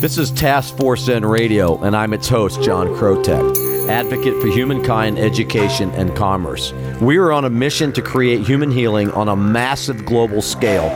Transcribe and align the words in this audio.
This 0.00 0.16
is 0.16 0.30
Task 0.30 0.76
Force 0.76 1.02
Zen 1.04 1.24
Radio, 1.24 1.78
and 1.82 1.94
I'm 1.94 2.14
its 2.14 2.28
host, 2.28 2.62
John 2.62 2.88
Krotek, 2.88 3.88
advocate 3.88 4.40
for 4.40 4.48
humankind, 4.48 5.18
education, 5.18 5.90
and 5.90 6.16
commerce. 6.16 6.72
We 7.00 7.18
are 7.18 7.32
on 7.32 7.44
a 7.44 7.50
mission 7.50 7.92
to 7.92 8.02
create 8.02 8.46
human 8.46 8.70
healing 8.70 9.10
on 9.10 9.28
a 9.28 9.36
massive 9.36 10.06
global 10.06 10.40
scale 10.40 10.88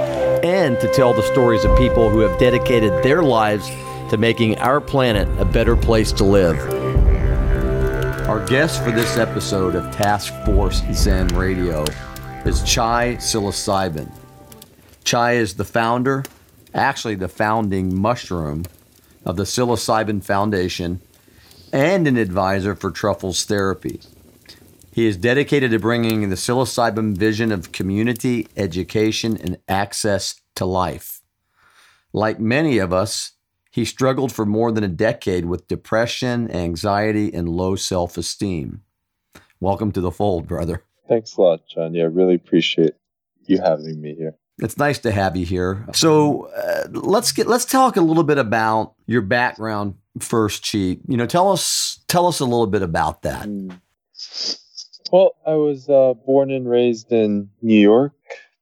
and 0.42 0.80
to 0.80 0.88
tell 0.92 1.12
the 1.12 1.22
stories 1.22 1.64
of 1.64 1.76
people 1.76 2.08
who 2.08 2.20
have 2.20 2.38
dedicated 2.38 2.92
their 3.02 3.22
lives 3.22 3.68
to 4.10 4.16
making 4.16 4.58
our 4.58 4.80
planet 4.80 5.28
a 5.38 5.44
better 5.44 5.76
place 5.76 6.12
to 6.12 6.24
live. 6.24 6.58
Our 8.28 8.44
guest 8.46 8.82
for 8.82 8.90
this 8.90 9.18
episode 9.18 9.74
of 9.74 9.94
Task 9.94 10.32
Force 10.46 10.82
Zen 10.92 11.28
Radio 11.28 11.84
is 12.46 12.62
Chai 12.62 13.16
Psilocybin. 13.16 14.10
Chai 15.04 15.32
is 15.32 15.54
the 15.54 15.64
founder, 15.64 16.24
actually 16.74 17.14
the 17.14 17.28
founding 17.28 17.94
mushroom 17.94 18.64
of 19.24 19.36
the 19.36 19.44
Psilocybin 19.44 20.22
Foundation 20.22 21.00
and 21.72 22.06
an 22.06 22.16
advisor 22.16 22.74
for 22.74 22.90
Truffles 22.90 23.44
Therapy. 23.44 24.00
He 24.92 25.06
is 25.06 25.16
dedicated 25.16 25.72
to 25.72 25.78
bringing 25.80 26.28
the 26.28 26.36
psilocybin 26.36 27.16
vision 27.16 27.50
of 27.50 27.72
community, 27.72 28.46
education, 28.56 29.36
and 29.36 29.58
access 29.68 30.40
to 30.54 30.64
life. 30.64 31.20
Like 32.12 32.38
many 32.38 32.78
of 32.78 32.92
us, 32.92 33.32
he 33.72 33.84
struggled 33.84 34.30
for 34.30 34.46
more 34.46 34.70
than 34.70 34.84
a 34.84 34.88
decade 34.88 35.46
with 35.46 35.66
depression, 35.66 36.48
anxiety, 36.48 37.34
and 37.34 37.48
low 37.48 37.74
self 37.74 38.16
esteem. 38.16 38.82
Welcome 39.58 39.90
to 39.92 40.00
the 40.00 40.12
fold, 40.12 40.46
brother. 40.46 40.84
Thanks 41.08 41.36
a 41.36 41.40
lot, 41.40 41.66
John. 41.66 41.92
Yeah, 41.92 42.08
really 42.08 42.36
appreciate 42.36 42.94
you 43.46 43.58
having 43.58 44.00
me 44.00 44.14
here. 44.14 44.36
It's 44.58 44.78
nice 44.78 45.00
to 45.00 45.10
have 45.10 45.36
you 45.36 45.44
here. 45.44 45.84
So 45.94 46.46
uh, 46.46 46.88
let's 46.90 47.32
get 47.32 47.48
let's 47.48 47.64
talk 47.64 47.96
a 47.96 48.00
little 48.00 48.22
bit 48.22 48.38
about 48.38 48.94
your 49.06 49.20
background 49.20 49.96
first, 50.20 50.70
Chi. 50.70 50.78
You 50.78 51.16
know, 51.16 51.26
tell 51.26 51.50
us 51.50 52.00
tell 52.06 52.28
us 52.28 52.38
a 52.38 52.44
little 52.44 52.68
bit 52.68 52.82
about 52.82 53.22
that. 53.22 53.46
Mm. 53.48 53.80
Well, 55.10 55.34
I 55.46 55.54
was 55.54 55.88
uh, 55.88 56.14
born 56.26 56.50
and 56.50 56.68
raised 56.68 57.12
in 57.12 57.50
New 57.62 57.78
York 57.78 58.14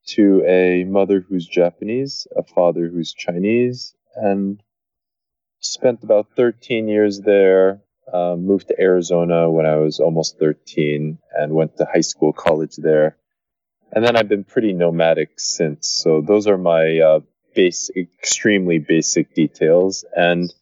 to 0.08 0.42
a 0.46 0.84
mother 0.84 1.20
who's 1.20 1.46
Japanese, 1.46 2.26
a 2.36 2.42
father 2.42 2.88
who's 2.88 3.12
Chinese, 3.12 3.94
and 4.16 4.62
spent 5.60 6.02
about 6.02 6.28
13 6.36 6.88
years 6.88 7.20
there. 7.20 7.82
Uh, 8.12 8.34
moved 8.36 8.68
to 8.68 8.78
Arizona 8.80 9.48
when 9.48 9.64
I 9.64 9.76
was 9.76 10.00
almost 10.00 10.38
13 10.38 11.18
and 11.38 11.54
went 11.54 11.76
to 11.76 11.86
high 11.86 12.00
school, 12.00 12.32
college 12.32 12.76
there 12.76 13.16
and 13.92 14.04
then 14.04 14.16
I've 14.16 14.28
been 14.28 14.44
pretty 14.44 14.72
nomadic 14.72 15.38
since. 15.38 15.88
So 15.88 16.22
those 16.22 16.46
are 16.46 16.56
my 16.56 16.98
uh, 16.98 17.20
base, 17.54 17.90
extremely 17.94 18.78
basic 18.78 19.34
details. 19.34 20.04
And 20.16 20.52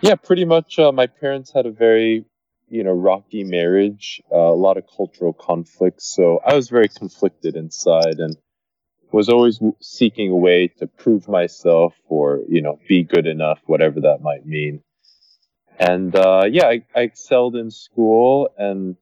yeah, 0.00 0.14
pretty 0.14 0.46
much 0.46 0.78
uh, 0.78 0.90
my 0.90 1.06
parents 1.06 1.52
had 1.52 1.66
a 1.66 1.70
very, 1.70 2.24
you 2.68 2.82
know, 2.82 2.92
rocky 2.92 3.44
marriage, 3.44 4.22
uh, 4.32 4.36
a 4.36 4.56
lot 4.56 4.78
of 4.78 4.84
cultural 4.96 5.34
conflicts. 5.34 6.06
So 6.06 6.40
I 6.44 6.54
was 6.54 6.70
very 6.70 6.88
conflicted 6.88 7.56
inside 7.56 8.18
and 8.18 8.36
was 9.12 9.28
always 9.28 9.60
seeking 9.80 10.30
a 10.30 10.36
way 10.36 10.68
to 10.68 10.86
prove 10.86 11.28
myself 11.28 11.94
or, 12.08 12.40
you 12.48 12.62
know, 12.62 12.78
be 12.88 13.04
good 13.04 13.26
enough, 13.26 13.60
whatever 13.66 14.00
that 14.00 14.22
might 14.22 14.46
mean. 14.46 14.82
And 15.78 16.14
uh, 16.16 16.44
yeah, 16.50 16.66
I, 16.66 16.84
I 16.94 17.00
excelled 17.02 17.54
in 17.54 17.70
school 17.70 18.48
and, 18.56 18.96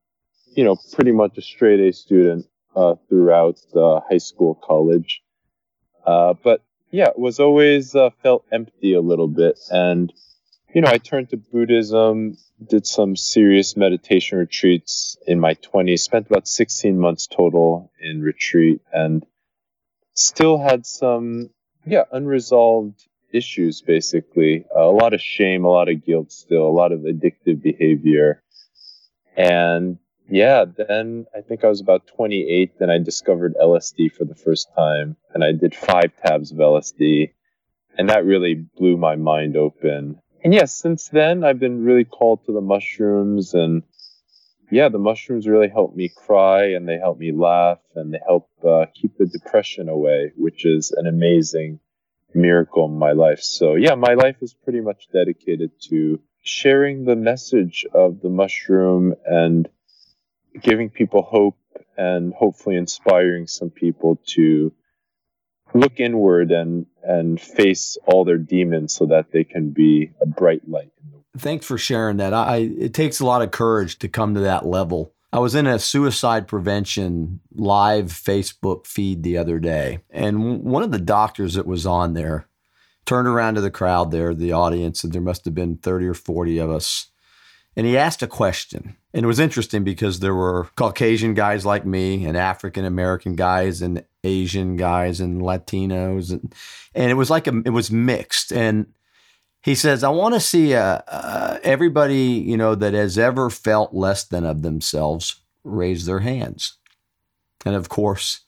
you 0.57 0.65
know, 0.65 0.77
pretty 0.93 1.13
much 1.13 1.39
a 1.39 1.43
straight 1.43 1.81
A 1.81 1.93
student 1.93 2.47
uh, 2.75 2.94
throughout 3.08 3.61
high 3.75 4.19
school, 4.19 4.55
college. 4.55 5.22
Uh, 6.06 6.34
but 6.42 6.62
yeah, 6.91 7.08
it 7.08 7.19
was 7.19 7.41
always 7.41 7.94
uh, 7.94 8.11
felt 8.22 8.44
empty 8.53 8.94
a 8.94 9.00
little 9.00 9.28
bit. 9.28 9.58
And, 9.70 10.12
you 10.75 10.80
know, 10.80 10.89
I 10.89 10.98
turned 10.98 11.30
to 11.30 11.36
Buddhism, 11.36 12.36
did 12.64 12.86
some 12.86 13.17
serious 13.17 13.77
meditation 13.77 14.39
retreats 14.39 15.17
in 15.27 15.41
my 15.41 15.55
20s, 15.55 16.01
spent 16.01 16.29
about 16.29 16.46
16 16.46 16.98
months 16.98 17.27
total 17.27 17.90
in 18.01 18.20
retreat, 18.20 18.80
and 18.92 19.27
still 20.14 20.58
had 20.58 20.86
some, 20.86 21.51
yeah, 21.84 22.05
unresolved 22.13 23.05
issues 23.33 23.83
basically. 23.83 24.64
a 24.74 24.84
lot 24.84 25.13
of 25.13 25.20
shame, 25.20 25.64
a 25.64 25.68
lot 25.68 25.89
of 25.89 26.05
guilt 26.05 26.30
still, 26.30 26.67
a 26.67 26.70
lot 26.70 26.92
of 26.92 27.01
addictive 27.01 27.61
behavior. 27.61 28.40
And 29.36 29.98
yeah, 30.29 30.64
then 30.64 31.27
I 31.35 31.42
think 31.42 31.64
I 31.64 31.68
was 31.68 31.80
about 31.80 32.07
28 32.07 32.74
and 32.80 32.90
I 32.90 32.98
discovered 32.98 33.55
LSD 33.61 34.12
for 34.12 34.24
the 34.24 34.35
first 34.35 34.68
time. 34.74 35.17
And 35.33 35.45
I 35.45 35.52
did 35.52 35.74
five 35.74 36.12
tabs 36.24 36.51
of 36.51 36.58
LSD. 36.58 37.33
And 37.96 38.08
that 38.08 38.24
really 38.24 38.55
blew 38.55 38.96
my 38.96 39.17
mind 39.17 39.57
open. 39.57 40.20
And 40.42 40.52
yes, 40.52 40.61
yeah, 40.61 40.67
since 40.67 41.08
then 41.08 41.45
I've 41.45 41.61
been 41.61 41.84
really 41.84 42.05
called 42.05 42.45
to 42.46 42.52
the 42.52 42.61
mushrooms. 42.61 43.55
And 43.55 43.83
yeah, 44.70 44.89
the 44.89 44.98
mushrooms 44.98 45.46
really 45.46 45.68
help 45.68 45.95
me 45.95 46.08
cry 46.08 46.73
and 46.73 46.89
they 46.89 46.98
help 46.98 47.18
me 47.18 47.33
laugh 47.33 47.79
and 47.95 48.13
they 48.13 48.20
help 48.27 48.48
uh, 48.67 48.86
keep 48.95 49.17
the 49.18 49.27
depression 49.27 49.89
away, 49.89 50.33
which 50.36 50.64
is 50.64 50.90
an 50.90 51.07
amazing 51.07 51.80
miracle 52.34 52.86
in 52.86 52.98
my 52.98 53.13
life. 53.13 53.40
So 53.40 53.74
yeah, 53.74 53.95
my 53.95 54.14
life 54.14 54.36
is 54.40 54.55
pretty 54.55 54.80
much 54.80 55.08
dedicated 55.13 55.70
to 55.90 56.20
sharing 56.42 57.05
the 57.05 57.17
message 57.17 57.86
of 57.92 58.20
the 58.20 58.29
mushroom 58.29 59.14
and 59.24 59.68
giving 60.61 60.91
people 60.91 61.23
hope 61.23 61.57
and 61.97 62.33
hopefully 62.35 62.77
inspiring 62.77 63.47
some 63.47 63.70
people 63.70 64.20
to 64.27 64.73
look 65.75 65.98
inward 65.98 66.53
and 66.53 66.87
and 67.03 67.41
face 67.41 67.98
all 68.07 68.25
their 68.25 68.39
demons 68.39 68.95
so 68.95 69.07
that 69.07 69.33
they 69.33 69.45
can 69.45 69.70
be 69.70 70.13
a 70.23 70.27
bright 70.27 70.67
light. 70.69 70.93
Thanks 71.37 71.67
for 71.67 71.77
sharing 71.77 72.19
that. 72.19 72.33
I 72.33 72.57
it 72.79 72.95
takes 72.95 73.20
a 73.20 73.27
lot 73.27 73.43
of 73.43 73.51
courage 73.51 73.98
to 73.98 74.09
come 74.09 74.35
to 74.35 74.41
that 74.41 74.67
level. 74.67 75.13
I 75.33 75.41
was 75.41 75.57
in 75.57 75.67
a 75.67 75.81
suicide 75.81 76.47
prevention 76.47 77.41
live 77.53 78.07
Facebook 78.07 78.87
feed 78.87 79.25
the 79.25 79.37
other 79.37 79.59
day, 79.59 79.98
and 80.11 80.63
one 80.63 80.85
of 80.85 80.93
the 80.93 80.98
doctors 80.98 81.55
that 81.55 81.67
was 81.67 81.87
on 81.87 82.14
there 82.14 82.48
turned 83.05 83.29
around 83.29 83.57
to 83.57 83.61
the 83.61 83.70
crowd 83.70 84.13
there, 84.13 84.33
the 84.33 84.53
audience, 84.53 85.03
and 85.03 85.13
there 85.13 85.20
must 85.20 85.45
have 85.45 85.55
been 85.55 85.77
30 85.77 86.07
or 86.07 86.14
40 86.14 86.59
of 86.59 86.70
us 86.70 87.11
and 87.77 87.86
he 87.86 87.98
asked 87.98 88.23
a 88.23 88.29
question. 88.29 88.96
And 89.12 89.24
it 89.24 89.27
was 89.27 89.39
interesting 89.39 89.85
because 89.85 90.20
there 90.20 90.35
were 90.35 90.68
Caucasian 90.77 91.35
guys 91.35 91.64
like 91.64 91.86
me 91.86 92.24
and 92.24 92.36
African 92.36 92.85
American 92.85 93.35
guys 93.35 93.83
and 93.83 94.05
Asian 94.23 94.77
guys 94.77 95.20
and 95.20 95.40
Latinos 95.40 96.30
and 96.30 96.55
and 96.95 97.11
it 97.11 97.14
was 97.14 97.30
like 97.30 97.46
a, 97.46 97.63
it 97.64 97.70
was 97.70 97.90
mixed 97.90 98.52
and 98.52 98.86
he 99.63 99.74
says 99.74 100.05
I 100.05 100.11
want 100.11 100.34
to 100.34 100.40
see 100.40 100.74
uh, 100.74 101.01
uh, 101.08 101.58
everybody, 101.63 102.42
you 102.46 102.57
know, 102.57 102.74
that 102.74 102.95
has 102.95 103.18
ever 103.18 103.51
felt 103.51 103.95
less 103.95 104.24
than 104.24 104.45
of 104.45 104.63
themselves 104.63 105.36
raise 105.63 106.07
their 106.07 106.20
hands. 106.20 106.77
And 107.64 107.74
of 107.74 107.89
course, 107.89 108.40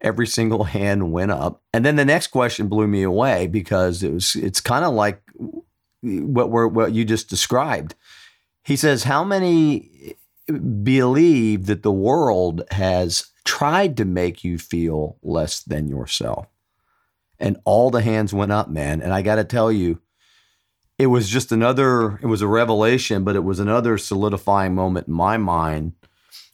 every 0.00 0.26
single 0.26 0.64
hand 0.78 1.12
went 1.12 1.32
up. 1.32 1.62
And 1.72 1.84
then 1.84 1.96
the 1.96 2.04
next 2.04 2.28
question 2.28 2.68
blew 2.68 2.86
me 2.86 3.02
away 3.02 3.46
because 3.48 4.02
it 4.02 4.12
was 4.12 4.36
it's 4.36 4.60
kind 4.60 4.84
of 4.84 4.94
like 4.94 5.20
what 6.02 6.50
we're 6.50 6.68
what 6.68 6.92
you 6.92 7.04
just 7.04 7.28
described 7.28 7.94
he 8.66 8.76
says, 8.76 9.04
How 9.04 9.22
many 9.22 10.16
believe 10.82 11.66
that 11.66 11.82
the 11.84 11.92
world 11.92 12.62
has 12.72 13.30
tried 13.44 13.96
to 13.96 14.04
make 14.04 14.42
you 14.42 14.58
feel 14.58 15.18
less 15.22 15.62
than 15.62 15.88
yourself? 15.88 16.48
And 17.38 17.58
all 17.64 17.90
the 17.90 18.02
hands 18.02 18.34
went 18.34 18.52
up, 18.52 18.68
man. 18.68 19.02
And 19.02 19.12
I 19.12 19.22
got 19.22 19.36
to 19.36 19.44
tell 19.44 19.70
you, 19.70 20.00
it 20.98 21.06
was 21.06 21.28
just 21.28 21.52
another, 21.52 22.18
it 22.22 22.26
was 22.26 22.42
a 22.42 22.48
revelation, 22.48 23.22
but 23.22 23.36
it 23.36 23.44
was 23.44 23.60
another 23.60 23.98
solidifying 23.98 24.74
moment 24.74 25.06
in 25.06 25.14
my 25.14 25.36
mind, 25.36 25.92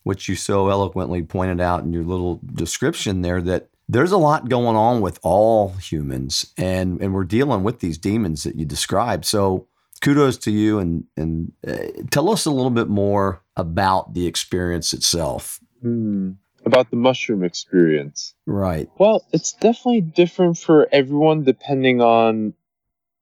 which 0.02 0.28
you 0.28 0.34
so 0.34 0.68
eloquently 0.68 1.22
pointed 1.22 1.60
out 1.60 1.82
in 1.82 1.92
your 1.92 2.04
little 2.04 2.40
description 2.52 3.22
there 3.22 3.40
that 3.40 3.68
there's 3.88 4.12
a 4.12 4.18
lot 4.18 4.48
going 4.48 4.76
on 4.76 5.00
with 5.00 5.18
all 5.22 5.70
humans 5.74 6.52
and 6.56 7.00
and 7.00 7.12
we're 7.12 7.24
dealing 7.24 7.62
with 7.62 7.80
these 7.80 7.98
demons 7.98 8.42
that 8.42 8.56
you 8.56 8.64
described. 8.64 9.24
So 9.24 9.68
kudos 10.02 10.36
to 10.36 10.50
you 10.50 10.78
and 10.78 11.04
and 11.16 11.52
uh, 11.66 12.02
tell 12.10 12.28
us 12.28 12.44
a 12.44 12.50
little 12.50 12.70
bit 12.70 12.88
more 12.88 13.42
about 13.56 14.12
the 14.14 14.26
experience 14.26 14.92
itself. 14.92 15.60
Mm, 15.82 16.36
about 16.66 16.90
the 16.90 16.96
mushroom 16.96 17.42
experience. 17.42 18.34
Right. 18.46 18.88
Well, 18.98 19.24
it's 19.32 19.52
definitely 19.54 20.02
different 20.02 20.58
for 20.58 20.88
everyone 20.92 21.44
depending 21.44 22.02
on 22.02 22.54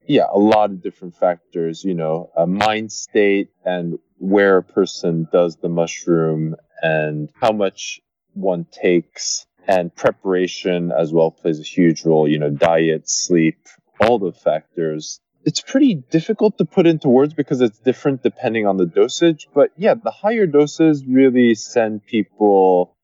yeah, 0.06 0.26
a 0.32 0.38
lot 0.38 0.70
of 0.70 0.82
different 0.82 1.14
factors, 1.16 1.84
you 1.84 1.94
know, 1.94 2.30
a 2.36 2.46
mind 2.46 2.90
state 2.90 3.50
and 3.64 3.98
where 4.18 4.56
a 4.56 4.62
person 4.62 5.28
does 5.30 5.56
the 5.56 5.68
mushroom 5.68 6.56
and 6.82 7.30
how 7.40 7.52
much 7.52 8.00
one 8.32 8.66
takes 8.72 9.46
and 9.68 9.94
preparation 9.94 10.90
as 10.90 11.12
well 11.12 11.30
plays 11.30 11.60
a 11.60 11.64
huge 11.64 12.04
role, 12.04 12.28
you 12.28 12.38
know, 12.38 12.50
diet, 12.50 13.08
sleep, 13.08 13.68
all 14.00 14.18
the 14.18 14.32
factors 14.32 15.20
it's 15.44 15.60
pretty 15.60 15.94
difficult 15.94 16.58
to 16.58 16.64
put 16.64 16.86
into 16.86 17.08
words 17.08 17.34
because 17.34 17.60
it's 17.60 17.78
different 17.78 18.22
depending 18.22 18.66
on 18.66 18.76
the 18.76 18.86
dosage. 18.86 19.48
But 19.54 19.70
yeah, 19.76 19.94
the 19.94 20.10
higher 20.10 20.46
doses 20.46 21.04
really 21.04 21.54
send 21.54 22.04
people 22.06 22.96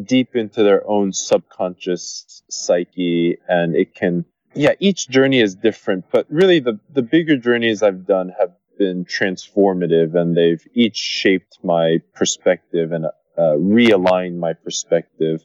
deep 0.00 0.34
into 0.34 0.62
their 0.62 0.86
own 0.88 1.12
subconscious 1.12 2.42
psyche 2.50 3.38
and 3.48 3.76
it 3.76 3.94
can 3.94 4.24
yeah, 4.54 4.74
each 4.78 5.08
journey 5.08 5.40
is 5.40 5.56
different, 5.56 6.06
but 6.12 6.26
really 6.30 6.60
the 6.60 6.78
the 6.92 7.02
bigger 7.02 7.36
journeys 7.36 7.82
I've 7.82 8.06
done 8.06 8.32
have 8.38 8.52
been 8.78 9.04
transformative, 9.04 10.14
and 10.14 10.36
they've 10.36 10.64
each 10.74 10.96
shaped 10.96 11.58
my 11.62 11.98
perspective 12.14 12.92
and 12.92 13.06
uh, 13.06 13.10
realigned 13.56 14.36
my 14.36 14.52
perspective. 14.52 15.44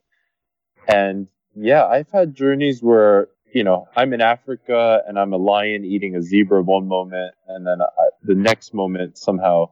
And 0.88 1.28
yeah, 1.56 1.86
I've 1.86 2.10
had 2.12 2.36
journeys 2.36 2.82
where 2.82 3.30
you 3.54 3.64
know 3.64 3.88
I'm 3.96 4.14
in 4.14 4.22
Africa 4.22 5.02
and 5.08 5.20
I'm 5.20 5.34
a 5.34 5.38
lion 5.38 5.86
eating 5.86 6.16
a 6.16 6.22
zebra 6.22 6.62
one 6.62 6.88
moment, 6.88 7.36
and 7.48 7.66
then 7.66 7.82
I, 7.82 8.10
the 8.24 8.36
next 8.36 8.74
moment 8.74 9.18
somehow 9.18 9.72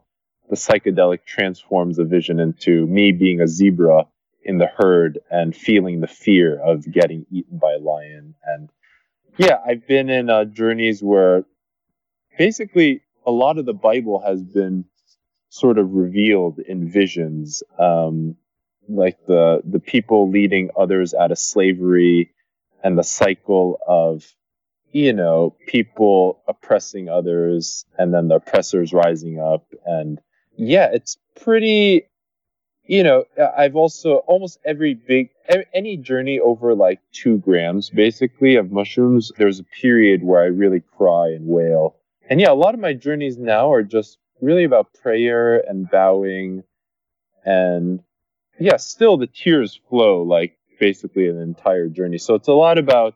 the 0.49 0.55
psychedelic 0.55 1.25
transforms 1.25 1.97
the 1.97 2.05
vision 2.05 2.39
into 2.39 2.87
me 2.87 3.11
being 3.11 3.41
a 3.41 3.47
zebra 3.47 4.05
in 4.43 4.57
the 4.57 4.67
herd 4.77 5.19
and 5.29 5.55
feeling 5.55 5.99
the 5.99 6.07
fear 6.07 6.57
of 6.59 6.89
getting 6.89 7.25
eaten 7.29 7.57
by 7.57 7.73
a 7.73 7.79
lion. 7.79 8.33
And 8.45 8.69
yeah, 9.37 9.57
I've 9.65 9.85
been 9.85 10.09
in 10.09 10.29
uh, 10.29 10.45
journeys 10.45 11.03
where 11.03 11.43
basically 12.37 13.01
a 13.25 13.31
lot 13.31 13.57
of 13.57 13.65
the 13.65 13.73
Bible 13.73 14.23
has 14.25 14.41
been 14.41 14.85
sort 15.49 15.77
of 15.77 15.93
revealed 15.93 16.59
in 16.59 16.89
visions, 16.89 17.61
um, 17.77 18.35
like 18.87 19.17
the 19.27 19.61
the 19.65 19.79
people 19.79 20.29
leading 20.29 20.69
others 20.77 21.13
out 21.13 21.31
of 21.31 21.37
slavery 21.37 22.31
and 22.87 22.97
the 22.97 23.03
cycle 23.03 23.79
of 23.85 24.33
you 24.93 25.11
know 25.11 25.53
people 25.67 26.41
oppressing 26.47 27.09
others 27.09 27.85
and 27.97 28.13
then 28.13 28.29
the 28.29 28.35
oppressors 28.35 28.93
rising 28.93 29.41
up. 29.41 29.65
And 29.85 30.21
yeah 30.55 30.89
it's 30.91 31.17
pretty 31.39 32.07
you 32.85 33.03
know 33.03 33.25
i've 33.57 33.75
also 33.75 34.15
almost 34.27 34.57
every 34.65 34.93
big 34.93 35.29
any 35.73 35.97
journey 35.97 36.39
over 36.39 36.73
like 36.73 36.99
two 37.11 37.37
grams 37.39 37.89
basically 37.91 38.55
of 38.55 38.71
mushrooms 38.71 39.31
there's 39.37 39.59
a 39.59 39.65
period 39.81 40.23
where 40.23 40.41
i 40.41 40.45
really 40.45 40.81
cry 40.97 41.27
and 41.27 41.45
wail. 41.45 41.97
And 42.29 42.39
yeah 42.39 42.51
a 42.51 42.61
lot 42.63 42.73
of 42.73 42.79
my 42.79 42.93
journeys 42.93 43.37
now 43.37 43.71
are 43.73 43.83
just 43.83 44.17
really 44.39 44.63
about 44.63 44.93
prayer 44.93 45.59
and 45.59 45.89
bowing. 45.91 46.63
And 47.43 48.01
yeah 48.59 48.77
still 48.77 49.17
the 49.17 49.27
tears 49.27 49.77
flow 49.89 50.23
like 50.23 50.56
basically 50.79 51.27
an 51.27 51.41
entire 51.41 51.87
journey. 51.87 52.17
So 52.17 52.35
it's 52.35 52.47
a 52.47 52.53
lot 52.53 52.77
about 52.77 53.15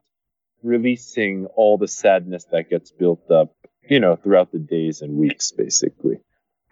releasing 0.63 1.47
all 1.47 1.77
the 1.77 1.87
sadness 1.87 2.45
that 2.51 2.69
gets 2.69 2.91
built 2.91 3.31
up 3.31 3.55
you 3.89 3.99
know 3.99 4.15
throughout 4.15 4.51
the 4.51 4.59
days 4.59 5.01
and 5.01 5.17
weeks 5.17 5.51
basically. 5.51 6.17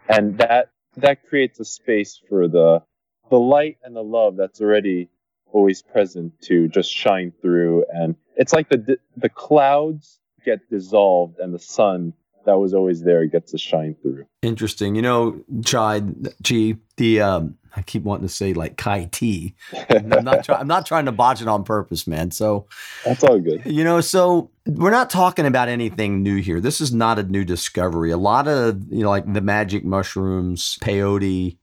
And 0.08 0.38
that 0.40 0.70
that 0.98 1.28
creates 1.28 1.60
a 1.60 1.66
space 1.66 2.20
for 2.30 2.48
the 2.48 2.82
the 3.30 3.40
light 3.40 3.78
and 3.84 3.96
the 3.96 4.04
love 4.04 4.38
that's 4.38 4.62
already 4.62 5.10
always 5.52 5.82
present 5.82 6.34
to 6.44 6.68
just 6.68 6.92
shine 6.92 7.32
through. 7.42 7.86
And 7.92 8.16
it's 8.36 8.54
like 8.54 8.70
the 8.70 8.98
the 9.18 9.30
clouds 9.30 10.20
get 10.46 10.70
dissolved 10.70 11.40
and 11.40 11.54
the 11.54 11.60
sun 11.60 12.14
that 12.50 12.57
was 12.57 12.74
always 12.74 13.04
there 13.04 13.25
gets 13.25 13.51
to 13.51 13.57
shine 13.57 13.96
through 14.01 14.25
interesting 14.42 14.96
you 14.96 15.01
know 15.01 15.40
chai 15.63 16.01
chi 16.44 16.75
the 16.98 17.22
um 17.22 17.56
I 17.75 17.81
keep 17.81 18.04
wanting 18.04 18.28
to 18.28 18.34
say 18.34 18.54
like 18.54 18.78
Kai 18.78 19.10
T. 19.12 19.56
I'm 19.90 20.10
not 20.10 20.44
trying. 20.44 20.62
I'm 20.62 20.68
not 20.68 20.86
trying 20.86 21.06
to 21.06 21.12
botch 21.12 21.42
it 21.42 21.48
on 21.48 21.63
purpose, 21.63 22.07
man. 22.07 22.31
So 22.31 22.68
that's 23.06 23.24
all 23.24 23.40
good. 23.40 23.62
You 23.66 23.84
know, 23.84 24.01
so 24.01 24.51
we're 24.66 24.92
not 24.92 25.10
talking 25.10 25.46
about 25.46 25.69
anything 25.69 26.24
new 26.24 26.38
here. 26.38 26.60
This 26.60 26.81
is 26.81 26.94
not 26.94 27.19
a 27.19 27.24
new 27.24 27.46
discovery. 27.46 28.12
A 28.12 28.18
lot 28.18 28.48
of 28.48 28.92
you 28.92 29.04
know, 29.04 29.10
like 29.10 29.31
the 29.31 29.42
magic 29.42 29.86
mushrooms, 29.86 30.78
peyote, 30.81 31.57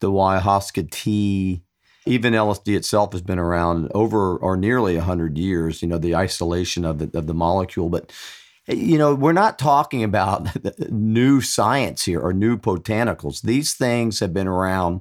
the 0.00 0.10
ayahuasca 0.10 0.90
tea, 0.90 1.62
even 2.06 2.34
LSD 2.34 2.76
itself 2.76 3.12
has 3.12 3.22
been 3.22 3.38
around 3.38 3.90
over 3.94 4.36
or 4.36 4.56
nearly 4.56 4.96
hundred 4.96 5.38
years. 5.38 5.82
You 5.82 5.88
know, 5.88 5.98
the 5.98 6.14
isolation 6.14 6.84
of 6.84 6.98
the 6.98 7.18
of 7.18 7.26
the 7.26 7.34
molecule, 7.34 7.88
but 7.88 8.12
you 8.68 8.98
know, 8.98 9.14
we're 9.14 9.32
not 9.32 9.58
talking 9.58 10.04
about 10.04 10.48
new 10.90 11.40
science 11.40 12.04
here 12.04 12.20
or 12.20 12.32
new 12.32 12.56
botanicals. 12.56 13.42
These 13.42 13.74
things 13.74 14.20
have 14.20 14.34
been 14.34 14.48
around 14.48 15.00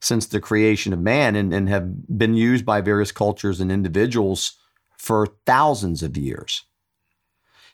since 0.00 0.26
the 0.26 0.40
creation 0.40 0.92
of 0.92 1.00
man 1.00 1.34
and, 1.34 1.52
and 1.52 1.68
have 1.68 2.18
been 2.18 2.34
used 2.34 2.66
by 2.66 2.80
various 2.80 3.10
cultures 3.10 3.60
and 3.60 3.72
individuals 3.72 4.58
for 4.98 5.28
thousands 5.46 6.02
of 6.02 6.16
years. 6.16 6.64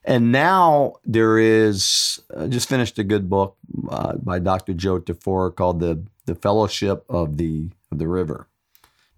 And 0.04 0.32
now 0.32 0.94
there 1.04 1.38
is, 1.38 2.20
I 2.36 2.46
just 2.46 2.68
finished 2.68 2.98
a 2.98 3.04
good 3.04 3.28
book 3.28 3.56
uh, 3.90 4.14
by 4.16 4.38
Dr. 4.38 4.72
Joe 4.74 5.00
Tafur 5.00 5.54
called 5.54 5.80
the 5.80 6.04
the 6.26 6.34
Fellowship 6.36 7.04
of 7.08 7.36
the 7.36 7.70
of 7.90 7.98
the 7.98 8.06
River. 8.06 8.48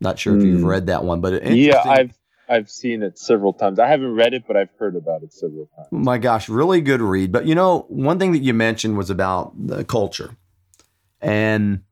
Not 0.01 0.19
sure 0.19 0.37
if 0.37 0.43
you've 0.43 0.61
hmm. 0.61 0.67
read 0.67 0.87
that 0.87 1.05
one, 1.05 1.21
but 1.21 1.45
yeah, 1.47 1.83
I've 1.85 2.19
I've 2.53 2.71
seen 2.71 3.03
it 3.03 3.19
several 3.19 3.55
times. 3.55 3.79
I 3.79 3.89
haven't 3.89 4.15
read 4.15 4.35
it, 4.35 4.45
but 4.47 4.59
I've 4.59 4.69
heard 4.79 4.95
about 4.95 5.23
it 5.23 5.33
several 5.33 5.71
times. 5.75 5.89
My 5.91 6.19
gosh, 6.19 6.51
really 6.51 6.83
good 6.83 7.01
read. 7.01 7.33
But 7.33 7.47
you 7.47 7.55
know, 7.55 7.87
one 7.89 8.19
thing 8.19 8.33
that 8.33 8.43
you 8.43 8.53
mentioned 8.53 8.99
was 8.99 9.09
about 9.09 9.55
the 9.57 9.85
culture, 9.85 10.37
and 11.23 11.83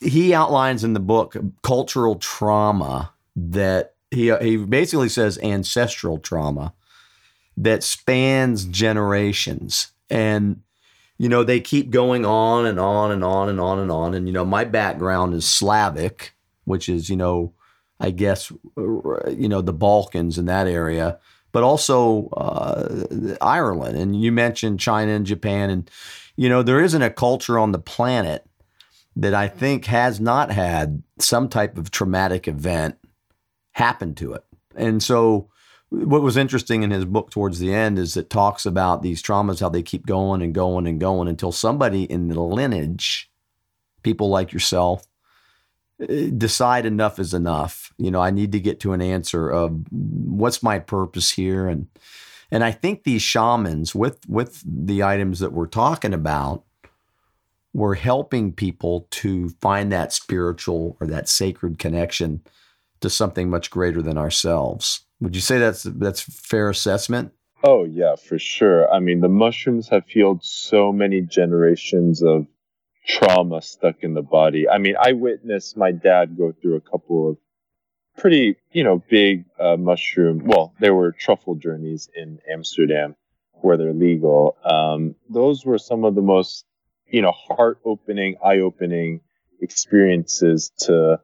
he 0.00 0.34
outlines 0.34 0.84
in 0.84 0.92
the 0.92 1.00
book 1.00 1.36
cultural 1.62 2.16
trauma 2.16 3.12
that 3.34 3.94
he 4.10 4.34
he 4.42 4.58
basically 4.58 5.08
says 5.08 5.38
ancestral 5.38 6.18
trauma 6.18 6.74
that 7.56 7.82
spans 7.82 8.66
generations 8.66 9.92
and 10.10 10.60
you 11.18 11.28
know 11.28 11.44
they 11.44 11.60
keep 11.60 11.90
going 11.90 12.26
on 12.26 12.66
and 12.66 12.78
on 12.78 13.10
and 13.10 13.24
on 13.24 13.48
and 13.48 13.60
on 13.60 13.78
and 13.78 13.90
on 13.90 14.14
and 14.14 14.26
you 14.26 14.32
know 14.32 14.44
my 14.44 14.64
background 14.64 15.34
is 15.34 15.46
Slavic 15.46 16.34
which 16.64 16.88
is 16.88 17.08
you 17.08 17.16
know 17.16 17.54
I 18.02 18.10
guess 18.10 18.52
you 18.76 19.48
know 19.48 19.62
the 19.62 19.72
Balkans 19.72 20.38
in 20.38 20.46
that 20.46 20.66
area 20.66 21.18
but 21.52 21.62
also 21.62 22.28
uh, 22.28 23.36
Ireland 23.40 23.96
and 23.96 24.20
you 24.20 24.32
mentioned 24.32 24.80
China 24.80 25.12
and 25.12 25.24
Japan 25.24 25.70
and 25.70 25.90
you 26.36 26.48
know 26.48 26.62
there 26.62 26.82
isn't 26.82 27.02
a 27.02 27.10
culture 27.10 27.58
on 27.58 27.72
the 27.72 27.78
planet 27.78 28.46
that 29.16 29.34
I 29.34 29.48
think 29.48 29.86
has 29.86 30.20
not 30.20 30.50
had 30.50 31.02
some 31.18 31.48
type 31.48 31.76
of 31.76 31.90
traumatic 31.90 32.48
event 32.48 32.96
happen 33.72 34.14
to 34.16 34.32
it. 34.34 34.44
And 34.74 35.02
so, 35.02 35.48
what 35.90 36.22
was 36.22 36.38
interesting 36.38 36.82
in 36.82 36.90
his 36.90 37.04
book 37.04 37.30
towards 37.30 37.58
the 37.58 37.74
end 37.74 37.98
is 37.98 38.16
it 38.16 38.30
talks 38.30 38.64
about 38.64 39.02
these 39.02 39.22
traumas, 39.22 39.60
how 39.60 39.68
they 39.68 39.82
keep 39.82 40.06
going 40.06 40.40
and 40.40 40.54
going 40.54 40.86
and 40.86 40.98
going 40.98 41.28
until 41.28 41.52
somebody 41.52 42.04
in 42.04 42.28
the 42.28 42.40
lineage, 42.40 43.30
people 44.02 44.30
like 44.30 44.54
yourself, 44.54 45.06
decide 46.06 46.86
enough 46.86 47.18
is 47.18 47.34
enough. 47.34 47.92
You 47.98 48.10
know, 48.10 48.20
I 48.20 48.30
need 48.30 48.52
to 48.52 48.60
get 48.60 48.80
to 48.80 48.92
an 48.92 49.02
answer 49.02 49.48
of 49.48 49.80
what's 49.90 50.62
my 50.62 50.78
purpose 50.78 51.32
here, 51.32 51.68
and 51.68 51.88
and 52.50 52.62
I 52.62 52.70
think 52.70 53.04
these 53.04 53.22
shamans 53.22 53.94
with 53.94 54.20
with 54.28 54.62
the 54.64 55.02
items 55.02 55.40
that 55.40 55.52
we're 55.52 55.66
talking 55.66 56.14
about 56.14 56.64
we're 57.74 57.94
helping 57.94 58.52
people 58.52 59.06
to 59.10 59.48
find 59.60 59.90
that 59.92 60.12
spiritual 60.12 60.96
or 61.00 61.06
that 61.06 61.28
sacred 61.28 61.78
connection 61.78 62.42
to 63.00 63.08
something 63.08 63.48
much 63.48 63.70
greater 63.70 64.02
than 64.02 64.18
ourselves. 64.18 65.00
Would 65.20 65.34
you 65.34 65.40
say 65.40 65.58
that's 65.58 65.84
that's 65.84 66.20
fair 66.20 66.68
assessment? 66.68 67.32
Oh 67.64 67.84
yeah, 67.84 68.16
for 68.16 68.38
sure. 68.38 68.92
I 68.92 68.98
mean, 68.98 69.20
the 69.20 69.28
mushrooms 69.28 69.88
have 69.88 70.06
healed 70.06 70.44
so 70.44 70.92
many 70.92 71.20
generations 71.20 72.22
of 72.22 72.46
trauma 73.06 73.62
stuck 73.62 73.96
in 74.02 74.14
the 74.14 74.22
body. 74.22 74.68
I 74.68 74.78
mean, 74.78 74.94
I 75.00 75.12
witnessed 75.12 75.76
my 75.76 75.92
dad 75.92 76.36
go 76.36 76.52
through 76.52 76.76
a 76.76 76.80
couple 76.80 77.30
of 77.30 77.36
pretty, 78.16 78.56
you 78.70 78.84
know, 78.84 79.02
big 79.10 79.44
uh, 79.58 79.76
mushroom. 79.76 80.42
Well, 80.44 80.74
there 80.78 80.94
were 80.94 81.12
truffle 81.12 81.54
journeys 81.54 82.08
in 82.14 82.38
Amsterdam 82.50 83.16
where 83.52 83.76
they're 83.76 83.92
legal. 83.92 84.56
Um, 84.64 85.14
those 85.28 85.64
were 85.64 85.78
some 85.78 86.04
of 86.04 86.14
the 86.14 86.22
most 86.22 86.64
you 87.12 87.22
know 87.22 87.32
heart 87.32 87.78
opening 87.84 88.36
eye 88.44 88.58
opening 88.58 89.20
experiences 89.60 90.72
to 90.78 91.20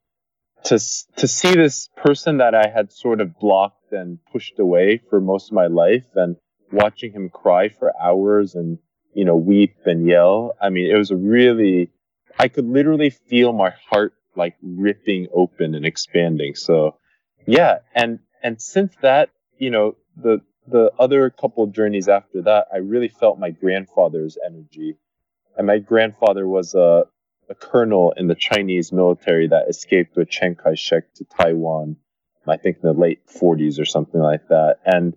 to 0.64 0.78
to 1.16 1.26
see 1.26 1.54
this 1.54 1.88
person 1.96 2.38
that 2.38 2.54
I 2.54 2.68
had 2.68 2.92
sort 2.92 3.20
of 3.20 3.38
blocked 3.38 3.92
and 3.92 4.18
pushed 4.30 4.58
away 4.58 5.00
for 5.10 5.20
most 5.20 5.48
of 5.48 5.54
my 5.54 5.66
life 5.66 6.04
and 6.14 6.36
watching 6.70 7.12
him 7.12 7.30
cry 7.30 7.70
for 7.70 7.92
hours 8.00 8.54
and 8.54 8.78
you 9.18 9.24
know 9.24 9.34
weep 9.34 9.74
and 9.84 10.06
yell. 10.06 10.56
I 10.62 10.68
mean 10.68 10.88
it 10.88 10.96
was 10.96 11.10
a 11.10 11.16
really 11.16 11.90
I 12.38 12.46
could 12.46 12.68
literally 12.68 13.10
feel 13.10 13.52
my 13.52 13.72
heart 13.90 14.14
like 14.36 14.54
ripping 14.62 15.26
open 15.34 15.74
and 15.74 15.84
expanding. 15.84 16.54
So 16.54 16.98
yeah 17.44 17.78
and 17.96 18.20
and 18.44 18.62
since 18.62 18.94
that 19.02 19.30
you 19.58 19.70
know 19.70 19.96
the 20.16 20.42
the 20.68 20.92
other 21.00 21.30
couple 21.30 21.66
journeys 21.66 22.06
after 22.08 22.42
that 22.42 22.68
I 22.72 22.76
really 22.76 23.08
felt 23.08 23.40
my 23.40 23.50
grandfather's 23.50 24.38
energy. 24.46 24.94
And 25.56 25.66
my 25.66 25.78
grandfather 25.78 26.46
was 26.46 26.76
a, 26.76 27.06
a 27.50 27.54
colonel 27.56 28.14
in 28.16 28.28
the 28.28 28.36
Chinese 28.36 28.92
military 28.92 29.48
that 29.48 29.68
escaped 29.68 30.16
with 30.16 30.30
Chiang 30.30 30.54
Kai 30.54 30.76
shek 30.76 31.12
to 31.14 31.24
Taiwan, 31.24 31.96
I 32.46 32.56
think 32.56 32.76
in 32.76 32.82
the 32.82 32.92
late 32.92 33.26
40s 33.26 33.80
or 33.80 33.84
something 33.84 34.20
like 34.20 34.46
that. 34.50 34.76
And 34.86 35.16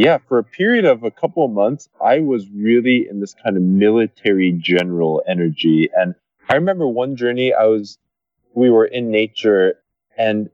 yeah, 0.00 0.16
for 0.28 0.38
a 0.38 0.44
period 0.44 0.86
of 0.86 1.04
a 1.04 1.10
couple 1.10 1.44
of 1.44 1.50
months, 1.50 1.90
I 2.02 2.20
was 2.20 2.48
really 2.48 3.06
in 3.06 3.20
this 3.20 3.34
kind 3.34 3.54
of 3.58 3.62
military 3.62 4.50
general 4.50 5.22
energy. 5.28 5.90
And 5.94 6.14
I 6.48 6.54
remember 6.54 6.88
one 6.88 7.16
journey, 7.16 7.52
I 7.52 7.66
was, 7.66 7.98
we 8.54 8.70
were 8.70 8.86
in 8.86 9.10
nature, 9.10 9.74
and 10.16 10.48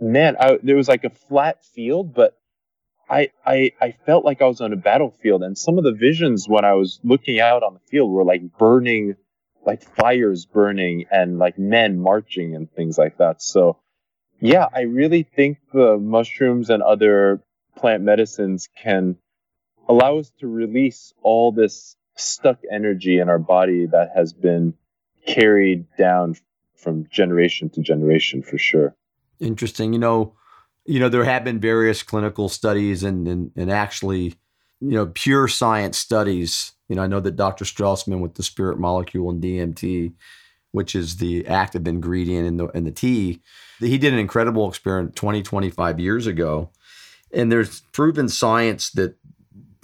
man, 0.00 0.36
I, 0.38 0.60
there 0.62 0.76
was 0.76 0.86
like 0.86 1.02
a 1.02 1.10
flat 1.10 1.64
field, 1.64 2.14
but 2.14 2.38
I, 3.10 3.30
I 3.44 3.72
I 3.80 3.90
felt 4.06 4.24
like 4.24 4.40
I 4.40 4.46
was 4.46 4.60
on 4.60 4.72
a 4.72 4.76
battlefield, 4.76 5.42
and 5.42 5.58
some 5.58 5.78
of 5.78 5.84
the 5.84 5.92
visions 5.92 6.48
when 6.48 6.64
I 6.64 6.74
was 6.74 7.00
looking 7.02 7.40
out 7.40 7.64
on 7.64 7.74
the 7.74 7.80
field 7.90 8.12
were 8.12 8.24
like 8.24 8.56
burning, 8.56 9.16
like 9.64 9.82
fires 9.82 10.46
burning, 10.46 11.06
and 11.10 11.40
like 11.40 11.58
men 11.58 11.98
marching 11.98 12.54
and 12.54 12.70
things 12.70 12.98
like 12.98 13.18
that. 13.18 13.42
So, 13.42 13.78
yeah, 14.38 14.66
I 14.72 14.82
really 14.82 15.24
think 15.24 15.58
the 15.72 15.98
mushrooms 15.98 16.70
and 16.70 16.84
other 16.84 17.42
plant 17.76 18.02
medicines 18.02 18.68
can 18.82 19.16
allow 19.88 20.18
us 20.18 20.32
to 20.40 20.48
release 20.48 21.12
all 21.22 21.52
this 21.52 21.96
stuck 22.16 22.58
energy 22.72 23.18
in 23.18 23.28
our 23.28 23.38
body 23.38 23.86
that 23.86 24.10
has 24.16 24.32
been 24.32 24.74
carried 25.26 25.86
down 25.96 26.34
from 26.74 27.06
generation 27.10 27.68
to 27.70 27.80
generation 27.80 28.42
for 28.42 28.58
sure. 28.58 28.96
Interesting. 29.40 29.92
You 29.92 29.98
know, 29.98 30.34
you 30.84 31.00
know, 31.00 31.08
there 31.08 31.24
have 31.24 31.44
been 31.44 31.60
various 31.60 32.02
clinical 32.02 32.48
studies 32.48 33.02
and, 33.02 33.26
and, 33.26 33.50
and 33.56 33.70
actually, 33.70 34.34
you 34.80 34.92
know, 34.92 35.06
pure 35.06 35.48
science 35.48 35.98
studies. 35.98 36.72
You 36.88 36.96
know, 36.96 37.02
I 37.02 37.06
know 37.06 37.20
that 37.20 37.36
Dr. 37.36 37.64
Strassman 37.64 38.20
with 38.20 38.34
the 38.34 38.42
spirit 38.42 38.78
molecule 38.78 39.30
and 39.30 39.42
DMT, 39.42 40.12
which 40.70 40.94
is 40.94 41.16
the 41.16 41.46
active 41.46 41.88
ingredient 41.88 42.46
in 42.46 42.56
the 42.56 42.66
in 42.68 42.84
the 42.84 42.92
tea, 42.92 43.42
he 43.80 43.98
did 43.98 44.12
an 44.12 44.18
incredible 44.18 44.68
experiment 44.68 45.16
20, 45.16 45.42
25 45.42 46.00
years 46.00 46.26
ago. 46.26 46.70
And 47.32 47.50
there's 47.50 47.80
proven 47.92 48.28
science 48.28 48.90
that 48.90 49.16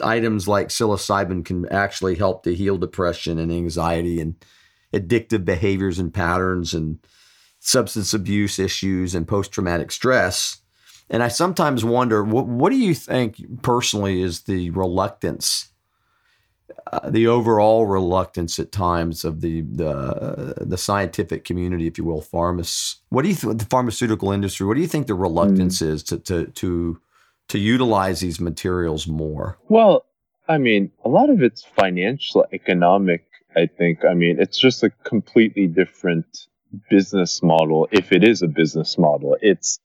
items 0.03 0.49
like 0.49 0.69
psilocybin 0.69 1.45
can 1.45 1.69
actually 1.69 2.17
help 2.17 2.43
to 2.45 2.55
heal 2.55 2.79
depression 2.79 3.39
and 3.39 3.53
anxiety 3.53 4.21
and 4.21 4.37
addictive 4.93 5.45
behaviors 5.45 5.99
and 5.99 6.13
patterns 6.13 6.75
and 6.75 6.99
substance 7.61 8.13
abuse 8.13 8.59
issues 8.59 9.15
and 9.15 9.29
post 9.29 9.53
traumatic 9.53 9.91
stress. 9.91 10.61
And 11.09 11.23
I 11.23 11.29
sometimes 11.29 11.85
wonder, 11.85 12.25
what, 12.25 12.47
what 12.47 12.71
do 12.71 12.79
you 12.79 12.95
think 12.95 13.63
personally 13.63 14.23
is 14.23 14.43
the 14.43 14.71
reluctance, 14.71 15.71
uh, 16.91 17.11
the 17.11 17.27
overall 17.27 17.87
reluctance 17.87 18.59
at 18.59 18.73
times 18.73 19.25
of 19.25 19.43
the 19.43 19.61
the 19.63 20.55
the 20.59 20.79
scientific 20.79 21.45
community, 21.45 21.87
if 21.87 21.99
you 21.99 22.05
will, 22.05 22.23
pharmacists? 22.23 23.03
What 23.11 23.23
do 23.23 23.29
you 23.29 23.35
think 23.35 23.59
the 23.59 23.67
pharmaceutical 23.67 24.33
industry? 24.33 24.67
What 24.67 24.75
do 24.75 24.81
you 24.81 24.89
think 24.89 25.07
the 25.07 25.15
reluctance 25.15 25.81
mm. 25.81 25.89
is 25.89 26.03
to 26.05 26.19
to 26.19 26.47
to 26.47 27.01
to 27.53 27.59
utilize 27.59 28.21
these 28.21 28.41
materials 28.41 29.07
more? 29.07 29.59
Well, 29.69 30.05
I 30.49 30.59
mean, 30.59 30.91
a 31.05 31.09
lot 31.09 31.31
of 31.31 31.43
it's 31.43 31.65
financial, 31.65 32.45
economic. 32.53 33.25
I 33.55 33.67
think. 33.67 34.05
I 34.05 34.15
mean, 34.15 34.41
it's 34.41 34.59
just 34.59 34.83
a 34.83 34.91
completely 35.05 35.67
different 35.67 36.27
business 36.89 37.43
model. 37.43 37.87
If 37.93 38.11
it 38.11 38.25
is 38.25 38.41
a 38.41 38.49
business 38.49 38.97
model, 38.97 39.37
it's 39.43 39.79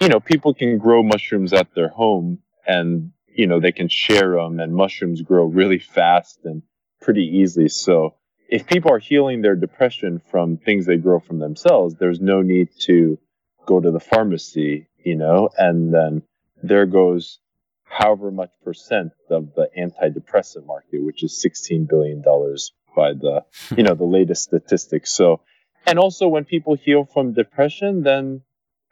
you 0.00 0.08
know, 0.08 0.18
people 0.18 0.54
can 0.54 0.78
grow 0.78 1.02
mushrooms 1.02 1.52
at 1.52 1.74
their 1.74 1.88
home 1.88 2.38
and, 2.66 3.12
you 3.26 3.46
know, 3.46 3.60
they 3.60 3.72
can 3.72 3.88
share 3.88 4.36
them 4.36 4.58
and 4.58 4.74
mushrooms 4.74 5.22
grow 5.22 5.44
really 5.44 5.78
fast 5.78 6.38
and 6.44 6.62
pretty 7.00 7.24
easily. 7.24 7.68
So 7.68 8.14
if 8.48 8.66
people 8.66 8.92
are 8.92 8.98
healing 8.98 9.42
their 9.42 9.56
depression 9.56 10.20
from 10.30 10.56
things 10.56 10.86
they 10.86 10.96
grow 10.96 11.20
from 11.20 11.38
themselves, 11.38 11.96
there's 11.96 12.20
no 12.20 12.40
need 12.40 12.70
to 12.80 13.18
go 13.66 13.78
to 13.78 13.90
the 13.90 14.00
pharmacy, 14.00 14.88
you 15.04 15.16
know, 15.16 15.50
and 15.56 15.92
then 15.92 16.22
there 16.62 16.86
goes 16.86 17.38
however 17.84 18.30
much 18.30 18.50
percent 18.64 19.12
of 19.30 19.54
the 19.54 19.68
antidepressant 19.76 20.66
market, 20.66 21.02
which 21.02 21.22
is 21.22 21.44
$16 21.44 21.88
billion 21.88 22.22
by 22.22 23.12
the, 23.12 23.44
you 23.76 23.82
know, 23.82 23.94
the 23.94 24.04
latest 24.04 24.44
statistics. 24.44 25.12
So, 25.12 25.40
and 25.86 25.98
also 25.98 26.28
when 26.28 26.44
people 26.44 26.76
heal 26.76 27.04
from 27.04 27.32
depression, 27.32 28.02
then 28.02 28.42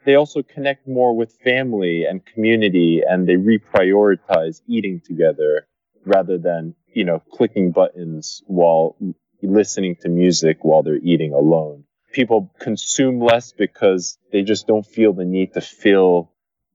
they 0.05 0.15
also 0.15 0.41
connect 0.41 0.87
more 0.87 1.15
with 1.15 1.37
family 1.43 2.05
and 2.05 2.25
community 2.25 3.01
and 3.07 3.27
they 3.27 3.35
reprioritize 3.35 4.61
eating 4.67 5.01
together 5.05 5.67
rather 6.05 6.37
than 6.37 6.75
you 6.93 7.05
know 7.05 7.21
clicking 7.31 7.71
buttons 7.71 8.41
while 8.47 8.95
listening 9.41 9.95
to 10.01 10.09
music 10.09 10.59
while 10.61 10.83
they're 10.83 10.95
eating 10.95 11.33
alone 11.33 11.83
people 12.13 12.51
consume 12.59 13.19
less 13.19 13.51
because 13.51 14.17
they 14.31 14.41
just 14.41 14.67
don't 14.67 14.85
feel 14.85 15.13
the 15.13 15.25
need 15.25 15.53
to 15.53 15.61
fill 15.61 16.31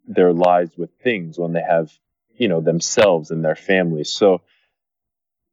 their 0.06 0.32
lives 0.32 0.72
with 0.76 0.90
things 1.02 1.38
when 1.38 1.52
they 1.52 1.62
have 1.62 1.90
you 2.36 2.48
know 2.48 2.60
themselves 2.60 3.30
and 3.30 3.44
their 3.44 3.56
families 3.56 4.12
so 4.12 4.42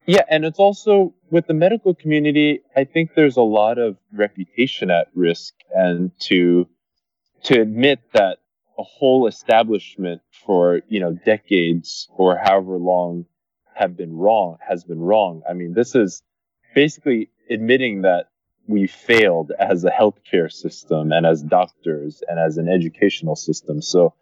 yeah 0.06 0.24
and 0.30 0.46
it's 0.46 0.60
also 0.60 1.14
with 1.30 1.48
the 1.48 1.54
medical 1.54 1.94
community 1.94 2.62
i 2.76 2.84
think 2.84 3.12
there's 3.16 3.38
a 3.38 3.42
lot 3.42 3.78
of 3.78 3.98
reputation 4.12 4.90
at 4.90 5.08
risk 5.14 5.54
and 5.74 6.12
to 6.20 6.68
to 7.44 7.60
admit 7.60 8.00
that 8.14 8.38
a 8.78 8.84
whole 8.84 9.28
establishment 9.28 10.22
for 10.46 10.82
you 10.88 11.00
know 11.00 11.14
decades 11.14 12.08
or 12.12 12.38
however 12.38 12.78
long 12.78 13.26
have 13.74 13.98
been 13.98 14.16
wrong 14.16 14.58
has 14.68 14.84
been 14.84 15.00
wrong. 15.00 15.42
I 15.50 15.54
mean, 15.54 15.74
this 15.74 15.96
is 15.96 16.22
basically 16.76 17.30
admitting 17.50 18.04
that 18.04 18.30
we 18.68 18.88
failed 18.88 19.52
as 19.58 19.84
a 19.84 19.90
healthcare 19.90 20.52
system 20.52 21.12
and 21.12 21.26
as 21.26 21.42
doctors 21.42 22.24
and 22.28 22.40
as 22.40 22.58
an 22.58 22.70
educational 22.70 23.36
system. 23.36 23.82
So, 23.82 24.14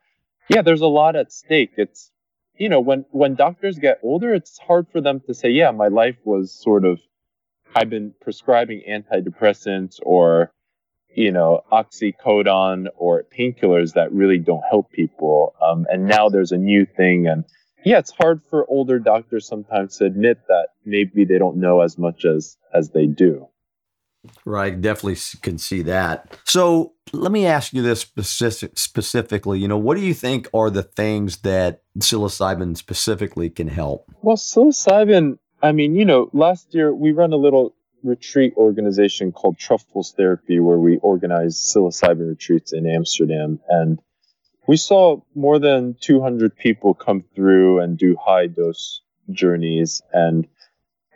yeah, 0.49 0.61
there's 0.61 0.81
a 0.81 0.87
lot 0.87 1.15
at 1.15 1.31
stake. 1.31 1.73
It's 1.77 2.11
you 2.57 2.69
know 2.69 2.81
when 2.81 3.05
when 3.11 3.35
doctors 3.35 3.79
get 3.79 3.99
older, 4.03 4.33
it's 4.33 4.59
hard 4.59 4.87
for 4.91 5.01
them 5.01 5.21
to 5.27 5.33
say, 5.33 5.49
yeah, 5.49 5.71
my 5.71 5.87
life 5.87 6.17
was 6.23 6.51
sort 6.51 6.85
of 6.85 6.99
I've 7.75 7.89
been 7.89 8.13
prescribing 8.21 8.81
antidepressants 8.89 9.99
or 10.01 10.51
you 11.15 11.31
know, 11.31 11.61
oxycodone 11.71 12.87
or 12.95 13.25
painkillers 13.37 13.93
that 13.93 14.11
really 14.11 14.37
don't 14.37 14.63
help 14.69 14.91
people. 14.91 15.53
Um, 15.61 15.85
and 15.89 16.07
now 16.07 16.29
there's 16.29 16.51
a 16.51 16.57
new 16.57 16.85
thing. 16.85 17.27
And 17.27 17.45
yeah, 17.83 17.97
it's 17.97 18.11
hard 18.11 18.41
for 18.49 18.69
older 18.69 18.99
doctors 18.99 19.47
sometimes 19.47 19.97
to 19.97 20.05
admit 20.05 20.39
that 20.47 20.69
maybe 20.85 21.25
they 21.25 21.37
don't 21.37 21.57
know 21.57 21.81
as 21.81 21.97
much 21.97 22.25
as, 22.25 22.57
as 22.73 22.91
they 22.91 23.05
do. 23.05 23.47
Right, 24.45 24.79
definitely 24.79 25.17
can 25.41 25.57
see 25.57 25.81
that. 25.83 26.37
So 26.43 26.93
let 27.13 27.31
me 27.31 27.45
ask 27.45 27.73
you 27.73 27.81
this 27.81 28.01
specific, 28.01 28.77
specifically. 28.77 29.59
You 29.59 29.67
know, 29.67 29.77
what 29.77 29.95
do 29.95 30.03
you 30.03 30.13
think 30.13 30.47
are 30.53 30.69
the 30.69 30.83
things 30.83 31.37
that 31.37 31.81
psilocybin 31.99 32.75
specifically 32.77 33.49
can 33.49 33.67
help? 33.67 34.11
Well, 34.21 34.35
psilocybin. 34.35 35.37
I 35.61 35.71
mean, 35.71 35.95
you 35.95 36.05
know, 36.05 36.29
last 36.33 36.73
year 36.73 36.93
we 36.93 37.11
run 37.11 37.33
a 37.33 37.37
little 37.37 37.75
retreat 38.03 38.53
organization 38.55 39.31
called 39.31 39.57
Truffles 39.57 40.13
Therapy, 40.15 40.59
where 40.59 40.77
we 40.77 40.97
organize 40.97 41.55
psilocybin 41.57 42.29
retreats 42.29 42.73
in 42.73 42.87
Amsterdam. 42.87 43.59
And 43.69 43.99
we 44.67 44.77
saw 44.77 45.21
more 45.35 45.59
than 45.59 45.95
200 45.99 46.55
people 46.55 46.93
come 46.93 47.23
through 47.35 47.79
and 47.79 47.97
do 47.97 48.15
high 48.15 48.47
dose 48.47 49.01
journeys. 49.31 50.01
And 50.13 50.47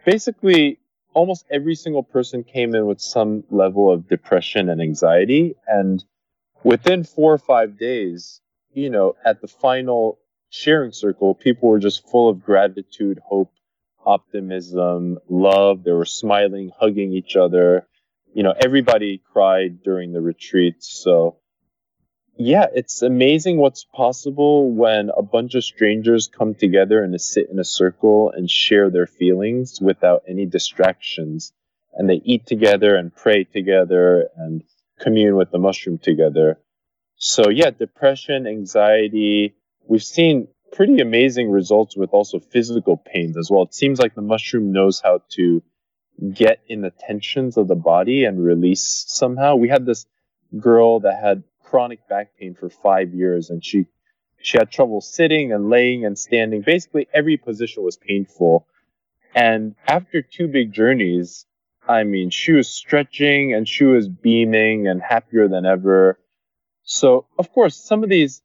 basically, 0.05 0.79
almost 1.13 1.45
every 1.49 1.75
single 1.75 2.03
person 2.03 2.43
came 2.43 2.75
in 2.75 2.85
with 2.85 3.01
some 3.01 3.43
level 3.49 3.91
of 3.91 4.07
depression 4.07 4.69
and 4.69 4.81
anxiety. 4.81 5.55
And 5.67 6.03
within 6.63 7.03
four 7.03 7.33
or 7.33 7.37
five 7.37 7.77
days, 7.77 8.41
you 8.73 8.89
know, 8.89 9.15
at 9.23 9.41
the 9.41 9.47
final 9.47 10.19
sharing 10.49 10.91
circle, 10.91 11.35
people 11.35 11.69
were 11.69 11.79
just 11.79 12.07
full 12.09 12.29
of 12.29 12.43
gratitude, 12.43 13.19
hope, 13.25 13.51
optimism, 14.05 15.19
love. 15.29 15.83
They 15.83 15.91
were 15.91 16.05
smiling, 16.05 16.71
hugging 16.77 17.13
each 17.13 17.35
other. 17.35 17.87
You 18.33 18.43
know, 18.43 18.53
everybody 18.57 19.21
cried 19.31 19.83
during 19.83 20.11
the 20.13 20.21
retreat. 20.21 20.83
So, 20.83 21.37
yeah, 22.35 22.65
it's 22.73 23.01
amazing 23.01 23.57
what's 23.57 23.85
possible 23.85 24.71
when 24.71 25.11
a 25.15 25.21
bunch 25.21 25.55
of 25.55 25.63
strangers 25.63 26.27
come 26.27 26.55
together 26.55 27.03
and 27.03 27.19
sit 27.21 27.49
in 27.51 27.59
a 27.59 27.63
circle 27.63 28.31
and 28.35 28.49
share 28.49 28.89
their 28.89 29.05
feelings 29.05 29.79
without 29.79 30.23
any 30.27 30.45
distractions. 30.45 31.53
And 31.93 32.09
they 32.09 32.21
eat 32.23 32.47
together 32.47 32.95
and 32.95 33.15
pray 33.15 33.43
together 33.43 34.29
and 34.35 34.63
commune 34.99 35.35
with 35.35 35.51
the 35.51 35.59
mushroom 35.59 35.99
together. 35.99 36.59
So, 37.17 37.49
yeah, 37.49 37.69
depression, 37.69 38.47
anxiety. 38.47 39.53
We've 39.87 40.03
seen 40.03 40.47
pretty 40.71 41.01
amazing 41.01 41.51
results 41.51 41.95
with 41.95 42.09
also 42.13 42.39
physical 42.39 42.97
pains 42.97 43.37
as 43.37 43.49
well. 43.51 43.63
It 43.63 43.75
seems 43.75 43.99
like 43.99 44.15
the 44.15 44.21
mushroom 44.23 44.71
knows 44.71 44.99
how 44.99 45.21
to 45.33 45.61
get 46.33 46.61
in 46.67 46.81
the 46.81 46.91
tensions 46.91 47.57
of 47.57 47.67
the 47.67 47.75
body 47.75 48.25
and 48.25 48.43
release 48.43 49.05
somehow. 49.07 49.55
We 49.55 49.69
had 49.69 49.85
this 49.85 50.07
girl 50.59 51.01
that 51.01 51.21
had 51.21 51.43
chronic 51.73 52.07
back 52.07 52.37
pain 52.39 52.53
for 52.53 52.69
five 52.69 53.15
years 53.15 53.49
and 53.49 53.65
she 53.65 53.87
she 54.43 54.59
had 54.59 54.69
trouble 54.69 55.01
sitting 55.01 55.51
and 55.51 55.71
laying 55.71 56.05
and 56.05 56.19
standing. 56.19 56.61
Basically 56.61 57.07
every 57.11 57.35
position 57.37 57.81
was 57.81 57.97
painful. 57.97 58.67
And 59.33 59.73
after 59.87 60.21
two 60.21 60.47
big 60.47 60.71
journeys, 60.71 61.47
I 61.87 62.03
mean, 62.03 62.29
she 62.29 62.51
was 62.51 62.69
stretching 62.69 63.55
and 63.55 63.67
she 63.67 63.85
was 63.85 64.07
beaming 64.07 64.87
and 64.87 65.01
happier 65.01 65.47
than 65.47 65.65
ever. 65.65 66.19
So, 66.83 67.25
of 67.39 67.51
course, 67.51 67.75
some 67.75 68.03
of 68.03 68.09
these 68.09 68.43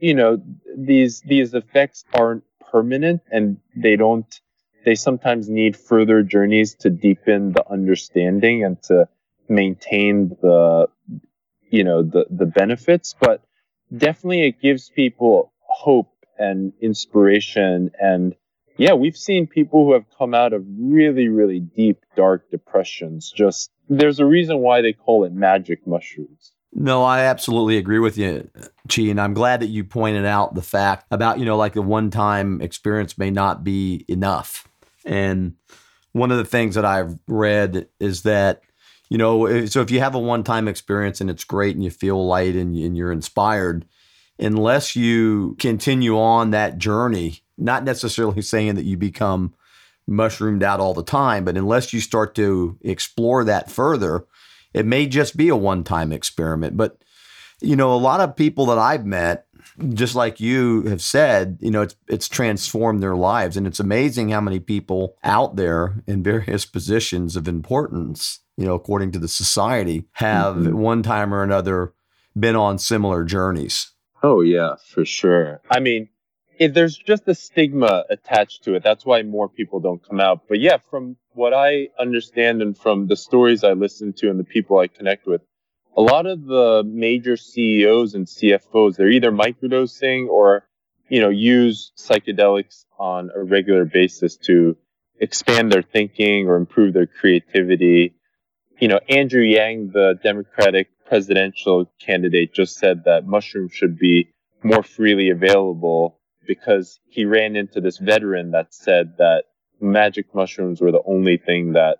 you 0.00 0.14
know 0.14 0.42
these 0.76 1.20
these 1.20 1.54
effects 1.54 2.04
aren't 2.12 2.42
permanent 2.72 3.22
and 3.30 3.58
they 3.76 3.94
don't 3.94 4.40
they 4.84 4.96
sometimes 4.96 5.48
need 5.48 5.76
further 5.76 6.24
journeys 6.24 6.74
to 6.82 6.90
deepen 6.90 7.52
the 7.52 7.64
understanding 7.70 8.64
and 8.64 8.82
to 8.82 9.08
maintain 9.48 10.36
the 10.42 10.88
you 11.70 11.84
know 11.84 12.02
the 12.02 12.26
the 12.30 12.46
benefits 12.46 13.14
but 13.20 13.42
definitely 13.96 14.46
it 14.46 14.60
gives 14.60 14.90
people 14.90 15.52
hope 15.60 16.10
and 16.38 16.72
inspiration. 16.80 17.90
And 18.00 18.34
yeah, 18.76 18.94
we've 18.94 19.16
seen 19.16 19.46
people 19.46 19.84
who 19.84 19.92
have 19.92 20.04
come 20.16 20.34
out 20.34 20.52
of 20.52 20.64
really, 20.78 21.28
really 21.28 21.60
deep, 21.60 22.04
dark 22.16 22.50
depressions. 22.50 23.32
Just 23.34 23.70
there's 23.88 24.20
a 24.20 24.26
reason 24.26 24.58
why 24.58 24.82
they 24.82 24.92
call 24.92 25.24
it 25.24 25.32
magic 25.32 25.86
mushrooms. 25.86 26.52
No, 26.72 27.02
I 27.02 27.20
absolutely 27.20 27.78
agree 27.78 27.98
with 27.98 28.18
you, 28.18 28.50
Chi. 28.88 29.02
And 29.02 29.20
I'm 29.20 29.34
glad 29.34 29.60
that 29.60 29.68
you 29.68 29.84
pointed 29.84 30.26
out 30.26 30.54
the 30.54 30.62
fact 30.62 31.06
about, 31.10 31.38
you 31.38 31.46
know, 31.46 31.56
like 31.56 31.72
the 31.72 31.82
one 31.82 32.10
time 32.10 32.60
experience 32.60 33.16
may 33.16 33.30
not 33.30 33.64
be 33.64 34.04
enough. 34.06 34.68
And 35.04 35.54
one 36.12 36.30
of 36.30 36.36
the 36.36 36.44
things 36.44 36.74
that 36.74 36.84
I've 36.84 37.18
read 37.26 37.88
is 37.98 38.22
that, 38.22 38.62
you 39.08 39.18
know, 39.18 39.46
eh, 39.46 39.66
so 39.66 39.80
if 39.80 39.90
you 39.90 40.00
have 40.00 40.14
a 40.14 40.18
one 40.18 40.44
time 40.44 40.68
experience 40.68 41.20
and 41.20 41.30
it's 41.30 41.44
great 41.44 41.74
and 41.74 41.84
you 41.84 41.90
feel 41.90 42.26
light 42.26 42.54
and, 42.54 42.76
and 42.76 42.96
you're 42.96 43.12
inspired, 43.12 43.86
unless 44.38 44.94
you 44.94 45.56
continue 45.58 46.18
on 46.18 46.50
that 46.50 46.78
journey, 46.78 47.42
not 47.56 47.84
necessarily 47.84 48.42
saying 48.42 48.74
that 48.74 48.84
you 48.84 48.96
become 48.96 49.54
mushroomed 50.06 50.62
out 50.62 50.80
all 50.80 50.94
the 50.94 51.02
time, 51.02 51.44
but 51.44 51.56
unless 51.56 51.92
you 51.92 52.00
start 52.00 52.34
to 52.34 52.78
explore 52.82 53.44
that 53.44 53.70
further, 53.70 54.24
it 54.72 54.86
may 54.86 55.06
just 55.06 55.36
be 55.36 55.48
a 55.48 55.56
one 55.56 55.84
time 55.84 56.12
experiment. 56.12 56.76
But, 56.76 57.02
you 57.60 57.76
know, 57.76 57.92
a 57.92 57.96
lot 57.96 58.20
of 58.20 58.36
people 58.36 58.66
that 58.66 58.78
I've 58.78 59.04
met, 59.04 59.46
just 59.90 60.14
like 60.14 60.40
you 60.40 60.82
have 60.82 61.02
said, 61.02 61.58
you 61.60 61.70
know, 61.70 61.82
it's 61.82 61.96
it's 62.08 62.28
transformed 62.28 63.02
their 63.02 63.16
lives. 63.16 63.56
And 63.56 63.66
it's 63.66 63.80
amazing 63.80 64.30
how 64.30 64.40
many 64.40 64.60
people 64.60 65.16
out 65.24 65.56
there 65.56 66.02
in 66.06 66.22
various 66.22 66.64
positions 66.64 67.36
of 67.36 67.48
importance, 67.48 68.40
you 68.56 68.66
know, 68.66 68.74
according 68.74 69.12
to 69.12 69.18
the 69.18 69.28
society, 69.28 70.06
have 70.12 70.56
mm-hmm. 70.56 70.76
one 70.76 71.02
time 71.02 71.32
or 71.32 71.42
another 71.42 71.94
been 72.38 72.56
on 72.56 72.78
similar 72.78 73.24
journeys. 73.24 73.92
Oh 74.22 74.40
yeah, 74.40 74.74
for 74.84 75.04
sure. 75.04 75.60
I 75.70 75.80
mean, 75.80 76.08
if 76.58 76.74
there's 76.74 76.96
just 76.96 77.28
a 77.28 77.34
stigma 77.34 78.04
attached 78.10 78.64
to 78.64 78.74
it. 78.74 78.82
That's 78.82 79.06
why 79.06 79.22
more 79.22 79.48
people 79.48 79.80
don't 79.80 80.06
come 80.06 80.20
out. 80.20 80.42
But 80.48 80.60
yeah, 80.60 80.78
from 80.90 81.16
what 81.34 81.54
I 81.54 81.88
understand 81.98 82.62
and 82.62 82.76
from 82.76 83.06
the 83.06 83.16
stories 83.16 83.64
I 83.64 83.72
listen 83.72 84.12
to 84.14 84.30
and 84.30 84.38
the 84.38 84.44
people 84.44 84.78
I 84.78 84.88
connect 84.88 85.26
with, 85.26 85.42
a 85.96 86.00
lot 86.00 86.26
of 86.26 86.44
the 86.44 86.82
major 86.86 87.36
CEOs 87.36 88.14
and 88.14 88.26
CFOs, 88.26 88.96
they're 88.96 89.10
either 89.10 89.32
microdosing 89.32 90.28
or, 90.28 90.66
you 91.08 91.20
know, 91.20 91.30
use 91.30 91.92
psychedelics 91.96 92.84
on 92.98 93.30
a 93.34 93.42
regular 93.42 93.84
basis 93.84 94.36
to 94.36 94.76
expand 95.20 95.72
their 95.72 95.82
thinking 95.82 96.48
or 96.48 96.56
improve 96.56 96.94
their 96.94 97.06
creativity. 97.06 98.14
You 98.78 98.88
know, 98.88 99.00
Andrew 99.08 99.42
Yang, 99.42 99.90
the 99.92 100.18
Democratic 100.22 100.88
presidential 101.06 101.90
candidate, 102.00 102.54
just 102.54 102.76
said 102.76 103.04
that 103.04 103.26
mushrooms 103.26 103.72
should 103.72 103.98
be 103.98 104.28
more 104.62 104.82
freely 104.82 105.30
available 105.30 106.18
because 106.46 106.98
he 107.08 107.24
ran 107.24 107.56
into 107.56 107.80
this 107.80 107.98
veteran 107.98 108.52
that 108.52 108.72
said 108.72 109.14
that 109.18 109.44
magic 109.80 110.34
mushrooms 110.34 110.80
were 110.80 110.92
the 110.92 111.02
only 111.06 111.36
thing 111.36 111.72
that 111.72 111.98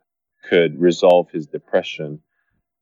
could 0.49 0.81
resolve 0.81 1.31
his 1.31 1.47
depression. 1.47 2.21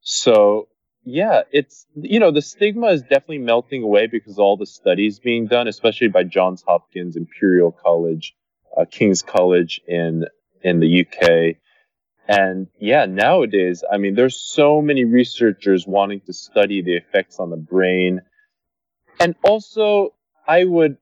So, 0.00 0.68
yeah, 1.06 1.42
it's, 1.52 1.86
you 1.94 2.20
know, 2.20 2.30
the 2.30 2.42
stigma 2.42 2.88
is 2.88 3.02
definitely 3.02 3.38
melting 3.38 3.82
away 3.82 4.06
because 4.06 4.38
all 4.38 4.56
the 4.56 4.66
studies 4.66 5.18
being 5.18 5.46
done, 5.46 5.68
especially 5.68 6.08
by 6.08 6.24
Johns 6.24 6.62
Hopkins, 6.66 7.16
Imperial 7.16 7.72
College, 7.72 8.34
uh, 8.76 8.84
King's 8.90 9.22
College 9.22 9.80
in, 9.86 10.26
in 10.62 10.80
the 10.80 11.06
UK. 11.06 11.56
And 12.28 12.66
yeah, 12.78 13.06
nowadays, 13.06 13.84
I 13.90 13.98
mean, 13.98 14.14
there's 14.16 14.38
so 14.38 14.82
many 14.82 15.04
researchers 15.04 15.86
wanting 15.86 16.20
to 16.26 16.32
study 16.32 16.82
the 16.82 16.96
effects 16.96 17.38
on 17.38 17.50
the 17.50 17.56
brain. 17.56 18.20
And 19.20 19.36
also, 19.44 20.12
I 20.46 20.64
would 20.64 20.98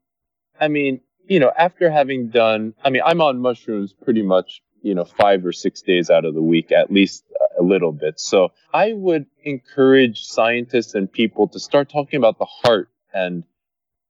I 0.61 0.69
mean, 0.69 1.01
you 1.27 1.41
know, 1.41 1.53
after 1.57 1.91
having 1.91 2.29
done, 2.29 2.75
I 2.85 2.91
mean, 2.91 3.03
I'm 3.05 3.21
on 3.21 3.41
mushrooms 3.41 3.93
pretty 3.93 4.23
much, 4.23 4.63
you 4.85 4.95
know, 4.95 5.05
five 5.05 5.47
or 5.47 5.53
six 5.53 5.81
days 5.81 6.11
out 6.11 6.27
of 6.27 6.35
the 6.35 6.43
week, 6.43 6.71
at 6.71 6.93
least 6.93 7.25
a 7.59 7.63
little 7.63 7.91
bit. 7.91 8.21
So 8.21 8.53
I 8.73 8.93
would 8.93 9.25
encourage 9.43 10.27
scientists 10.27 10.95
and 10.95 11.11
people 11.11 11.49
to 11.49 11.59
start 11.59 11.89
talking 11.89 12.19
about 12.19 12.39
the 12.39 12.45
heart 12.45 12.91
and 13.13 13.45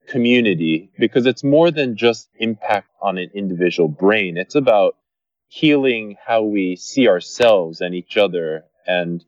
community 0.07 0.91
because 0.99 1.25
it's 1.25 1.45
more 1.45 1.71
than 1.71 1.95
just 1.95 2.29
impact 2.35 2.89
on 3.01 3.17
an 3.17 3.31
individual 3.33 3.87
brain. 3.87 4.37
It's 4.37 4.55
about 4.55 4.97
healing 5.47 6.17
how 6.27 6.43
we 6.43 6.75
see 6.75 7.07
ourselves 7.07 7.79
and 7.79 7.95
each 7.95 8.17
other 8.17 8.65
and 8.85 9.23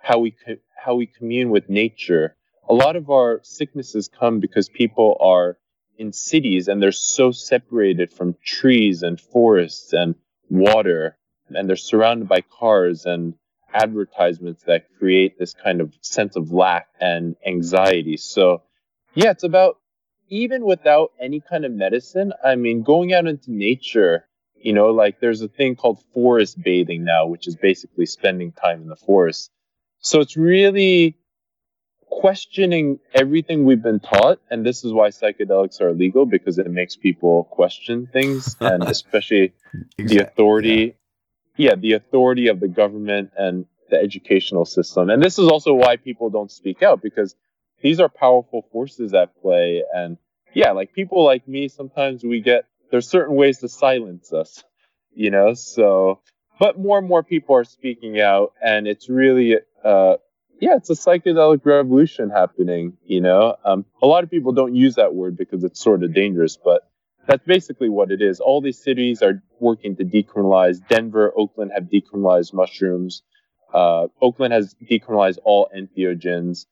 how 0.00 0.20
we 0.20 0.30
co- 0.30 0.62
how 0.76 0.94
we 0.94 1.06
commune 1.06 1.50
with 1.50 1.68
nature. 1.68 2.36
A 2.68 2.74
lot 2.74 2.94
of 2.94 3.10
our 3.10 3.40
sicknesses 3.42 4.08
come 4.08 4.38
because 4.38 4.68
people 4.68 5.16
are 5.20 5.58
in 5.98 6.12
cities 6.12 6.68
and 6.68 6.80
they're 6.80 6.92
so 6.92 7.32
separated 7.32 8.12
from 8.12 8.36
trees 8.44 9.02
and 9.02 9.20
forests 9.20 9.92
and 9.92 10.14
water 10.52 11.16
and 11.54 11.68
they're 11.68 11.76
surrounded 11.76 12.28
by 12.28 12.42
cars 12.42 13.06
and 13.06 13.34
advertisements 13.72 14.62
that 14.64 14.86
create 14.98 15.38
this 15.38 15.54
kind 15.54 15.80
of 15.80 15.94
sense 16.02 16.36
of 16.36 16.52
lack 16.52 16.88
and 17.00 17.36
anxiety. 17.46 18.16
So, 18.16 18.62
yeah, 19.14 19.30
it's 19.30 19.44
about 19.44 19.78
even 20.28 20.64
without 20.64 21.12
any 21.20 21.40
kind 21.40 21.64
of 21.64 21.72
medicine. 21.72 22.32
I 22.44 22.56
mean, 22.56 22.82
going 22.82 23.12
out 23.12 23.26
into 23.26 23.52
nature, 23.52 24.26
you 24.54 24.72
know, 24.72 24.90
like 24.90 25.20
there's 25.20 25.42
a 25.42 25.48
thing 25.48 25.76
called 25.76 26.02
forest 26.14 26.62
bathing 26.62 27.04
now, 27.04 27.26
which 27.26 27.48
is 27.48 27.56
basically 27.56 28.06
spending 28.06 28.52
time 28.52 28.82
in 28.82 28.88
the 28.88 28.96
forest. 28.96 29.50
So 29.98 30.20
it's 30.20 30.36
really 30.36 31.16
questioning 32.20 32.98
everything 33.14 33.64
we've 33.64 33.82
been 33.82 33.98
taught 33.98 34.38
and 34.50 34.66
this 34.66 34.84
is 34.84 34.92
why 34.92 35.08
psychedelics 35.08 35.80
are 35.80 35.88
illegal 35.88 36.26
because 36.26 36.58
it 36.58 36.70
makes 36.70 36.94
people 36.94 37.44
question 37.44 38.06
things 38.12 38.54
and 38.60 38.82
especially 38.84 39.54
exactly. 39.98 40.06
the 40.06 40.22
authority 40.22 40.96
yeah. 41.56 41.70
yeah 41.70 41.74
the 41.74 41.94
authority 41.94 42.48
of 42.48 42.60
the 42.60 42.68
government 42.68 43.30
and 43.38 43.64
the 43.88 43.96
educational 43.96 44.66
system 44.66 45.08
and 45.08 45.22
this 45.22 45.38
is 45.38 45.48
also 45.48 45.72
why 45.72 45.96
people 45.96 46.28
don't 46.28 46.50
speak 46.50 46.82
out 46.82 47.00
because 47.00 47.34
these 47.80 47.98
are 47.98 48.10
powerful 48.10 48.62
forces 48.70 49.14
at 49.14 49.34
play 49.40 49.82
and 49.94 50.18
yeah 50.52 50.72
like 50.72 50.92
people 50.92 51.24
like 51.24 51.48
me 51.48 51.66
sometimes 51.66 52.22
we 52.22 52.42
get 52.42 52.66
there's 52.90 53.08
certain 53.08 53.34
ways 53.34 53.58
to 53.58 53.68
silence 53.70 54.34
us 54.34 54.62
you 55.14 55.30
know 55.30 55.54
so 55.54 56.20
but 56.60 56.78
more 56.78 56.98
and 56.98 57.08
more 57.08 57.22
people 57.22 57.56
are 57.56 57.64
speaking 57.64 58.20
out 58.20 58.52
and 58.62 58.86
it's 58.86 59.08
really 59.08 59.56
uh, 59.82 60.16
yeah, 60.62 60.76
it's 60.76 60.90
a 60.90 60.92
psychedelic 60.92 61.66
revolution 61.66 62.30
happening. 62.30 62.96
You 63.04 63.20
know, 63.20 63.56
um, 63.64 63.84
a 64.00 64.06
lot 64.06 64.22
of 64.22 64.30
people 64.30 64.52
don't 64.52 64.76
use 64.76 64.94
that 64.94 65.12
word 65.12 65.36
because 65.36 65.64
it's 65.64 65.80
sort 65.80 66.04
of 66.04 66.14
dangerous, 66.14 66.56
but 66.56 66.88
that's 67.26 67.44
basically 67.44 67.88
what 67.88 68.12
it 68.12 68.22
is. 68.22 68.38
All 68.38 68.60
these 68.60 68.80
cities 68.80 69.22
are 69.22 69.42
working 69.58 69.96
to 69.96 70.04
decriminalize. 70.04 70.78
Denver, 70.86 71.32
Oakland 71.36 71.72
have 71.74 71.86
decriminalized 71.86 72.54
mushrooms. 72.54 73.22
Uh, 73.74 74.06
Oakland 74.20 74.52
has 74.52 74.76
decriminalized 74.88 75.38
all 75.42 75.68
entheogens. 75.76 76.66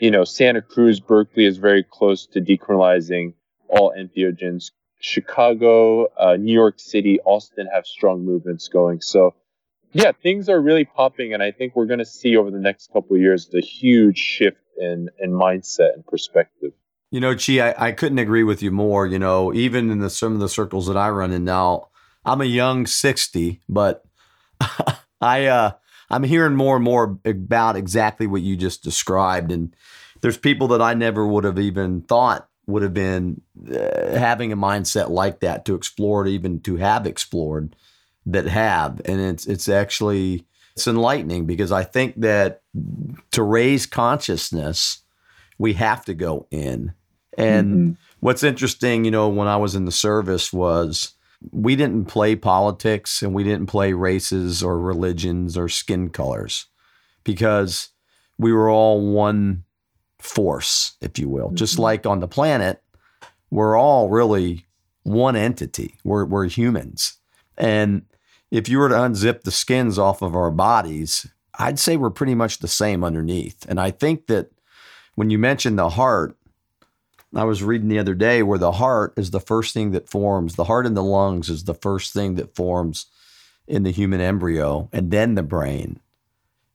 You 0.00 0.10
know, 0.10 0.24
Santa 0.24 0.60
Cruz, 0.60 0.98
Berkeley 0.98 1.44
is 1.44 1.58
very 1.58 1.84
close 1.84 2.26
to 2.32 2.40
decriminalizing 2.40 3.34
all 3.68 3.94
entheogens. 3.96 4.72
Chicago, 4.98 6.08
uh, 6.18 6.34
New 6.34 6.54
York 6.54 6.80
City, 6.80 7.20
Austin 7.20 7.68
have 7.72 7.86
strong 7.86 8.24
movements 8.24 8.66
going. 8.66 9.00
So 9.00 9.36
yeah, 9.92 10.12
things 10.12 10.48
are 10.48 10.60
really 10.60 10.84
popping, 10.84 11.32
and 11.32 11.42
I 11.42 11.50
think 11.50 11.74
we're 11.74 11.86
going 11.86 11.98
to 11.98 12.04
see 12.04 12.36
over 12.36 12.50
the 12.50 12.58
next 12.58 12.92
couple 12.92 13.16
of 13.16 13.22
years 13.22 13.48
the 13.48 13.60
huge 13.60 14.18
shift 14.18 14.58
in 14.78 15.08
in 15.18 15.32
mindset 15.32 15.94
and 15.94 16.06
perspective. 16.06 16.72
You 17.10 17.20
know, 17.20 17.34
Chi, 17.34 17.60
I, 17.60 17.88
I 17.88 17.92
couldn't 17.92 18.18
agree 18.18 18.44
with 18.44 18.62
you 18.62 18.70
more. 18.70 19.06
You 19.06 19.18
know, 19.18 19.52
even 19.54 19.90
in 19.90 20.00
the 20.00 20.10
some 20.10 20.34
of 20.34 20.40
the 20.40 20.48
circles 20.48 20.86
that 20.88 20.96
I 20.96 21.08
run 21.08 21.32
in 21.32 21.44
now, 21.44 21.88
I'm 22.24 22.40
a 22.40 22.46
young 22.46 22.86
sixty, 22.86 23.60
but 23.68 24.04
I 25.20 25.46
uh, 25.46 25.72
I'm 26.10 26.22
hearing 26.22 26.54
more 26.54 26.76
and 26.76 26.84
more 26.84 27.18
about 27.24 27.76
exactly 27.76 28.26
what 28.26 28.42
you 28.42 28.56
just 28.56 28.82
described, 28.82 29.50
and 29.50 29.74
there's 30.20 30.38
people 30.38 30.68
that 30.68 30.82
I 30.82 30.94
never 30.94 31.26
would 31.26 31.44
have 31.44 31.58
even 31.58 32.02
thought 32.02 32.48
would 32.66 32.82
have 32.82 32.92
been 32.92 33.40
uh, 33.74 34.18
having 34.18 34.52
a 34.52 34.56
mindset 34.56 35.08
like 35.08 35.40
that 35.40 35.64
to 35.64 35.74
explore 35.74 36.26
it, 36.26 36.30
even 36.30 36.60
to 36.60 36.76
have 36.76 37.06
explored 37.06 37.74
that 38.28 38.46
have, 38.46 39.00
and 39.04 39.20
it's 39.20 39.46
it's 39.46 39.68
actually 39.68 40.46
it's 40.76 40.86
enlightening 40.86 41.46
because 41.46 41.72
I 41.72 41.82
think 41.82 42.20
that 42.20 42.62
to 43.32 43.42
raise 43.42 43.86
consciousness, 43.86 45.02
we 45.58 45.72
have 45.74 46.04
to 46.04 46.14
go 46.14 46.46
in. 46.50 46.92
And 47.36 47.74
mm-hmm. 47.74 47.92
what's 48.20 48.42
interesting, 48.42 49.04
you 49.04 49.10
know, 49.10 49.28
when 49.28 49.48
I 49.48 49.56
was 49.56 49.74
in 49.74 49.84
the 49.86 49.92
service 49.92 50.52
was 50.52 51.14
we 51.52 51.76
didn't 51.76 52.06
play 52.06 52.36
politics 52.36 53.22
and 53.22 53.34
we 53.34 53.44
didn't 53.44 53.66
play 53.66 53.92
races 53.92 54.62
or 54.62 54.78
religions 54.78 55.56
or 55.56 55.68
skin 55.68 56.10
colors 56.10 56.66
because 57.24 57.90
we 58.38 58.52
were 58.52 58.70
all 58.70 59.00
one 59.00 59.64
force, 60.18 60.96
if 61.00 61.18
you 61.18 61.28
will. 61.28 61.46
Mm-hmm. 61.46 61.56
Just 61.56 61.78
like 61.78 62.06
on 62.06 62.20
the 62.20 62.28
planet, 62.28 62.82
we're 63.50 63.76
all 63.76 64.08
really 64.08 64.66
one 65.04 65.36
entity. 65.36 65.94
We're, 66.04 66.24
we're 66.24 66.48
humans. 66.48 67.18
And 67.56 68.02
if 68.50 68.68
you 68.68 68.78
were 68.78 68.88
to 68.88 68.94
unzip 68.94 69.42
the 69.42 69.50
skins 69.50 69.98
off 69.98 70.22
of 70.22 70.34
our 70.34 70.50
bodies, 70.50 71.26
I'd 71.58 71.78
say 71.78 71.96
we're 71.96 72.10
pretty 72.10 72.34
much 72.34 72.58
the 72.58 72.68
same 72.68 73.04
underneath. 73.04 73.66
And 73.68 73.80
I 73.80 73.90
think 73.90 74.26
that 74.28 74.50
when 75.14 75.30
you 75.30 75.38
mention 75.38 75.76
the 75.76 75.90
heart, 75.90 76.36
I 77.34 77.44
was 77.44 77.62
reading 77.62 77.88
the 77.88 77.98
other 77.98 78.14
day 78.14 78.42
where 78.42 78.58
the 78.58 78.72
heart 78.72 79.12
is 79.16 79.32
the 79.32 79.40
first 79.40 79.74
thing 79.74 79.90
that 79.90 80.08
forms, 80.08 80.54
the 80.54 80.64
heart 80.64 80.86
and 80.86 80.96
the 80.96 81.02
lungs 81.02 81.50
is 81.50 81.64
the 81.64 81.74
first 81.74 82.12
thing 82.12 82.36
that 82.36 82.54
forms 82.54 83.06
in 83.66 83.82
the 83.82 83.90
human 83.90 84.20
embryo, 84.20 84.88
and 84.92 85.10
then 85.10 85.34
the 85.34 85.42
brain. 85.42 86.00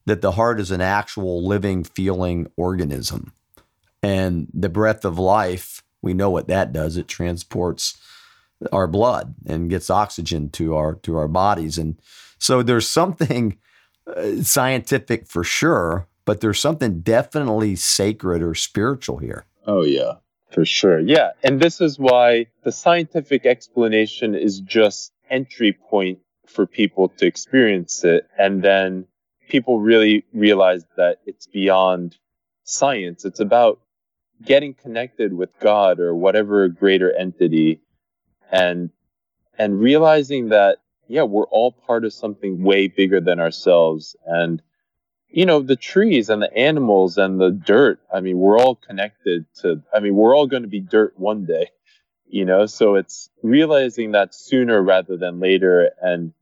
That 0.06 0.22
the 0.22 0.34
heart 0.34 0.60
is 0.60 0.70
an 0.70 0.82
actual 0.82 1.44
living, 1.48 1.84
feeling 1.84 2.52
organism. 2.56 3.34
And 4.04 4.48
the 4.54 4.70
breath 4.70 5.06
of 5.06 5.18
life, 5.18 5.82
we 6.02 6.14
know 6.14 6.30
what 6.30 6.48
that 6.50 6.74
does. 6.74 6.98
It 6.98 7.08
transports 7.08 7.98
our 8.72 8.88
blood 8.88 9.36
and 9.46 9.70
gets 9.70 9.90
oxygen 9.90 10.50
to 10.52 10.76
our 10.76 10.96
to 10.96 11.18
our 11.18 11.28
bodies. 11.28 11.78
And 11.78 12.00
so 12.38 12.64
there's 12.64 12.88
something 12.88 13.58
uh, 14.08 14.42
scientific 14.42 15.28
for 15.28 15.44
sure, 15.44 16.08
but 16.26 16.42
there's 16.42 16.60
something 16.60 17.02
definitely 17.02 17.76
sacred 17.76 18.42
or 18.42 18.56
spiritual 18.56 19.18
here. 19.18 19.46
Oh 19.66 19.84
yeah, 19.84 20.14
for 20.52 20.66
sure. 20.66 21.00
Yeah, 21.00 21.32
and 21.44 21.60
this 21.60 21.82
is 21.82 21.98
why 21.98 22.48
the 22.64 22.72
scientific 22.72 23.46
explanation 23.46 24.36
is 24.36 24.60
just 24.60 25.12
entry 25.30 25.74
point 25.74 26.20
for 26.48 26.66
people 26.68 27.10
to 27.10 27.26
experience 27.26 28.04
it 28.04 28.28
and 28.38 28.62
then 28.62 29.08
people 29.50 29.80
really 29.80 30.26
realize 30.34 30.86
that 30.98 31.20
it's 31.26 31.48
beyond 31.48 32.18
science. 32.64 33.26
It's 33.26 33.40
about 33.40 33.80
getting 34.44 34.74
connected 34.74 35.34
with 35.34 35.50
God 35.60 36.00
or 36.00 36.16
whatever 36.16 36.68
greater 36.68 37.16
entity 37.16 37.82
and 38.52 38.90
and 39.58 39.80
realizing 39.80 40.50
that 40.50 40.80
yeah, 41.08 41.24
we're 41.24 41.48
all 41.48 41.72
part 41.72 42.06
of 42.06 42.14
something 42.14 42.64
way 42.64 42.88
bigger 42.88 43.20
than 43.20 43.40
ourselves. 43.40 44.16
And 44.26 44.62
you 45.30 45.46
know 45.46 45.62
the 45.62 45.76
trees 45.76 46.30
and 46.30 46.42
the 46.42 46.56
animals 46.56 47.18
and 47.18 47.42
the 47.42 47.50
dirt 47.50 48.00
i 48.14 48.22
mean 48.22 48.38
we're 48.38 48.60
all 48.60 48.76
connected 48.76 49.46
to 49.56 49.82
i 49.92 50.00
mean 50.00 50.16
we're 50.16 50.36
all 50.36 50.46
going 50.46 50.62
to 50.62 50.70
be 50.70 50.80
dirt 50.80 51.18
one 51.18 51.46
day 51.46 51.70
you 52.34 52.46
know? 52.46 52.66
So 52.66 52.96
it's 52.96 53.30
realizing 53.44 54.14
that 54.14 54.34
sooner 54.34 54.82
rather 54.82 55.18
than 55.18 55.40
later 55.40 55.92
and 56.02 56.34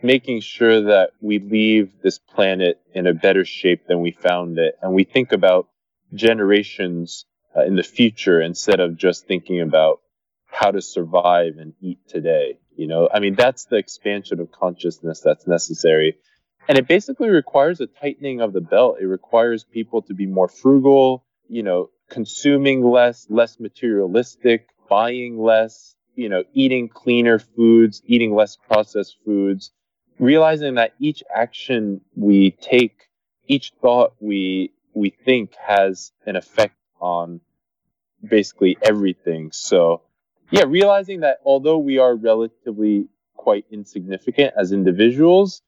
making 0.00 0.40
sure 0.40 0.82
that 0.82 1.10
we 1.20 1.40
leave 1.40 1.90
this 2.02 2.18
planet 2.18 2.80
in 2.94 3.08
a 3.08 3.12
better 3.12 3.44
shape 3.44 3.86
than 3.88 4.00
we 4.00 4.12
found 4.12 4.58
it. 4.58 4.78
And 4.80 4.94
we 4.94 5.04
think 5.04 5.32
about 5.32 5.68
generations 6.14 7.26
uh, 7.56 7.64
in 7.64 7.74
the 7.74 7.82
future 7.82 8.40
instead 8.40 8.78
of 8.78 8.96
just 8.96 9.26
thinking 9.26 9.60
about 9.60 10.00
how 10.50 10.70
to 10.70 10.80
survive 10.80 11.56
and 11.58 11.74
eat 11.80 11.98
today 12.08 12.58
you 12.80 12.86
know? 12.86 13.08
I 13.12 13.20
mean 13.20 13.34
that's 13.34 13.66
the 13.66 13.76
expansion 13.76 14.40
of 14.40 14.50
consciousness 14.50 15.20
that's 15.20 15.46
necessary. 15.46 16.16
And 16.66 16.78
it 16.78 16.88
basically 16.88 17.28
requires 17.28 17.80
a 17.80 17.86
tightening 17.86 18.40
of 18.40 18.52
the 18.52 18.60
belt. 18.60 18.98
It 19.00 19.06
requires 19.06 19.64
people 19.64 20.02
to 20.02 20.14
be 20.14 20.26
more 20.26 20.48
frugal 20.48 21.24
you 21.48 21.62
know 21.62 21.90
consuming 22.08 22.82
less 22.82 23.26
less 23.28 23.60
materialistic 23.60 24.68
buying 24.88 25.38
less 25.38 25.94
you 26.14 26.28
know 26.28 26.44
eating 26.54 26.88
cleaner 26.88 27.38
foods 27.38 28.02
eating 28.06 28.34
less 28.34 28.56
processed 28.56 29.16
foods 29.24 29.72
realizing 30.18 30.74
that 30.76 30.94
each 31.00 31.22
action 31.34 32.00
we 32.16 32.52
take 32.52 33.08
each 33.46 33.72
thought 33.82 34.14
we 34.20 34.72
we 34.94 35.10
think 35.10 35.54
has 35.56 36.12
an 36.24 36.36
effect 36.36 36.76
on 37.00 37.40
basically 38.22 38.76
everything. 38.82 39.50
So 39.52 40.02
yeah 40.50 40.64
realizing 40.66 41.20
that 41.20 41.38
although 41.44 41.78
we 41.78 41.98
are 41.98 42.14
relatively 42.14 43.08
quite 43.36 43.64
insignificant 43.70 44.52
as 44.56 44.72
individuals 44.72 45.62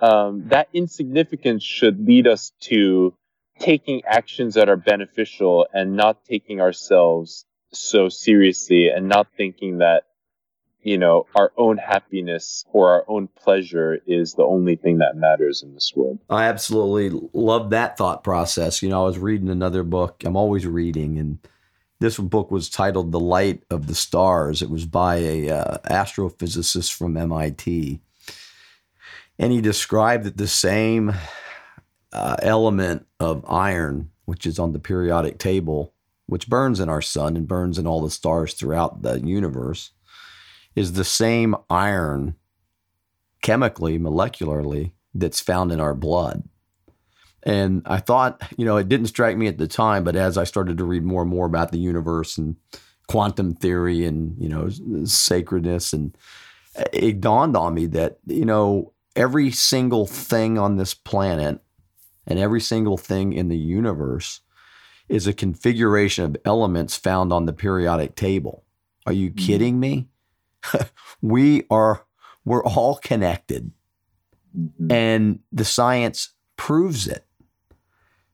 um, 0.00 0.48
that 0.48 0.68
insignificance 0.72 1.62
should 1.62 2.06
lead 2.06 2.26
us 2.26 2.52
to 2.60 3.14
taking 3.58 4.02
actions 4.06 4.54
that 4.54 4.68
are 4.68 4.76
beneficial 4.76 5.66
and 5.72 5.94
not 5.94 6.24
taking 6.24 6.60
ourselves 6.60 7.44
so 7.72 8.08
seriously 8.08 8.88
and 8.88 9.08
not 9.08 9.28
thinking 9.36 9.78
that 9.78 10.04
you 10.82 10.96
know 10.96 11.26
our 11.36 11.52
own 11.56 11.76
happiness 11.76 12.64
or 12.72 12.90
our 12.90 13.04
own 13.06 13.28
pleasure 13.28 13.98
is 14.06 14.34
the 14.34 14.42
only 14.42 14.76
thing 14.76 14.98
that 14.98 15.14
matters 15.14 15.62
in 15.62 15.74
this 15.74 15.92
world. 15.94 16.18
I 16.28 16.44
absolutely 16.44 17.28
love 17.34 17.70
that 17.70 17.98
thought 17.98 18.24
process. 18.24 18.82
You 18.82 18.88
know 18.88 19.02
i 19.02 19.06
was 19.06 19.18
reading 19.18 19.50
another 19.50 19.82
book. 19.82 20.22
I'm 20.24 20.36
always 20.36 20.66
reading 20.66 21.18
and 21.18 21.38
this 22.00 22.18
book 22.18 22.50
was 22.50 22.68
titled 22.68 23.12
the 23.12 23.20
light 23.20 23.62
of 23.70 23.86
the 23.86 23.94
stars 23.94 24.62
it 24.62 24.70
was 24.70 24.86
by 24.86 25.16
a 25.16 25.50
uh, 25.50 25.78
astrophysicist 25.88 26.92
from 26.92 27.14
mit 27.14 28.00
and 29.40 29.52
he 29.52 29.62
described 29.62 30.24
that 30.24 30.36
the 30.36 30.46
same 30.46 31.14
uh, 32.12 32.36
element 32.42 33.06
of 33.18 33.42
iron, 33.48 34.10
which 34.26 34.44
is 34.44 34.58
on 34.58 34.74
the 34.74 34.78
periodic 34.78 35.38
table, 35.38 35.94
which 36.26 36.46
burns 36.46 36.78
in 36.78 36.90
our 36.90 37.00
sun 37.00 37.38
and 37.38 37.48
burns 37.48 37.78
in 37.78 37.86
all 37.86 38.02
the 38.02 38.10
stars 38.10 38.52
throughout 38.52 39.00
the 39.00 39.18
universe, 39.20 39.92
is 40.76 40.92
the 40.92 41.04
same 41.04 41.56
iron 41.70 42.34
chemically, 43.40 43.98
molecularly, 43.98 44.92
that's 45.14 45.40
found 45.40 45.72
in 45.72 45.80
our 45.80 45.94
blood. 45.94 46.42
And 47.42 47.82
I 47.86 47.98
thought, 47.98 48.42
you 48.56 48.64
know, 48.64 48.76
it 48.76 48.88
didn't 48.88 49.06
strike 49.06 49.36
me 49.36 49.46
at 49.46 49.58
the 49.58 49.68
time, 49.68 50.04
but 50.04 50.16
as 50.16 50.36
I 50.36 50.44
started 50.44 50.78
to 50.78 50.84
read 50.84 51.04
more 51.04 51.22
and 51.22 51.30
more 51.30 51.46
about 51.46 51.72
the 51.72 51.78
universe 51.78 52.36
and 52.36 52.56
quantum 53.08 53.54
theory 53.54 54.04
and, 54.04 54.36
you 54.38 54.48
know, 54.48 54.68
sacredness, 55.04 55.92
and 55.92 56.16
it 56.92 57.20
dawned 57.20 57.56
on 57.56 57.74
me 57.74 57.86
that, 57.86 58.18
you 58.26 58.44
know, 58.44 58.92
every 59.16 59.50
single 59.50 60.06
thing 60.06 60.58
on 60.58 60.76
this 60.76 60.94
planet 60.94 61.60
and 62.26 62.38
every 62.38 62.60
single 62.60 62.98
thing 62.98 63.32
in 63.32 63.48
the 63.48 63.58
universe 63.58 64.40
is 65.08 65.26
a 65.26 65.32
configuration 65.32 66.24
of 66.24 66.36
elements 66.44 66.96
found 66.96 67.32
on 67.32 67.46
the 67.46 67.52
periodic 67.52 68.14
table. 68.14 68.64
Are 69.06 69.12
you 69.12 69.30
mm-hmm. 69.30 69.46
kidding 69.46 69.80
me? 69.80 70.08
we 71.22 71.64
are 71.70 72.06
we're 72.44 72.64
all 72.64 72.96
connected. 72.96 73.72
Mm-hmm. 74.56 74.92
And 74.92 75.38
the 75.52 75.64
science 75.64 76.30
proves 76.56 77.06
it. 77.06 77.24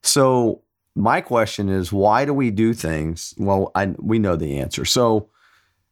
So 0.02 0.62
my 0.94 1.20
question 1.20 1.68
is 1.68 1.92
why 1.92 2.24
do 2.24 2.32
we 2.32 2.50
do 2.50 2.74
things? 2.74 3.34
Well, 3.38 3.70
I, 3.74 3.94
we 3.98 4.18
know 4.18 4.36
the 4.36 4.58
answer. 4.58 4.84
So 4.84 5.28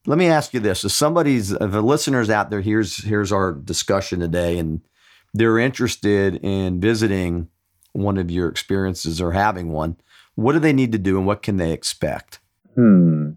let 0.06 0.18
me 0.18 0.26
ask 0.26 0.54
you 0.54 0.60
this: 0.60 0.84
If 0.84 0.92
somebody's, 0.92 1.52
if 1.52 1.70
the 1.70 1.82
listeners 1.82 2.30
out 2.30 2.50
there, 2.50 2.60
here's 2.60 3.04
here's 3.04 3.32
our 3.32 3.52
discussion 3.52 4.20
today, 4.20 4.58
and 4.58 4.80
they're 5.32 5.58
interested 5.58 6.36
in 6.36 6.80
visiting 6.80 7.48
one 7.92 8.18
of 8.18 8.30
your 8.30 8.48
experiences 8.48 9.20
or 9.20 9.32
having 9.32 9.70
one, 9.70 9.96
what 10.34 10.52
do 10.52 10.58
they 10.58 10.72
need 10.72 10.92
to 10.92 10.98
do, 10.98 11.16
and 11.16 11.26
what 11.26 11.42
can 11.42 11.56
they 11.56 11.72
expect? 11.72 12.40
Hmm. 12.74 13.30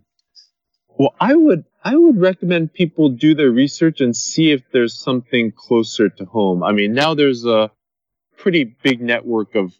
Well, 0.98 1.14
I 1.20 1.36
would 1.36 1.64
I 1.84 1.96
would 1.96 2.20
recommend 2.20 2.74
people 2.74 3.10
do 3.10 3.34
their 3.34 3.52
research 3.52 4.02
and 4.02 4.16
see 4.16 4.52
if 4.52 4.62
there's 4.74 4.94
something 4.94 5.52
closer 5.52 6.10
to 6.10 6.26
home. 6.26 6.64
I 6.64 6.72
mean, 6.74 6.94
now 6.94 7.14
there's 7.14 7.46
a 7.46 7.72
pretty 8.36 8.64
big 8.66 9.02
network 9.02 9.56
of, 9.56 9.74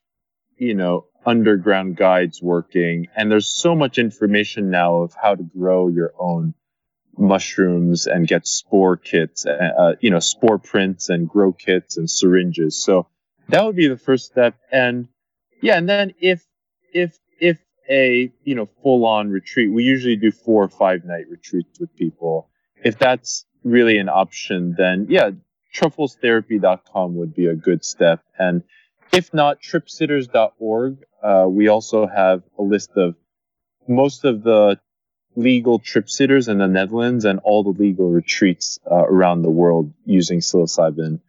you 0.58 0.74
know, 0.74 1.06
underground 1.26 1.96
guides 1.98 2.42
working, 2.42 3.08
and 3.16 3.32
there's 3.32 3.48
so 3.48 3.76
much 3.76 3.98
information 3.98 4.70
now 4.70 5.02
of 5.02 5.14
how 5.22 5.36
to 5.36 5.44
grow 5.44 5.88
your 5.88 6.14
own 6.18 6.54
mushrooms 7.18 8.08
and 8.08 8.28
get 8.28 8.48
spore 8.48 8.96
kits, 8.96 9.46
uh, 9.46 9.72
uh, 9.78 9.96
you 10.00 10.10
know, 10.10 10.20
spore 10.20 10.60
prints 10.60 11.10
and 11.10 11.28
grow 11.28 11.52
kits 11.52 11.98
and 11.98 12.10
syringes. 12.10 12.82
So 12.82 13.08
that 13.50 13.66
would 13.66 13.76
be 13.76 13.88
the 13.88 13.98
first 13.98 14.26
step. 14.26 14.56
And 14.72 15.08
yeah, 15.62 15.78
and 15.78 15.90
then 15.90 16.14
if 16.20 16.46
if 16.94 17.18
if 17.40 17.58
a 17.90 18.32
you 18.44 18.56
know 18.56 18.68
full 18.84 19.06
on 19.06 19.30
retreat, 19.30 19.72
we 19.72 19.84
usually 19.84 20.16
do 20.16 20.32
four 20.32 20.64
or 20.64 20.70
five 20.70 21.06
night 21.06 21.26
retreats 21.30 21.80
with 21.80 21.96
people. 21.96 22.50
If 22.84 23.00
that's 23.00 23.46
really 23.64 23.98
an 23.98 24.10
option, 24.10 24.76
then 24.78 25.08
yeah, 25.10 25.32
trufflestherapy.com 25.76 27.16
would 27.16 27.36
be 27.36 27.48
a 27.48 27.56
good 27.56 27.84
step. 27.84 28.24
And 28.38 28.64
if 29.12 29.34
not, 29.34 29.62
tripsitters.org. 29.62 30.98
Uh, 31.22 31.46
we 31.50 31.68
also 31.68 32.08
have 32.08 32.44
a 32.58 32.62
list 32.62 32.92
of 32.96 33.16
most 33.88 34.26
of 34.26 34.44
the 34.44 34.80
legal 35.36 35.78
trip 35.80 36.10
sitters 36.10 36.48
in 36.48 36.58
the 36.58 36.68
Netherlands 36.68 37.24
and 37.26 37.40
all 37.44 37.64
the 37.64 37.70
legal 37.70 38.10
retreats 38.10 38.80
uh, 38.90 38.96
around 38.96 39.44
the 39.44 39.50
world 39.50 39.94
using 40.04 40.40
psilocybin 40.40 41.20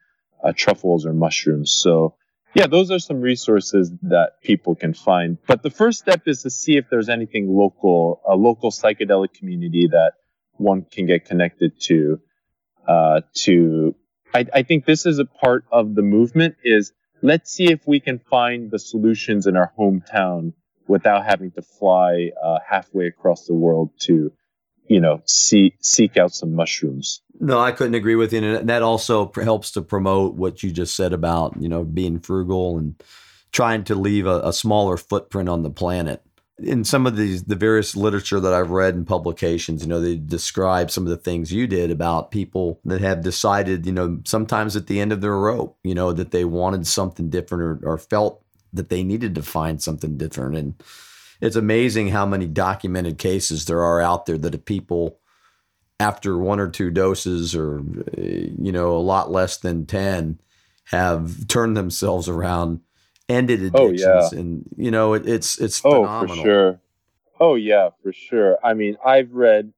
uh, 0.42 0.52
truffles 0.56 1.04
or 1.04 1.12
mushrooms. 1.12 1.72
So, 1.72 2.14
yeah, 2.54 2.66
those 2.66 2.90
are 2.90 2.98
some 2.98 3.20
resources 3.20 3.92
that 4.02 4.40
people 4.42 4.74
can 4.74 4.94
find. 4.94 5.36
But 5.46 5.62
the 5.62 5.70
first 5.70 5.98
step 5.98 6.22
is 6.26 6.42
to 6.42 6.50
see 6.50 6.78
if 6.78 6.86
there's 6.90 7.10
anything 7.10 7.54
local, 7.54 8.22
a 8.26 8.34
local 8.34 8.70
psychedelic 8.70 9.34
community 9.34 9.88
that 9.88 10.12
one 10.52 10.86
can 10.90 11.06
get 11.06 11.26
connected 11.26 11.78
to. 11.82 12.20
Uh, 12.86 13.20
to, 13.34 13.94
I, 14.34 14.46
I 14.54 14.62
think 14.62 14.86
this 14.86 15.04
is 15.04 15.18
a 15.18 15.26
part 15.26 15.66
of 15.70 15.94
the 15.94 16.02
movement. 16.02 16.56
Is 16.64 16.92
let's 17.22 17.50
see 17.52 17.70
if 17.70 17.86
we 17.86 18.00
can 18.00 18.18
find 18.18 18.70
the 18.70 18.78
solutions 18.78 19.46
in 19.46 19.56
our 19.56 19.72
hometown 19.78 20.52
without 20.86 21.24
having 21.24 21.50
to 21.52 21.62
fly 21.62 22.30
uh, 22.42 22.58
halfway 22.68 23.06
across 23.06 23.46
the 23.46 23.54
world 23.54 23.90
to, 24.00 24.32
you 24.86 25.00
know, 25.00 25.20
see, 25.26 25.74
seek 25.80 26.16
out 26.16 26.32
some 26.32 26.54
mushrooms. 26.54 27.20
No, 27.40 27.58
I 27.58 27.72
couldn't 27.72 27.94
agree 27.94 28.16
with 28.16 28.32
you. 28.32 28.42
And 28.42 28.68
that 28.68 28.82
also 28.82 29.30
helps 29.34 29.72
to 29.72 29.82
promote 29.82 30.34
what 30.34 30.62
you 30.62 30.70
just 30.70 30.96
said 30.96 31.12
about, 31.12 31.60
you 31.60 31.68
know, 31.68 31.84
being 31.84 32.18
frugal 32.20 32.78
and 32.78 33.00
trying 33.52 33.84
to 33.84 33.94
leave 33.94 34.26
a, 34.26 34.40
a 34.40 34.52
smaller 34.52 34.96
footprint 34.96 35.48
on 35.48 35.62
the 35.62 35.70
planet. 35.70 36.22
In 36.58 36.84
some 36.84 37.06
of 37.06 37.16
these 37.16 37.44
the 37.44 37.56
various 37.56 37.94
literature 37.94 38.40
that 38.40 38.52
I've 38.52 38.70
read 38.70 38.94
in 38.94 39.04
publications, 39.04 39.82
you 39.82 39.88
know, 39.88 40.00
they 40.00 40.16
describe 40.16 40.90
some 40.90 41.04
of 41.04 41.10
the 41.10 41.16
things 41.16 41.52
you 41.52 41.66
did 41.66 41.90
about 41.90 42.30
people 42.30 42.80
that 42.84 43.00
have 43.00 43.22
decided, 43.22 43.86
you 43.86 43.92
know, 43.92 44.20
sometimes 44.24 44.74
at 44.74 44.86
the 44.86 45.00
end 45.00 45.12
of 45.12 45.20
their 45.20 45.36
rope, 45.36 45.78
you 45.84 45.94
know, 45.94 46.12
that 46.12 46.30
they 46.30 46.44
wanted 46.44 46.86
something 46.86 47.30
different 47.30 47.84
or, 47.84 47.92
or 47.92 47.98
felt 47.98 48.42
that 48.72 48.88
they 48.88 49.02
needed 49.02 49.34
to 49.34 49.42
find 49.42 49.82
something 49.82 50.16
different. 50.16 50.56
And 50.56 50.82
it's 51.40 51.56
amazing 51.56 52.08
how 52.08 52.26
many 52.26 52.46
documented 52.46 53.18
cases 53.18 53.64
there 53.64 53.82
are 53.82 54.00
out 54.00 54.26
there 54.26 54.38
that 54.38 54.64
people 54.64 55.20
after 56.00 56.38
one 56.38 56.60
or 56.60 56.68
two 56.68 56.90
doses 56.90 57.54
or 57.54 57.82
eh, 58.16 58.48
you 58.58 58.72
know 58.72 58.96
a 58.96 58.98
lot 58.98 59.30
less 59.30 59.56
than 59.56 59.86
10 59.86 60.40
have 60.84 61.46
turned 61.48 61.76
themselves 61.76 62.28
around 62.28 62.80
ended 63.28 63.62
addictions 63.62 64.02
oh, 64.04 64.30
yeah. 64.32 64.40
and 64.40 64.64
you 64.76 64.90
know 64.90 65.14
it, 65.14 65.28
it's 65.28 65.58
it's 65.58 65.80
phenomenal. 65.80 66.24
oh 66.24 66.28
for 66.28 66.42
sure 66.42 66.80
oh 67.40 67.54
yeah 67.54 67.90
for 68.02 68.12
sure 68.12 68.58
i 68.64 68.72
mean 68.74 68.96
i've 69.04 69.32
read 69.32 69.72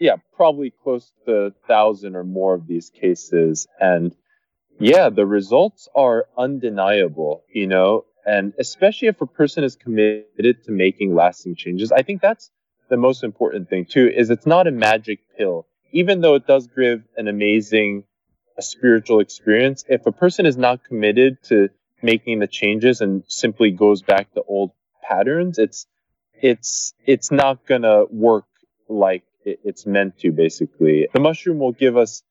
yeah 0.00 0.16
probably 0.34 0.70
close 0.82 1.12
to 1.24 1.32
a 1.32 1.50
thousand 1.68 2.16
or 2.16 2.24
more 2.24 2.54
of 2.54 2.66
these 2.66 2.90
cases 2.90 3.68
and 3.80 4.14
yeah 4.80 5.08
the 5.08 5.24
results 5.24 5.88
are 5.94 6.26
undeniable 6.36 7.44
you 7.52 7.66
know 7.66 8.04
and 8.26 8.54
especially 8.58 9.08
if 9.08 9.20
a 9.20 9.26
person 9.26 9.62
is 9.62 9.76
committed 9.76 10.64
to 10.64 10.72
making 10.72 11.14
lasting 11.14 11.54
changes 11.54 11.92
i 11.92 12.02
think 12.02 12.20
that's 12.20 12.50
the 12.90 12.96
most 12.96 13.22
important 13.22 13.68
thing 13.70 13.84
too 13.84 14.08
is 14.08 14.30
it's 14.30 14.46
not 14.46 14.66
a 14.66 14.72
magic 14.72 15.20
pill 15.38 15.66
even 15.92 16.20
though 16.20 16.34
it 16.34 16.46
does 16.46 16.66
give 16.66 17.04
an 17.16 17.28
amazing 17.28 18.02
a 18.58 18.62
spiritual 18.62 19.20
experience 19.20 19.84
if 19.88 20.06
a 20.06 20.12
person 20.12 20.44
is 20.44 20.56
not 20.56 20.82
committed 20.82 21.40
to 21.44 21.68
making 22.04 22.38
the 22.38 22.46
changes 22.46 23.00
and 23.00 23.24
simply 23.26 23.70
goes 23.70 24.02
back 24.02 24.32
to 24.34 24.42
old 24.42 24.70
patterns 25.08 25.58
it's 25.58 25.86
it's 26.34 26.94
it's 27.06 27.30
not 27.30 27.66
gonna 27.66 28.04
work 28.10 28.46
like 28.88 29.24
it's 29.44 29.86
meant 29.86 30.18
to 30.18 30.30
basically 30.30 31.08
the 31.12 31.20
mushroom 31.20 31.58
will 31.58 31.72
give 31.72 31.96
us 31.96 32.22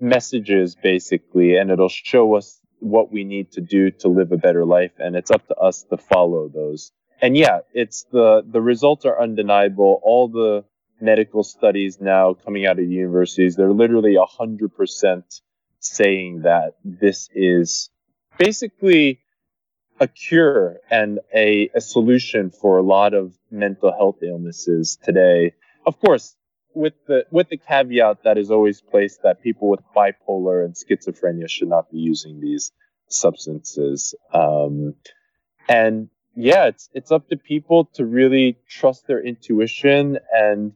messages 0.00 0.74
basically 0.74 1.56
and 1.56 1.70
it'll 1.70 1.88
show 1.88 2.34
us 2.34 2.60
what 2.80 3.12
we 3.12 3.24
need 3.24 3.52
to 3.52 3.60
do 3.60 3.90
to 3.90 4.08
live 4.08 4.32
a 4.32 4.36
better 4.36 4.64
life 4.64 4.92
and 4.98 5.16
it's 5.16 5.30
up 5.30 5.46
to 5.46 5.54
us 5.56 5.84
to 5.84 5.96
follow 5.96 6.48
those 6.48 6.92
and 7.22 7.36
yeah, 7.36 7.60
it's 7.72 8.04
the 8.10 8.44
the 8.44 8.60
results 8.60 9.06
are 9.06 9.22
undeniable. 9.22 10.00
All 10.02 10.26
the 10.28 10.64
medical 11.00 11.44
studies 11.44 12.00
now 12.00 12.34
coming 12.34 12.66
out 12.66 12.80
of 12.80 12.90
universities, 12.90 13.54
they're 13.54 13.72
literally 13.72 14.18
hundred 14.20 14.74
percent 14.76 15.40
saying 15.78 16.42
that 16.42 16.74
this 16.84 17.30
is 17.32 17.90
basically 18.38 19.20
a 20.00 20.08
cure 20.08 20.78
and 20.90 21.20
a, 21.34 21.70
a 21.74 21.80
solution 21.80 22.50
for 22.50 22.78
a 22.78 22.82
lot 22.82 23.14
of 23.14 23.32
mental 23.50 23.92
health 23.92 24.18
illnesses 24.22 24.98
today. 25.02 25.54
Of 25.86 26.00
course, 26.00 26.36
with 26.74 26.94
the 27.06 27.26
with 27.30 27.48
the 27.50 27.58
caveat 27.58 28.24
that 28.24 28.38
is 28.38 28.50
always 28.50 28.80
placed 28.80 29.22
that 29.22 29.42
people 29.42 29.68
with 29.68 29.80
bipolar 29.94 30.64
and 30.64 30.74
schizophrenia 30.74 31.48
should 31.48 31.68
not 31.68 31.90
be 31.90 31.98
using 31.98 32.40
these 32.40 32.72
substances. 33.08 34.14
Um, 34.32 34.94
and 35.68 36.08
yeah, 36.34 36.66
it's 36.66 36.88
it's 36.94 37.12
up 37.12 37.28
to 37.28 37.36
people 37.36 37.90
to 37.94 38.06
really 38.06 38.58
trust 38.68 39.06
their 39.06 39.20
intuition 39.20 40.18
and 40.32 40.72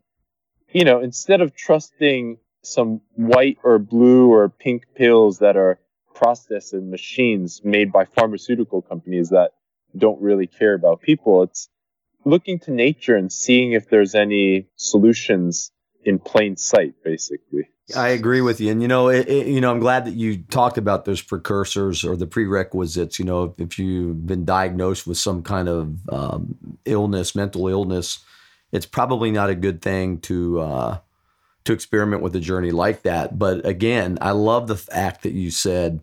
you 0.73 0.85
know, 0.85 1.01
instead 1.01 1.41
of 1.41 1.55
trusting 1.55 2.39
some 2.63 3.01
white 3.15 3.59
or 3.63 3.79
blue 3.79 4.29
or 4.31 4.49
pink 4.49 4.85
pills 4.95 5.39
that 5.39 5.57
are 5.57 5.79
processed 6.17 6.73
and 6.73 6.91
machines 6.91 7.61
made 7.63 7.93
by 7.93 8.07
pharmaceutical 8.07 8.83
companies 8.83 9.29
that 9.29 9.53
don't 9.97 10.21
really 10.21 10.47
care 10.47 10.75
about 10.75 11.03
people, 11.03 11.43
it's 11.43 11.69
looking 12.25 12.59
to 12.61 12.73
nature 12.73 13.17
and 13.17 13.31
seeing 13.31 13.73
if 13.73 13.89
there's 13.89 14.15
any 14.15 14.67
solutions 14.77 15.71
in 16.03 16.19
plain 16.19 16.57
sight, 16.57 16.95
basically. 17.05 17.69
I 17.95 18.09
agree 18.09 18.41
with 18.41 18.61
you, 18.61 18.73
and 18.73 18.83
you 18.83 18.89
know, 18.89 19.09
it, 19.09 19.29
it, 19.29 19.47
you 19.47 19.61
know, 19.61 19.71
I'm 19.71 19.79
glad 19.79 20.07
that 20.07 20.15
you 20.15 20.39
talked 20.39 20.77
about 20.77 21.05
those 21.05 21.23
precursors 21.23 22.05
or 22.05 22.17
the 22.17 22.27
prerequisites. 22.27 23.21
You 23.21 23.27
know, 23.27 23.45
if, 23.45 23.61
if 23.61 23.79
you've 23.79 24.27
been 24.27 24.45
diagnosed 24.45 25.07
with 25.07 25.19
some 25.19 25.43
kind 25.43 25.69
of 25.69 26.09
um, 26.09 26.79
illness, 26.85 27.37
mental 27.37 27.69
illness, 27.69 28.25
it's 28.73 28.87
probably 28.87 29.31
not 29.31 29.51
a 29.51 29.55
good 29.55 29.83
thing 29.83 30.19
to 30.23 30.61
uh, 30.61 30.99
to 31.67 31.73
experiment 31.73 32.23
with 32.23 32.35
a 32.35 32.41
journey 32.41 32.71
like 32.71 33.03
that. 33.03 33.39
But 33.39 33.65
again, 33.67 34.19
I 34.21 34.31
love 34.31 34.67
the 34.67 34.77
fact 34.77 35.23
that 35.23 35.33
you 35.33 35.51
said 35.51 36.01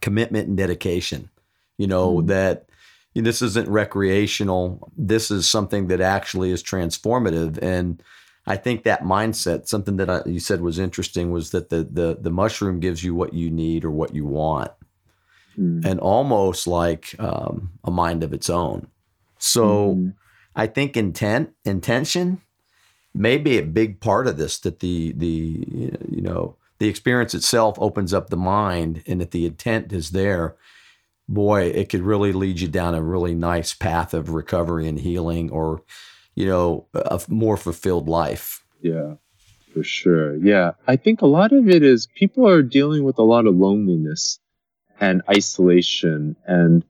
commitment 0.00 0.48
and 0.48 0.56
dedication. 0.56 1.30
You 1.76 1.86
know 1.86 2.16
mm-hmm. 2.16 2.26
that 2.26 2.68
you 3.14 3.22
know, 3.22 3.26
this 3.26 3.42
isn't 3.42 3.68
recreational. 3.68 4.92
This 4.96 5.30
is 5.30 5.48
something 5.48 5.88
that 5.88 6.00
actually 6.00 6.50
is 6.50 6.62
transformative 6.62 7.58
and 7.62 8.02
I 8.48 8.56
think 8.56 8.84
that 8.84 9.02
mindset, 9.02 9.68
something 9.68 9.98
that 9.98 10.08
I, 10.08 10.22
you 10.24 10.40
said 10.40 10.62
was 10.62 10.78
interesting, 10.78 11.30
was 11.30 11.50
that 11.50 11.68
the 11.68 11.84
the 11.84 12.16
the 12.18 12.30
mushroom 12.30 12.80
gives 12.80 13.04
you 13.04 13.14
what 13.14 13.34
you 13.34 13.50
need 13.50 13.84
or 13.84 13.90
what 13.90 14.14
you 14.14 14.24
want, 14.24 14.70
mm. 15.56 15.84
and 15.84 16.00
almost 16.00 16.66
like 16.66 17.14
um, 17.18 17.72
a 17.84 17.90
mind 17.90 18.24
of 18.24 18.32
its 18.32 18.48
own. 18.48 18.88
So, 19.36 19.96
mm. 19.96 20.14
I 20.56 20.66
think 20.66 20.96
intent, 20.96 21.52
intention, 21.66 22.40
may 23.18 23.36
be 23.36 23.58
a 23.58 23.62
big 23.62 24.00
part 24.00 24.26
of 24.26 24.36
this. 24.36 24.58
That 24.60 24.80
the 24.80 25.12
the 25.12 25.66
you 26.08 26.22
know 26.22 26.56
the 26.78 26.88
experience 26.88 27.34
itself 27.34 27.76
opens 27.78 28.14
up 28.14 28.30
the 28.30 28.36
mind, 28.36 29.02
and 29.06 29.20
that 29.20 29.32
the 29.32 29.46
intent 29.46 29.92
is 29.92 30.10
there. 30.10 30.56
Boy, 31.28 31.64
it 31.64 31.90
could 31.90 32.00
really 32.00 32.32
lead 32.32 32.60
you 32.60 32.68
down 32.68 32.94
a 32.94 33.02
really 33.02 33.34
nice 33.34 33.74
path 33.74 34.14
of 34.14 34.30
recovery 34.30 34.88
and 34.88 34.98
healing, 34.98 35.50
or 35.50 35.82
you 36.34 36.46
know, 36.46 36.86
a 36.94 37.20
more 37.28 37.56
fulfilled 37.56 38.08
life. 38.08 38.64
Yeah, 38.80 39.14
for 39.74 39.82
sure. 39.82 40.36
Yeah. 40.36 40.72
I 40.86 40.94
think 40.94 41.20
a 41.20 41.26
lot 41.26 41.52
of 41.52 41.68
it 41.68 41.82
is 41.82 42.06
people 42.14 42.48
are 42.48 42.62
dealing 42.62 43.02
with 43.02 43.18
a 43.18 43.24
lot 43.24 43.46
of 43.46 43.56
loneliness 43.56 44.38
and 45.00 45.22
isolation. 45.28 46.36
And 46.46 46.84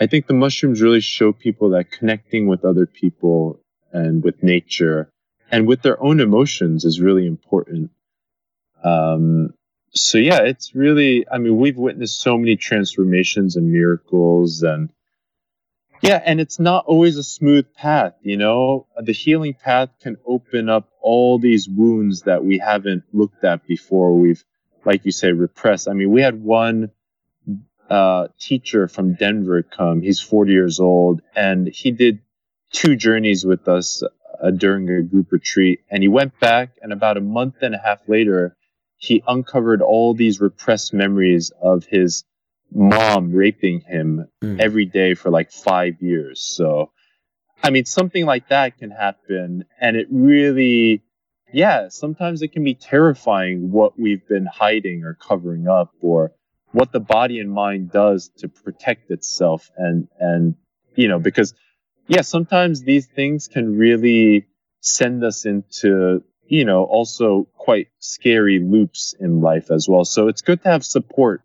I 0.00 0.06
think 0.06 0.28
the 0.28 0.34
mushrooms 0.34 0.80
really 0.80 1.00
show 1.00 1.32
people 1.32 1.70
that 1.70 1.90
connecting 1.90 2.46
with 2.46 2.64
other 2.64 2.86
people 2.86 3.58
and 3.92 4.22
with 4.22 4.40
nature 4.40 5.12
and 5.52 5.68
with 5.68 5.82
their 5.82 6.02
own 6.02 6.18
emotions 6.18 6.84
is 6.84 7.00
really 7.00 7.26
important. 7.26 7.90
Um, 8.82 9.52
so 9.90 10.16
yeah, 10.16 10.40
it's 10.40 10.74
really, 10.74 11.26
I 11.30 11.38
mean, 11.38 11.58
we've 11.58 11.76
witnessed 11.76 12.20
so 12.20 12.38
many 12.38 12.56
transformations 12.56 13.56
and 13.56 13.70
miracles 13.70 14.62
and 14.62 14.88
yeah, 16.00 16.20
and 16.24 16.40
it's 16.40 16.58
not 16.58 16.86
always 16.86 17.16
a 17.16 17.22
smooth 17.22 17.72
path, 17.74 18.14
you 18.22 18.36
know. 18.36 18.88
The 19.00 19.12
healing 19.12 19.54
path 19.54 19.90
can 20.00 20.16
open 20.26 20.68
up 20.68 20.88
all 21.00 21.38
these 21.38 21.68
wounds 21.68 22.22
that 22.22 22.44
we 22.44 22.58
haven't 22.58 23.04
looked 23.12 23.44
at 23.44 23.64
before. 23.68 24.18
We've, 24.18 24.42
like 24.84 25.04
you 25.04 25.12
say, 25.12 25.30
repressed. 25.30 25.88
I 25.88 25.92
mean, 25.92 26.10
we 26.10 26.20
had 26.20 26.42
one 26.42 26.90
uh, 27.88 28.28
teacher 28.40 28.88
from 28.88 29.14
Denver 29.14 29.62
come. 29.62 30.00
He's 30.00 30.18
40 30.18 30.50
years 30.50 30.80
old, 30.80 31.22
and 31.36 31.68
he 31.68 31.92
did 31.92 32.18
two 32.72 32.96
journeys 32.96 33.46
with 33.46 33.68
us 33.68 34.02
uh, 34.42 34.50
during 34.50 34.88
a 34.90 35.02
group 35.02 35.30
retreat. 35.30 35.80
And 35.90 36.02
he 36.02 36.08
went 36.08 36.38
back, 36.40 36.70
and 36.82 36.92
about 36.92 37.16
a 37.16 37.20
month 37.20 37.56
and 37.62 37.74
a 37.74 37.78
half 37.78 38.00
later, 38.08 38.56
he 38.96 39.22
uncovered 39.26 39.82
all 39.82 40.14
these 40.14 40.40
repressed 40.40 40.92
memories 40.92 41.52
of 41.62 41.84
his 41.86 42.24
mom 42.74 43.32
raping 43.32 43.80
him 43.80 44.28
mm. 44.42 44.60
every 44.60 44.86
day 44.86 45.14
for 45.14 45.30
like 45.30 45.50
five 45.50 46.00
years. 46.00 46.40
So, 46.40 46.90
I 47.62 47.70
mean, 47.70 47.84
something 47.84 48.24
like 48.24 48.48
that 48.48 48.78
can 48.78 48.90
happen. 48.90 49.64
And 49.80 49.96
it 49.96 50.06
really, 50.10 51.02
yeah, 51.52 51.88
sometimes 51.88 52.42
it 52.42 52.52
can 52.52 52.64
be 52.64 52.74
terrifying 52.74 53.70
what 53.70 53.98
we've 53.98 54.26
been 54.26 54.46
hiding 54.46 55.04
or 55.04 55.14
covering 55.14 55.68
up 55.68 55.92
or 56.00 56.32
what 56.70 56.92
the 56.92 57.00
body 57.00 57.40
and 57.40 57.52
mind 57.52 57.92
does 57.92 58.30
to 58.38 58.48
protect 58.48 59.10
itself. 59.10 59.70
And, 59.76 60.08
and, 60.18 60.54
you 60.94 61.08
know, 61.08 61.18
because, 61.18 61.54
yeah, 62.08 62.22
sometimes 62.22 62.82
these 62.82 63.06
things 63.06 63.48
can 63.48 63.76
really 63.78 64.46
send 64.80 65.24
us 65.24 65.44
into, 65.44 66.22
you 66.46 66.64
know, 66.64 66.84
also 66.84 67.46
quite 67.56 67.88
scary 67.98 68.58
loops 68.58 69.14
in 69.18 69.40
life 69.40 69.70
as 69.70 69.88
well. 69.88 70.04
So 70.04 70.28
it's 70.28 70.42
good 70.42 70.62
to 70.62 70.68
have 70.68 70.84
support 70.84 71.42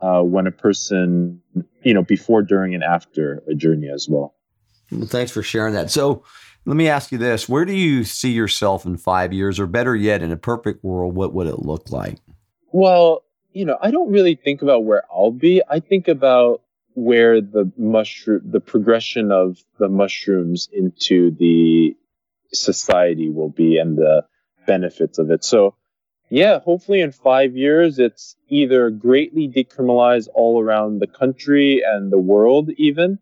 uh, 0.00 0.22
when 0.22 0.46
a 0.46 0.52
person, 0.52 1.42
you 1.82 1.94
know, 1.94 2.02
before, 2.02 2.42
during, 2.42 2.74
and 2.74 2.84
after 2.84 3.42
a 3.48 3.54
journey 3.54 3.88
as 3.88 4.08
well. 4.08 4.34
Well, 4.90 5.06
thanks 5.06 5.32
for 5.32 5.42
sharing 5.42 5.74
that. 5.74 5.90
So, 5.90 6.24
let 6.64 6.76
me 6.76 6.88
ask 6.88 7.12
you 7.12 7.18
this: 7.18 7.48
Where 7.48 7.64
do 7.64 7.72
you 7.72 8.04
see 8.04 8.32
yourself 8.32 8.84
in 8.84 8.96
five 8.96 9.32
years, 9.32 9.58
or 9.58 9.66
better 9.66 9.96
yet, 9.96 10.22
in 10.22 10.30
a 10.32 10.36
perfect 10.36 10.84
world, 10.84 11.14
what 11.14 11.32
would 11.32 11.46
it 11.46 11.60
look 11.60 11.90
like? 11.90 12.18
Well, 12.72 13.24
you 13.52 13.64
know, 13.64 13.78
I 13.80 13.90
don't 13.90 14.10
really 14.10 14.34
think 14.34 14.60
about 14.62 14.84
where 14.84 15.02
I'll 15.10 15.30
be. 15.30 15.62
I 15.68 15.80
think 15.80 16.08
about 16.08 16.62
where 16.98 17.40
the 17.40 17.70
mushroom, 17.76 18.42
the 18.44 18.60
progression 18.60 19.30
of 19.30 19.58
the 19.78 19.88
mushrooms 19.88 20.68
into 20.72 21.30
the 21.30 21.96
society 22.52 23.30
will 23.30 23.50
be, 23.50 23.78
and 23.78 23.96
the 23.96 24.24
benefits 24.66 25.18
of 25.18 25.30
it. 25.30 25.44
So, 25.44 25.76
yeah, 26.28 26.58
hopefully 26.58 27.00
in 27.00 27.12
five 27.12 27.56
years, 27.56 27.98
it's 27.98 28.36
either 28.48 28.90
greatly 28.90 29.48
decriminalized 29.48 30.28
all 30.34 30.60
around 30.60 30.98
the 30.98 31.06
country 31.06 31.82
and 31.86 32.12
the 32.12 32.18
world, 32.18 32.70
even. 32.76 33.20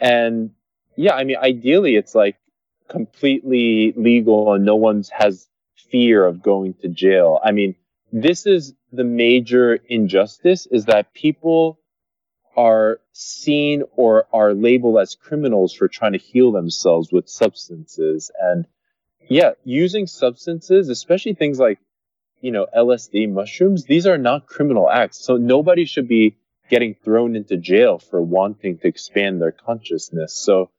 And 0.00 0.52
yeah, 0.96 1.14
I 1.14 1.24
mean, 1.24 1.36
ideally, 1.36 1.96
it's 1.96 2.14
like 2.14 2.36
completely 2.88 3.92
legal 3.96 4.54
and 4.54 4.64
no 4.64 4.76
one 4.76 5.02
has 5.10 5.48
fear 5.90 6.24
of 6.24 6.42
going 6.42 6.74
to 6.82 6.88
jail. 6.88 7.40
I 7.42 7.50
mean, 7.50 7.74
this 8.12 8.46
is 8.46 8.72
the 8.92 9.04
major 9.04 9.74
injustice 9.88 10.66
is 10.66 10.84
that 10.86 11.12
people 11.12 11.79
are 12.56 13.00
seen 13.12 13.82
or 13.96 14.26
are 14.32 14.54
labeled 14.54 14.98
as 14.98 15.14
criminals 15.14 15.72
for 15.72 15.88
trying 15.88 16.12
to 16.12 16.18
heal 16.18 16.52
themselves 16.52 17.12
with 17.12 17.28
substances. 17.28 18.30
And 18.40 18.66
yeah 19.28 19.52
using 19.64 20.06
substances 20.06 20.88
especially 20.88 21.34
things 21.34 21.58
like 21.58 21.78
you 22.40 22.50
know 22.50 22.66
lsd 22.76 23.30
mushrooms 23.30 23.84
these 23.84 24.06
are 24.06 24.18
not 24.18 24.46
criminal 24.46 24.90
acts. 24.90 25.18
So 25.24 25.36
nobody 25.36 25.84
should 25.84 26.08
be 26.08 26.36
getting 26.68 26.94
thrown 26.94 27.36
into 27.36 27.56
jail 27.56 27.98
for 27.98 28.22
wanting 28.22 28.78
to 28.78 28.88
expand 28.88 29.40
their 29.40 29.52
consciousness. 29.52 30.34
So 30.34 30.70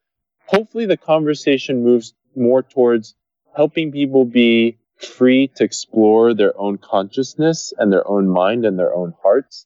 hopefully 0.46 0.86
the 0.86 0.98
conversation 0.98 1.84
moves 1.84 2.14
more 2.36 2.64
towards 2.64 3.14
helping 3.56 3.92
people 3.92 4.24
be 4.24 4.78
free 4.98 5.50
to 5.56 5.64
explore 5.64 6.34
their 6.34 6.58
own 6.58 6.78
consciousness 6.78 7.74
and 7.78 7.92
their 7.92 8.08
own 8.08 8.30
mind 8.30 8.66
and 8.66 8.80
their 8.80 8.94
own 8.94 9.14
hearts. 9.22 9.66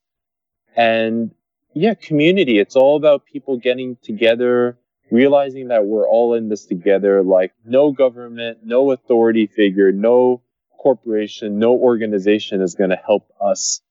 And 0.76 1.32
yeah, 1.76 1.94
community. 1.94 2.58
It's 2.58 2.78
all 2.78 2.96
about 2.96 3.26
people 3.26 3.58
getting 3.58 3.98
together, 4.02 4.78
realizing 5.12 5.68
that 5.68 5.86
we're 5.86 6.08
all 6.08 6.34
in 6.34 6.48
this 6.48 6.66
together. 6.66 7.22
Like, 7.22 7.54
no 7.66 7.92
government, 7.92 8.60
no 8.64 8.92
authority 8.92 9.46
figure, 9.46 9.92
no 9.92 10.42
corporation, 10.80 11.60
no 11.60 11.74
organization 11.74 12.62
is 12.62 12.76
going 12.76 12.92
to 12.92 12.96
help 12.96 13.30
us 13.42 13.82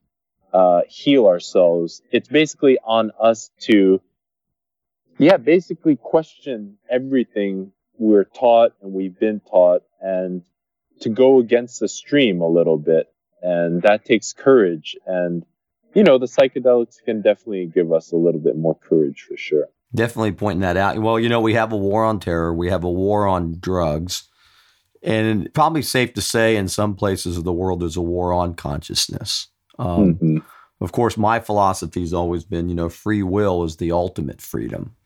uh, 0.54 0.80
heal 0.88 1.26
ourselves. 1.26 2.00
It's 2.10 2.28
basically 2.28 2.78
on 2.82 3.12
us 3.20 3.50
to, 3.62 4.00
yeah, 5.18 5.36
basically 5.36 5.96
question 5.96 6.78
everything 6.90 7.72
we're 7.98 8.24
taught 8.24 8.72
and 8.80 8.94
we've 8.94 9.18
been 9.18 9.40
taught 9.40 9.82
and 10.00 10.42
to 11.00 11.10
go 11.10 11.38
against 11.38 11.80
the 11.80 11.88
stream 11.88 12.40
a 12.40 12.48
little 12.48 12.78
bit. 12.78 13.12
And 13.42 13.82
that 13.82 14.06
takes 14.06 14.32
courage. 14.32 14.96
And 15.06 15.44
you 15.94 16.02
know, 16.02 16.18
the 16.18 16.26
psychedelics 16.26 17.02
can 17.04 17.22
definitely 17.22 17.66
give 17.66 17.92
us 17.92 18.12
a 18.12 18.16
little 18.16 18.40
bit 18.40 18.56
more 18.56 18.76
courage 18.76 19.22
for 19.28 19.36
sure. 19.36 19.68
Definitely 19.94 20.32
pointing 20.32 20.60
that 20.60 20.76
out. 20.76 20.98
Well, 20.98 21.20
you 21.20 21.28
know, 21.28 21.40
we 21.40 21.54
have 21.54 21.72
a 21.72 21.76
war 21.76 22.04
on 22.04 22.18
terror, 22.20 22.52
we 22.52 22.68
have 22.68 22.84
a 22.84 22.90
war 22.90 23.26
on 23.26 23.58
drugs. 23.60 24.28
And 25.02 25.52
probably 25.52 25.82
safe 25.82 26.14
to 26.14 26.22
say 26.22 26.56
in 26.56 26.68
some 26.68 26.94
places 26.94 27.36
of 27.36 27.44
the 27.44 27.52
world, 27.52 27.80
there's 27.80 27.96
a 27.96 28.02
war 28.02 28.32
on 28.32 28.54
consciousness. 28.54 29.48
Um, 29.78 30.14
mm-hmm. 30.14 30.38
Of 30.80 30.92
course, 30.92 31.16
my 31.16 31.40
philosophy 31.40 32.00
has 32.00 32.14
always 32.14 32.44
been, 32.44 32.68
you 32.68 32.74
know, 32.74 32.88
free 32.88 33.22
will 33.22 33.64
is 33.64 33.76
the 33.76 33.92
ultimate 33.92 34.40
freedom. 34.40 34.96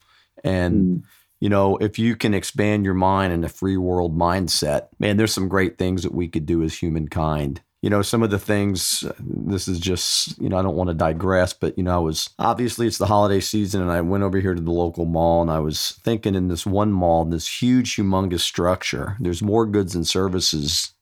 And, 0.45 0.75
mm. 0.75 1.03
you 1.41 1.49
know, 1.49 1.77
if 1.79 1.99
you 1.99 2.17
can 2.17 2.33
expand 2.33 2.85
your 2.85 2.95
mind 2.95 3.33
in 3.33 3.45
a 3.45 3.49
free 3.49 3.77
world 3.77 4.17
mindset, 4.17 4.89
man, 4.99 5.17
there's 5.17 5.35
some 5.35 5.49
great 5.49 5.79
things 5.79 6.05
that 6.05 6.15
we 6.15 6.29
could 6.29 6.47
do 6.47 6.63
as 6.63 6.79
humankind 6.79 7.61
you 7.81 7.91
know, 7.91 8.03
some 8.03 8.25
of 8.25 8.31
the 8.31 8.39
things, 8.39 9.05
this 9.21 9.69
is 9.69 9.79
just, 9.79 10.37
you 10.41 10.49
know, 10.49 10.59
I 10.59 10.63
don't 10.63 10.75
want 10.75 10.89
to 10.89 10.95
digress, 10.95 11.53
but, 11.53 11.79
you 11.79 11.85
know, 11.85 11.95
I 11.95 11.99
was 11.99 12.31
obviously 12.39 12.89
it's 12.89 12.99
the 12.99 13.07
holiday 13.07 13.39
season 13.39 13.81
and 13.81 13.91
I 13.91 14.01
went 14.01 14.25
over 14.25 14.41
here 14.41 14.55
to 14.55 14.61
the 14.61 14.73
local 14.73 15.05
mall 15.05 15.43
and 15.43 15.51
I 15.51 15.61
was 15.61 15.93
thinking 16.03 16.35
in 16.35 16.49
this 16.49 16.67
one 16.67 16.93
mall, 16.93 17.25
this 17.25 17.63
huge, 17.63 17.95
humongous 17.95 18.41
structure, 18.41 19.17
there's 19.21 19.43
more 19.43 19.65
goods 19.65 19.95
and 19.95 20.07
services 20.07 20.93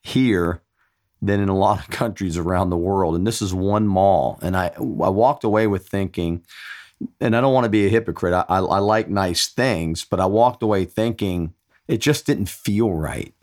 here 0.00 0.62
than 1.20 1.40
in 1.40 1.48
a 1.48 1.56
lot 1.56 1.80
of 1.80 1.90
countries 1.90 2.36
around 2.36 2.70
the 2.70 2.76
world. 2.76 3.16
And 3.16 3.26
this 3.26 3.42
is 3.42 3.52
one 3.52 3.88
mall. 3.88 4.38
And 4.42 4.56
I, 4.56 4.68
I 4.76 4.80
walked 4.80 5.42
away 5.42 5.66
with 5.66 5.88
thinking, 5.88 6.44
and 7.20 7.36
I 7.36 7.40
don't 7.40 7.52
want 7.54 7.64
to 7.64 7.70
be 7.70 7.84
a 7.84 7.90
hypocrite, 7.90 8.32
I, 8.32 8.44
I, 8.48 8.60
I 8.60 8.78
like 8.78 9.08
nice 9.08 9.48
things, 9.48 10.04
but 10.04 10.20
I 10.20 10.26
walked 10.26 10.62
away 10.62 10.84
thinking 10.84 11.52
it 11.88 11.98
just 11.98 12.26
didn't 12.26 12.48
feel 12.48 12.92
right 12.92 13.34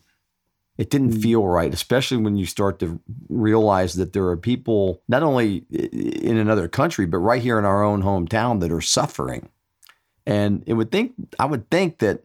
it 0.78 0.90
didn't 0.90 1.12
mm. 1.12 1.22
feel 1.22 1.46
right, 1.46 1.74
especially 1.74 2.18
when 2.18 2.36
you 2.36 2.46
start 2.46 2.80
to 2.80 3.00
realize 3.30 3.94
that 3.96 4.14
there 4.14 4.28
are 4.28 4.38
people 4.38 5.02
not 5.08 5.24
only 5.24 5.66
in 5.70 6.38
another 6.38 6.68
country, 6.68 7.06
but 7.06 7.20
right 7.20 7.42
here 7.42 7.60
in 7.60 7.66
our 7.66 7.84
own 7.84 8.02
hometown 8.02 8.60
that 8.60 8.72
are 8.72 8.82
suffering. 8.82 9.50
And 10.26 10.64
it 10.66 10.74
would 10.74 10.92
think 10.92 11.14
I 11.38 11.46
would 11.46 11.70
think 11.70 12.00
that 12.00 12.24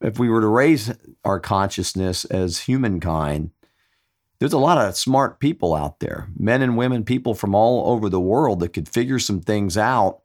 if 0.00 0.18
we 0.18 0.28
were 0.28 0.40
to 0.40 0.46
raise 0.46 0.92
our 1.24 1.40
consciousness 1.40 2.24
as 2.26 2.60
humankind, 2.60 3.50
there's 4.38 4.52
a 4.52 4.58
lot 4.58 4.78
of 4.78 4.96
smart 4.96 5.40
people 5.40 5.74
out 5.74 6.00
there, 6.00 6.28
men 6.38 6.62
and 6.62 6.76
women, 6.76 7.04
people 7.04 7.34
from 7.34 7.54
all 7.54 7.92
over 7.92 8.08
the 8.08 8.20
world 8.20 8.60
that 8.60 8.72
could 8.72 8.88
figure 8.88 9.18
some 9.18 9.40
things 9.40 9.76
out 9.76 10.20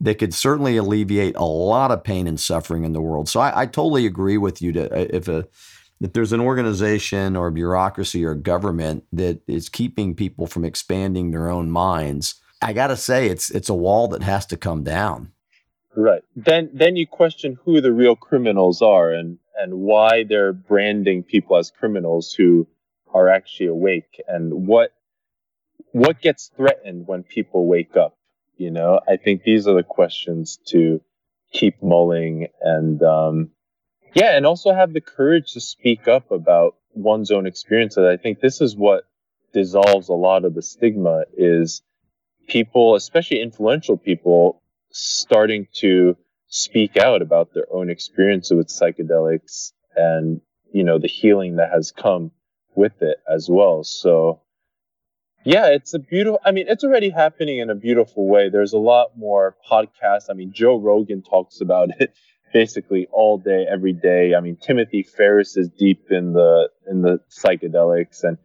that 0.00 0.18
could 0.18 0.34
certainly 0.34 0.76
alleviate 0.76 1.36
a 1.36 1.44
lot 1.44 1.90
of 1.90 2.02
pain 2.02 2.26
and 2.26 2.40
suffering 2.40 2.84
in 2.84 2.92
the 2.92 3.00
world. 3.00 3.28
So 3.28 3.40
I, 3.40 3.62
I 3.62 3.66
totally 3.66 4.06
agree 4.06 4.38
with 4.38 4.60
you 4.60 4.72
to 4.72 5.16
if 5.16 5.28
a 5.28 5.46
that 6.04 6.12
there's 6.12 6.34
an 6.34 6.40
organization 6.40 7.34
or 7.34 7.50
bureaucracy 7.50 8.26
or 8.26 8.34
government 8.34 9.04
that 9.10 9.40
is 9.46 9.70
keeping 9.70 10.14
people 10.14 10.46
from 10.46 10.62
expanding 10.62 11.30
their 11.30 11.48
own 11.48 11.70
minds, 11.70 12.34
I 12.60 12.74
got 12.74 12.88
to 12.88 12.96
say 12.98 13.28
it's 13.28 13.50
it's 13.50 13.70
a 13.70 13.74
wall 13.74 14.08
that 14.08 14.22
has 14.22 14.44
to 14.46 14.58
come 14.58 14.84
down. 14.84 15.32
Right. 15.96 16.20
Then 16.36 16.68
then 16.74 16.96
you 16.96 17.06
question 17.06 17.56
who 17.64 17.80
the 17.80 17.90
real 17.90 18.16
criminals 18.16 18.82
are 18.82 19.14
and 19.14 19.38
and 19.56 19.78
why 19.78 20.24
they're 20.24 20.52
branding 20.52 21.22
people 21.22 21.56
as 21.56 21.70
criminals 21.70 22.34
who 22.34 22.66
are 23.14 23.30
actually 23.30 23.68
awake 23.68 24.20
and 24.28 24.66
what 24.66 24.92
what 25.92 26.20
gets 26.20 26.50
threatened 26.54 27.06
when 27.06 27.22
people 27.22 27.66
wake 27.66 27.96
up 27.96 28.18
you 28.56 28.70
know 28.70 29.00
i 29.08 29.16
think 29.16 29.44
these 29.44 29.68
are 29.68 29.76
the 29.76 29.84
questions 29.84 30.58
to 30.66 31.00
keep 31.52 31.80
mulling 31.80 32.48
and 32.60 33.00
um, 33.04 33.50
yeah, 34.14 34.36
and 34.36 34.46
also 34.46 34.72
have 34.72 34.92
the 34.92 35.00
courage 35.00 35.52
to 35.52 35.60
speak 35.60 36.08
up 36.08 36.30
about 36.30 36.76
one's 36.94 37.30
own 37.30 37.46
experiences. 37.46 38.04
I 38.04 38.16
think 38.16 38.40
this 38.40 38.60
is 38.60 38.76
what 38.76 39.04
dissolves 39.52 40.08
a 40.08 40.14
lot 40.14 40.44
of 40.44 40.54
the 40.54 40.62
stigma 40.62 41.24
is 41.36 41.82
people, 42.46 42.94
especially 42.94 43.40
influential 43.40 43.96
people, 43.96 44.62
starting 44.90 45.66
to 45.74 46.16
speak 46.46 46.96
out 46.96 47.22
about 47.22 47.52
their 47.52 47.66
own 47.72 47.90
experience 47.90 48.50
with 48.52 48.68
psychedelics 48.68 49.72
and 49.96 50.40
you 50.72 50.84
know 50.84 50.98
the 50.98 51.08
healing 51.08 51.56
that 51.56 51.70
has 51.72 51.90
come 51.90 52.30
with 52.76 53.02
it 53.02 53.18
as 53.28 53.48
well. 53.50 53.82
So 53.82 54.40
yeah, 55.44 55.66
it's 55.66 55.94
a 55.94 55.98
beautiful 55.98 56.38
I 56.44 56.52
mean 56.52 56.66
it's 56.68 56.84
already 56.84 57.10
happening 57.10 57.58
in 57.58 57.70
a 57.70 57.74
beautiful 57.74 58.28
way. 58.28 58.50
There's 58.50 58.72
a 58.72 58.78
lot 58.78 59.16
more 59.16 59.56
podcasts. 59.68 60.30
I 60.30 60.34
mean 60.34 60.52
Joe 60.52 60.78
Rogan 60.78 61.22
talks 61.22 61.60
about 61.60 61.90
it 62.00 62.14
basically 62.54 63.08
all 63.12 63.36
day, 63.36 63.66
every 63.68 63.92
day. 63.92 64.34
I 64.34 64.40
mean, 64.40 64.56
Timothy 64.56 65.02
Ferriss 65.02 65.58
is 65.58 65.68
deep 65.68 66.06
in 66.10 66.32
the 66.32 66.70
in 66.88 67.02
the 67.02 67.20
psychedelics, 67.28 68.22
and 68.22 68.38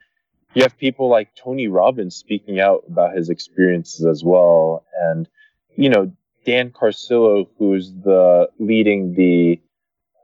you 0.54 0.64
have 0.64 0.78
people 0.78 1.08
like 1.08 1.30
Tony 1.36 1.70
Robbins 1.70 2.18
speaking 2.18 2.60
out 2.60 2.84
about 2.90 3.16
his 3.16 3.30
experiences 3.30 4.06
as 4.06 4.22
well, 4.22 4.84
and 5.00 5.30
you 5.78 5.90
know 5.90 6.12
Dan 6.46 6.72
Carcillo, 6.72 7.48
who's 7.58 7.94
the 7.94 8.50
leading 8.60 9.14
the 9.14 9.62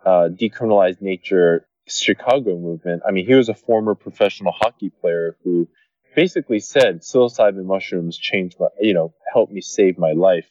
uh, 0.04 0.30
decriminalized 0.30 1.02
nature 1.02 1.67
Chicago 1.88 2.58
movement. 2.58 3.04
I 3.08 3.12
mean, 3.12 3.28
he 3.28 3.36
was 3.36 3.50
a 3.50 3.54
former 3.54 3.93
professional 3.93 4.52
hockey 4.52 4.89
player 4.89 5.38
who 5.43 5.69
basically 6.15 6.60
said 6.60 7.02
psilocybin 7.02 7.65
mushrooms 7.65 8.17
changed 8.17 8.58
my, 8.60 8.67
you 8.80 8.95
know, 8.95 9.13
helped 9.32 9.54
me 9.54 9.62
save 9.62 10.00
my 10.00 10.13
life 10.13 10.50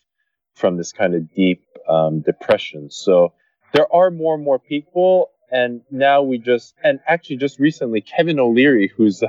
from 0.55 0.77
this 0.77 0.93
kind 0.93 1.15
of 1.15 1.33
deep 1.35 1.65
um, 1.89 2.21
depression. 2.21 2.91
So 2.91 3.33
there 3.73 3.93
are 3.93 4.11
more 4.11 4.35
and 4.35 4.45
more 4.45 4.59
people, 4.59 5.31
and 5.51 5.83
now 5.91 6.23
we 6.23 6.39
just 6.39 6.75
and 6.83 7.01
actually 7.07 7.37
just 7.37 7.59
recently, 7.59 8.01
Kevin 8.01 8.39
O'Leary, 8.39 8.91
who's 8.97 9.23
uh, 9.23 9.29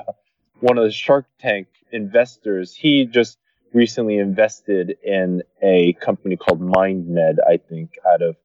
one 0.60 0.78
of 0.78 0.86
the 0.86 0.92
Shark 0.92 1.26
Tank 1.40 1.68
investors, 1.92 2.74
he 2.76 3.06
just 3.06 3.38
recently 3.74 4.18
invested 4.18 4.98
in 5.04 5.44
a 5.62 5.94
company 5.94 6.38
called 6.38 6.62
MindMed, 6.62 7.38
I 7.48 7.58
think, 7.58 7.98
out 8.08 8.22
of 8.22 8.38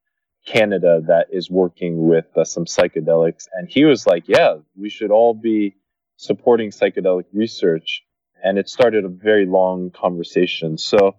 Canada 0.47 1.03
that 1.07 1.27
is 1.31 1.51
working 1.51 2.09
with 2.09 2.27
uh, 2.37 2.45
some 2.45 2.65
psychedelics, 2.65 3.47
and 3.53 3.69
he 3.69 3.85
was 3.85 4.07
like, 4.07 4.25
"Yeah, 4.27 4.57
we 4.77 4.89
should 4.89 5.11
all 5.11 5.35
be 5.35 5.77
supporting 6.17 6.71
psychedelic 6.71 7.27
research." 7.33 8.03
And 8.43 8.59
it 8.59 8.69
started 8.69 9.05
a 9.05 9.09
very 9.09 9.45
long 9.45 9.91
conversation. 9.91 10.79
So, 10.79 11.17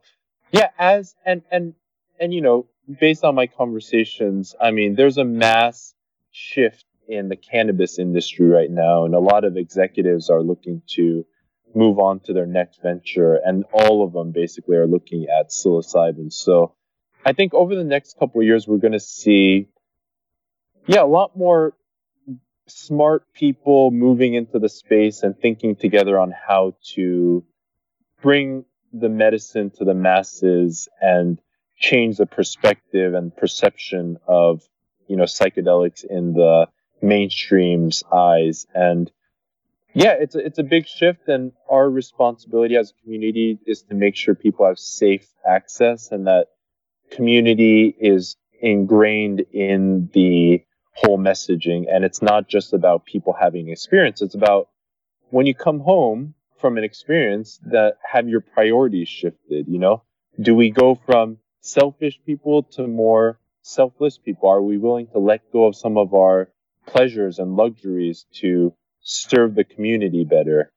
yeah, 0.52 0.70
as 0.78 1.16
and 1.26 1.42
and 1.52 1.74
and 2.20 2.34
you 2.34 2.42
know, 2.42 2.68
based 3.00 3.24
on 3.24 3.36
my 3.36 3.48
conversations, 3.48 4.56
I 4.60 4.72
mean, 4.72 4.96
there's 4.96 5.18
a 5.18 5.26
mass 5.26 5.94
shift 6.32 6.86
in 7.08 7.30
the 7.30 7.36
cannabis 7.36 8.00
industry 8.00 8.48
right 8.48 8.70
now, 8.70 9.06
and 9.06 9.16
a 9.16 9.20
lot 9.20 9.44
of 9.44 9.58
executives 9.58 10.30
are 10.30 10.42
looking 10.42 10.82
to 10.96 11.26
move 11.74 12.00
on 12.00 12.20
to 12.22 12.34
their 12.34 12.46
next 12.46 12.82
venture, 12.82 13.36
and 13.36 13.64
all 13.74 14.04
of 14.04 14.14
them 14.14 14.32
basically 14.32 14.76
are 14.78 14.88
looking 14.88 15.28
at 15.28 15.50
psilocybin. 15.50 16.32
So, 16.32 16.74
I 17.26 17.34
think 17.34 17.54
over 17.54 17.76
the 17.76 17.84
next 17.84 18.18
couple 18.20 18.42
of 18.42 18.48
years, 18.48 18.68
we're 18.68 18.78
going 18.78 18.92
to 18.94 19.00
see, 19.00 19.70
yeah, 20.86 21.04
a 21.04 21.06
lot 21.06 21.38
more 21.38 21.74
smart 22.68 23.26
people 23.34 23.92
moving 23.92 24.34
into 24.34 24.60
the 24.60 24.70
space 24.70 25.24
and 25.24 25.38
thinking 25.38 25.76
together 25.76 26.20
on 26.20 26.32
how 26.32 26.76
to 26.96 27.44
bring 28.22 28.66
the 28.94 29.10
medicine 29.10 29.70
to 29.72 29.86
the 29.86 29.94
masses 29.94 30.88
and 31.02 31.40
change 31.78 32.18
the 32.18 32.26
perspective 32.26 33.14
and 33.14 33.36
perception 33.36 34.18
of 34.28 34.62
you 35.08 35.16
know 35.16 35.24
psychedelics 35.24 36.06
in 36.06 36.34
the 36.34 36.68
mainstream's 37.02 38.04
eyes. 38.12 38.68
And 38.74 39.12
yeah 39.94 40.16
it's 40.20 40.36
a, 40.36 40.40
it's 40.40 40.60
a 40.60 40.64
big 40.64 40.88
shift 40.88 41.28
and 41.28 41.52
our 41.70 41.90
responsibility 41.90 42.78
as 42.78 42.92
a 42.92 43.04
community 43.04 43.60
is 43.66 43.82
to 43.84 43.96
make 43.96 44.16
sure 44.16 44.36
people 44.36 44.66
have 44.66 44.80
safe 44.80 45.28
access 45.46 46.12
and 46.12 46.28
that 46.28 46.48
community 47.12 47.94
is 48.00 48.38
ingrained 48.62 49.42
in 49.52 50.10
the 50.14 50.64
whole 50.94 51.18
messaging. 51.18 51.86
And 51.92 52.06
it's 52.06 52.22
not 52.22 52.48
just 52.48 52.74
about 52.74 53.06
people 53.06 53.34
having 53.34 53.70
experience. 53.70 54.22
It's 54.22 54.36
about 54.36 54.70
when 55.30 55.46
you 55.46 55.56
come 55.56 55.80
home 55.80 56.34
from 56.62 56.78
an 56.78 56.84
experience 56.84 57.60
that 57.66 57.96
have 58.10 58.30
your 58.30 58.42
priorities 58.42 59.10
shifted 59.10 59.68
you 59.68 59.80
know 59.80 60.04
do 60.42 60.56
we 60.56 60.70
go 60.70 60.96
from 60.96 61.38
selfish 61.62 62.20
people 62.26 62.64
to 62.64 62.88
more 62.88 63.40
selfless 63.64 64.18
people 64.18 64.50
are 64.50 64.62
we 64.62 64.78
willing 64.78 65.08
to 65.08 65.20
let 65.20 65.42
go 65.52 65.66
of 65.66 65.76
some 65.76 65.98
of 65.98 66.14
our 66.14 66.50
pleasures 66.88 67.40
and 67.40 67.56
luxuries 67.56 68.26
to 68.34 68.74
serve 69.02 69.56
the 69.56 69.64
community 69.64 70.24
better 70.24 70.72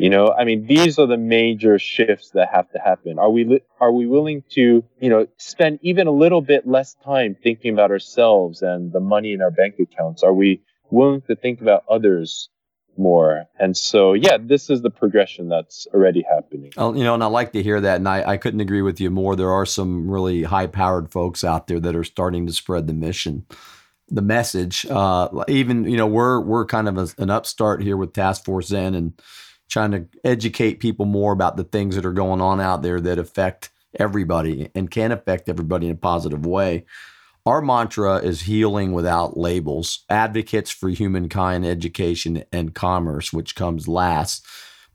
you 0.00 0.08
know, 0.08 0.32
I 0.32 0.44
mean, 0.44 0.66
these 0.66 0.98
are 0.98 1.06
the 1.06 1.18
major 1.18 1.78
shifts 1.78 2.30
that 2.30 2.48
have 2.54 2.70
to 2.70 2.78
happen. 2.78 3.18
Are 3.18 3.28
we 3.30 3.44
li- 3.44 3.60
are 3.80 3.92
we 3.92 4.06
willing 4.06 4.42
to, 4.52 4.82
you 4.98 5.10
know, 5.10 5.26
spend 5.36 5.78
even 5.82 6.06
a 6.06 6.10
little 6.10 6.40
bit 6.40 6.66
less 6.66 6.94
time 7.04 7.36
thinking 7.42 7.74
about 7.74 7.90
ourselves 7.90 8.62
and 8.62 8.92
the 8.92 9.00
money 9.00 9.34
in 9.34 9.42
our 9.42 9.50
bank 9.50 9.74
accounts? 9.78 10.22
Are 10.22 10.32
we 10.32 10.62
willing 10.90 11.20
to 11.22 11.36
think 11.36 11.60
about 11.60 11.84
others 11.86 12.48
more? 13.00 13.46
And 13.58 13.76
so, 13.76 14.12
yeah, 14.12 14.38
this 14.40 14.70
is 14.70 14.82
the 14.82 14.90
progression 14.90 15.48
that's 15.48 15.86
already 15.92 16.22
happening. 16.22 16.72
Oh, 16.76 16.94
you 16.94 17.02
know, 17.02 17.14
and 17.14 17.24
I 17.24 17.26
like 17.26 17.52
to 17.52 17.62
hear 17.62 17.80
that, 17.80 17.96
and 17.96 18.08
I, 18.08 18.32
I 18.32 18.36
couldn't 18.36 18.60
agree 18.60 18.82
with 18.82 19.00
you 19.00 19.10
more. 19.10 19.34
There 19.34 19.50
are 19.50 19.66
some 19.66 20.08
really 20.08 20.44
high 20.44 20.66
powered 20.66 21.10
folks 21.10 21.42
out 21.42 21.66
there 21.66 21.80
that 21.80 21.96
are 21.96 22.04
starting 22.04 22.46
to 22.46 22.52
spread 22.52 22.86
the 22.86 22.94
mission 22.94 23.46
the 24.10 24.22
message. 24.22 24.86
Uh, 24.86 25.28
even 25.48 25.84
you 25.84 25.96
know 25.96 26.06
we're 26.06 26.40
we're 26.40 26.66
kind 26.66 26.88
of 26.88 26.98
a, 26.98 27.08
an 27.22 27.30
upstart 27.30 27.82
here 27.82 27.96
with 27.96 28.12
Task 28.12 28.44
Force 28.44 28.68
Zen, 28.68 28.94
and 28.94 29.12
trying 29.68 29.92
to 29.92 30.06
educate 30.24 30.80
people 30.80 31.06
more 31.06 31.32
about 31.32 31.56
the 31.56 31.64
things 31.64 31.94
that 31.94 32.04
are 32.04 32.12
going 32.12 32.40
on 32.40 32.60
out 32.60 32.82
there 32.82 33.00
that 33.00 33.18
affect 33.18 33.70
everybody 33.98 34.70
and 34.74 34.90
can 34.90 35.12
affect 35.12 35.48
everybody 35.48 35.86
in 35.86 35.92
a 35.92 35.96
positive 35.96 36.44
way. 36.44 36.84
Our 37.46 37.62
mantra 37.62 38.16
is 38.16 38.42
healing 38.42 38.92
without 38.92 39.36
labels, 39.36 40.04
advocates 40.08 40.70
for 40.70 40.88
humankind, 40.88 41.64
education, 41.64 42.44
and 42.52 42.74
commerce, 42.74 43.32
which 43.32 43.56
comes 43.56 43.88
last. 43.88 44.46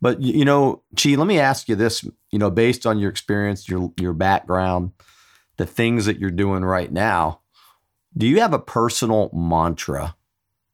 But 0.01 0.21
you 0.21 0.45
know, 0.45 0.83
Chi, 0.95 1.15
let 1.15 1.27
me 1.27 1.39
ask 1.39 1.67
you 1.67 1.75
this, 1.75 2.03
you 2.31 2.39
know, 2.39 2.51
based 2.51 2.85
on 2.85 2.99
your 2.99 3.09
experience, 3.09 3.67
your 3.67 3.91
your 3.99 4.13
background, 4.13 4.91
the 5.57 5.65
things 5.65 6.05
that 6.05 6.19
you're 6.19 6.31
doing 6.31 6.63
right 6.63 6.91
now, 6.91 7.39
do 8.15 8.27
you 8.27 8.41
have 8.41 8.53
a 8.53 8.59
personal 8.59 9.29
mantra 9.33 10.15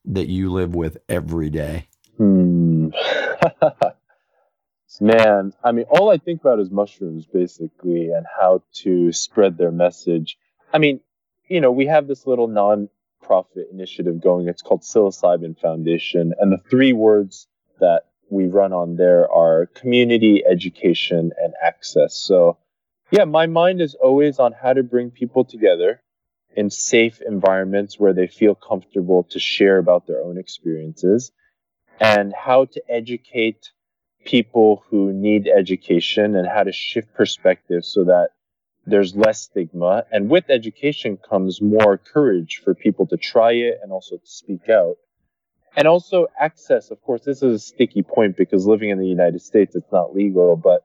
that 0.05 0.27
you 0.27 0.51
live 0.51 0.75
with 0.75 0.97
every 1.07 1.49
day? 1.49 1.87
Hmm. 2.17 2.89
Man, 4.99 5.53
I 5.63 5.71
mean, 5.71 5.85
all 5.89 6.11
I 6.11 6.17
think 6.17 6.41
about 6.41 6.59
is 6.59 6.69
mushrooms 6.69 7.25
basically 7.25 8.11
and 8.11 8.25
how 8.39 8.61
to 8.83 9.11
spread 9.11 9.57
their 9.57 9.71
message. 9.71 10.37
I 10.71 10.77
mean, 10.77 10.99
you 11.51 11.59
know, 11.59 11.71
we 11.71 11.87
have 11.87 12.07
this 12.07 12.25
little 12.25 12.47
non-profit 12.47 13.67
initiative 13.71 14.21
going. 14.21 14.47
It's 14.47 14.61
called 14.61 14.83
Psilocybin 14.83 15.59
Foundation, 15.59 16.33
and 16.39 16.51
the 16.51 16.69
three 16.69 16.93
words 16.93 17.47
that 17.81 18.03
we 18.29 18.47
run 18.47 18.71
on 18.71 18.95
there 18.95 19.29
are 19.29 19.65
community, 19.65 20.43
education, 20.49 21.31
and 21.37 21.53
access. 21.61 22.15
So, 22.15 22.57
yeah, 23.11 23.25
my 23.25 23.47
mind 23.47 23.81
is 23.81 23.95
always 23.95 24.39
on 24.39 24.53
how 24.53 24.71
to 24.71 24.81
bring 24.81 25.11
people 25.11 25.43
together 25.43 26.01
in 26.55 26.69
safe 26.69 27.21
environments 27.21 27.99
where 27.99 28.13
they 28.13 28.27
feel 28.27 28.55
comfortable 28.55 29.23
to 29.31 29.39
share 29.39 29.77
about 29.77 30.07
their 30.07 30.23
own 30.23 30.37
experiences 30.37 31.33
and 31.99 32.33
how 32.33 32.65
to 32.65 32.81
educate 32.89 33.71
people 34.25 34.85
who 34.89 35.11
need 35.11 35.49
education 35.49 36.37
and 36.37 36.47
how 36.47 36.63
to 36.63 36.71
shift 36.71 37.13
perspective 37.13 37.83
so 37.83 38.05
that 38.05 38.29
there's 38.91 39.15
less 39.15 39.41
stigma. 39.41 40.05
And 40.11 40.29
with 40.29 40.49
education 40.49 41.17
comes 41.17 41.61
more 41.61 41.97
courage 41.97 42.61
for 42.63 42.75
people 42.75 43.07
to 43.07 43.17
try 43.17 43.53
it 43.53 43.79
and 43.81 43.91
also 43.91 44.17
to 44.17 44.27
speak 44.27 44.69
out. 44.69 44.95
And 45.75 45.87
also 45.87 46.27
access, 46.39 46.91
of 46.91 47.01
course, 47.01 47.23
this 47.23 47.41
is 47.41 47.53
a 47.55 47.59
sticky 47.59 48.03
point 48.03 48.35
because 48.35 48.65
living 48.65 48.89
in 48.89 48.99
the 48.99 49.07
United 49.07 49.41
States, 49.41 49.75
it's 49.75 49.91
not 49.91 50.13
legal. 50.13 50.55
But 50.57 50.83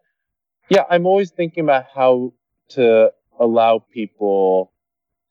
yeah, 0.69 0.85
I'm 0.89 1.07
always 1.07 1.31
thinking 1.31 1.65
about 1.65 1.87
how 1.93 2.33
to 2.71 3.13
allow 3.39 3.85
people 3.93 4.73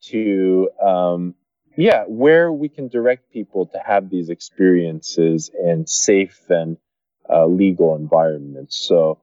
to 0.09 0.69
um, 0.81 1.35
yeah, 1.77 2.03
where 2.07 2.51
we 2.51 2.69
can 2.69 2.87
direct 2.87 3.31
people 3.31 3.67
to 3.67 3.79
have 3.85 4.09
these 4.09 4.29
experiences 4.29 5.49
in 5.53 5.87
safe 5.87 6.39
and 6.49 6.77
uh, 7.29 7.45
legal 7.45 7.95
environments. 7.95 8.77
So, 8.77 9.19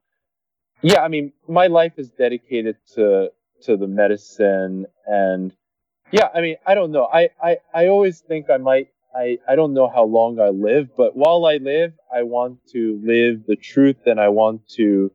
yeah, 0.82 1.03
I 1.03 1.09
mean, 1.09 1.32
my 1.48 1.68
life 1.68 1.94
is 1.96 2.11
dedicated 2.11 2.76
to 2.94 3.30
to 3.63 3.77
the 3.77 3.87
medicine, 3.87 4.87
and 5.07 5.55
yeah, 6.11 6.29
I 6.35 6.41
mean, 6.41 6.57
I 6.67 6.75
don't 6.75 6.93
know. 6.93 7.09
I 7.13 7.31
I, 7.43 7.57
I 7.75 7.87
always 7.89 8.21
think 8.21 8.51
I 8.51 8.59
might. 8.59 8.89
I, 9.15 9.39
I 9.47 9.57
don't 9.57 9.75
know 9.75 9.89
how 9.89 10.05
long 10.05 10.41
I 10.41 10.49
live, 10.49 10.89
but 10.97 11.15
while 11.15 11.45
I 11.45 11.59
live, 11.59 11.93
I 12.15 12.23
want 12.23 12.61
to 12.73 12.99
live 13.05 13.45
the 13.47 13.57
truth 13.57 14.07
and 14.07 14.19
I 14.19 14.29
want 14.29 14.67
to 14.77 15.13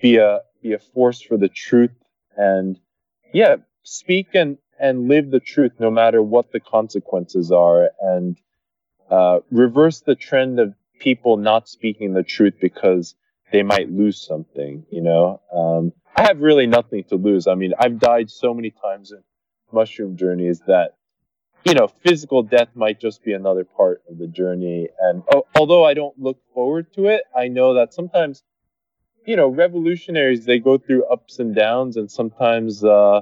be 0.00 0.16
a 0.16 0.40
be 0.62 0.72
a 0.72 0.78
force 0.78 1.20
for 1.20 1.36
the 1.36 1.48
truth 1.48 1.92
and 2.36 2.78
yeah, 3.32 3.56
speak 3.82 4.28
and 4.34 4.58
and 4.78 5.08
live 5.08 5.30
the 5.30 5.40
truth 5.40 5.72
no 5.78 5.90
matter 5.90 6.22
what 6.22 6.52
the 6.52 6.60
consequences 6.60 7.52
are 7.52 7.90
and 8.00 8.38
uh, 9.10 9.40
reverse 9.50 10.00
the 10.00 10.14
trend 10.14 10.58
of 10.58 10.74
people 10.98 11.36
not 11.36 11.68
speaking 11.68 12.14
the 12.14 12.22
truth 12.22 12.54
because 12.60 13.14
they 13.52 13.62
might 13.62 13.90
lose 13.90 14.20
something 14.20 14.84
you 14.90 15.02
know 15.02 15.40
um, 15.52 15.92
i 16.16 16.22
have 16.22 16.40
really 16.40 16.66
nothing 16.66 17.04
to 17.04 17.16
lose. 17.16 17.46
I 17.46 17.54
mean 17.54 17.72
i've 17.78 17.98
died 17.98 18.30
so 18.30 18.54
many 18.54 18.70
times 18.70 19.12
in 19.12 19.22
mushroom 19.72 20.16
journeys 20.16 20.60
that 20.66 20.94
you 21.64 21.74
know 21.74 21.88
physical 21.88 22.42
death 22.42 22.68
might 22.74 23.00
just 23.00 23.22
be 23.24 23.32
another 23.32 23.64
part 23.64 24.02
of 24.08 24.18
the 24.18 24.26
journey. 24.26 24.88
And 24.98 25.22
although 25.54 25.84
i 25.84 25.94
don't 25.94 26.18
look 26.18 26.38
forward 26.54 26.92
to 26.94 27.06
it 27.06 27.22
i 27.36 27.48
know 27.48 27.74
that 27.74 27.94
sometimes 27.94 28.42
you 29.26 29.36
know 29.36 29.48
revolutionaries 29.48 30.44
they 30.44 30.58
go 30.58 30.78
through 30.78 31.04
ups 31.04 31.38
and 31.38 31.54
downs 31.54 31.96
and 31.96 32.10
sometimes 32.10 32.82
uh, 32.84 33.20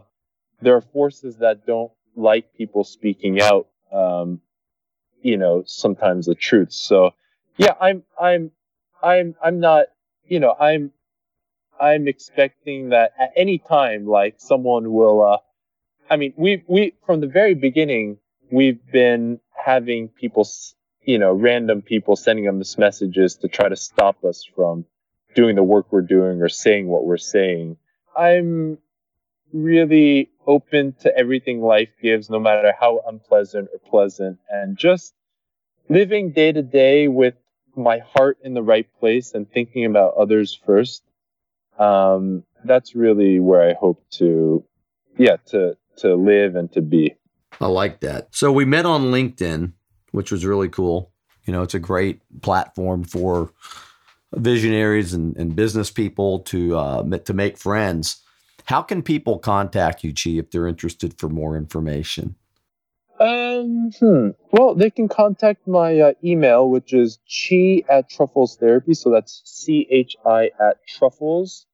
there 0.60 0.74
are 0.74 0.80
forces 0.80 1.36
that 1.38 1.66
don't 1.66 1.92
like 2.16 2.52
people 2.54 2.84
speaking 2.84 3.40
out 3.40 3.68
um, 3.92 4.40
you 5.22 5.36
know 5.36 5.62
sometimes 5.66 6.26
the 6.26 6.34
truth. 6.34 6.72
So 6.72 7.10
yeah 7.56 7.74
i'm 7.80 8.02
i'm 8.20 8.50
i'm 9.02 9.34
i'm 9.42 9.60
not 9.60 9.86
you 10.24 10.40
know 10.40 10.54
i'm 10.58 10.92
i'm 11.80 12.08
expecting 12.08 12.90
that 12.90 13.12
at 13.18 13.32
any 13.36 13.58
time 13.58 14.06
like 14.06 14.34
someone 14.38 14.92
will 14.92 15.24
uh 15.24 15.38
i 16.10 16.16
mean 16.16 16.32
we 16.36 16.62
we 16.66 16.94
from 17.06 17.20
the 17.20 17.26
very 17.26 17.54
beginning 17.54 18.18
we've 18.50 18.80
been 18.92 19.40
having 19.52 20.08
people 20.08 20.48
you 21.02 21.18
know 21.18 21.32
random 21.32 21.82
people 21.82 22.16
sending 22.16 22.48
us 22.48 22.78
messages 22.78 23.36
to 23.36 23.48
try 23.48 23.68
to 23.68 23.76
stop 23.76 24.24
us 24.24 24.44
from 24.56 24.84
doing 25.34 25.56
the 25.56 25.62
work 25.62 25.86
we're 25.90 26.02
doing 26.02 26.40
or 26.40 26.48
saying 26.48 26.88
what 26.88 27.04
we're 27.04 27.16
saying 27.16 27.76
i'm 28.16 28.78
really 29.52 30.30
open 30.46 30.94
to 31.00 31.16
everything 31.16 31.60
life 31.60 31.90
gives, 32.02 32.30
no 32.30 32.38
matter 32.38 32.72
how 32.78 33.00
unpleasant 33.06 33.68
or 33.72 33.78
pleasant, 33.90 34.38
and 34.48 34.76
just 34.76 35.14
living 35.88 36.32
day 36.32 36.52
to 36.52 36.62
day 36.62 37.08
with 37.08 37.34
my 37.76 37.98
heart 37.98 38.38
in 38.42 38.54
the 38.54 38.62
right 38.62 38.88
place 38.98 39.34
and 39.34 39.50
thinking 39.50 39.84
about 39.84 40.14
others 40.14 40.58
first. 40.66 41.02
Um, 41.78 42.44
that's 42.64 42.94
really 42.94 43.40
where 43.40 43.68
I 43.68 43.74
hope 43.74 44.04
to, 44.18 44.64
yeah, 45.16 45.36
to 45.46 45.76
to 45.98 46.14
live 46.14 46.56
and 46.56 46.70
to 46.72 46.80
be. 46.80 47.14
I 47.60 47.66
like 47.66 48.00
that. 48.00 48.34
So 48.34 48.52
we 48.52 48.64
met 48.64 48.86
on 48.86 49.10
LinkedIn, 49.10 49.72
which 50.12 50.30
was 50.30 50.44
really 50.44 50.68
cool. 50.68 51.12
You 51.44 51.52
know, 51.52 51.62
it's 51.62 51.74
a 51.74 51.80
great 51.80 52.20
platform 52.42 53.04
for 53.04 53.50
visionaries 54.34 55.14
and, 55.14 55.36
and 55.36 55.56
business 55.56 55.90
people 55.90 56.40
to 56.40 56.76
uh, 56.76 57.18
to 57.18 57.32
make 57.32 57.56
friends. 57.56 58.22
How 58.64 58.82
can 58.82 59.02
people 59.02 59.38
contact 59.38 60.04
you, 60.04 60.12
Chi, 60.12 60.38
if 60.38 60.50
they're 60.50 60.66
interested 60.66 61.18
for 61.18 61.28
more 61.28 61.56
information? 61.56 62.34
Um, 63.18 63.90
hmm. 63.98 64.28
Well, 64.52 64.74
they 64.74 64.90
can 64.90 65.08
contact 65.08 65.66
my 65.66 65.98
uh, 65.98 66.12
email, 66.22 66.68
which 66.68 66.92
is 66.92 67.18
chi 67.26 67.82
at 67.88 68.08
truffles 68.08 68.56
therapy. 68.56 68.94
So 68.94 69.10
that's 69.10 69.42
C 69.44 69.88
H 69.90 70.16
I 70.24 70.50
at 70.60 70.86
truffles, 70.86 71.66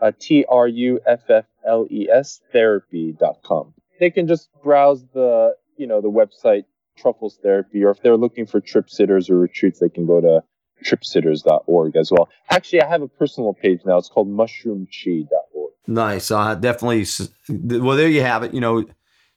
uh, 0.00 0.12
T 0.18 0.44
R 0.48 0.68
U 0.68 1.00
F 1.06 1.28
F 1.28 1.44
L 1.66 1.86
E 1.90 2.08
S 2.10 2.40
therapy.com. 2.52 3.74
They 4.00 4.10
can 4.10 4.28
just 4.28 4.48
browse 4.62 5.04
the, 5.12 5.54
you 5.76 5.86
know, 5.86 6.00
the 6.00 6.10
website 6.10 6.64
Truffles 6.96 7.38
Therapy, 7.42 7.84
or 7.84 7.90
if 7.90 8.02
they're 8.02 8.16
looking 8.16 8.46
for 8.46 8.60
trip 8.60 8.90
sitters 8.90 9.30
or 9.30 9.38
retreats, 9.38 9.80
they 9.80 9.88
can 9.88 10.06
go 10.06 10.20
to 10.20 10.42
tripsitters.org 10.84 11.96
as 11.96 12.10
well. 12.10 12.28
Actually, 12.50 12.82
I 12.82 12.88
have 12.88 13.02
a 13.02 13.08
personal 13.08 13.54
page 13.54 13.80
now. 13.84 13.96
It's 13.98 14.08
called 14.08 14.28
mushroomchi.org. 14.28 15.72
Nice. 15.86 16.30
Uh, 16.30 16.54
definitely. 16.54 17.06
Well, 17.48 17.96
there 17.96 18.08
you 18.08 18.20
have 18.20 18.42
it. 18.42 18.54
You 18.54 18.60
know, 18.60 18.82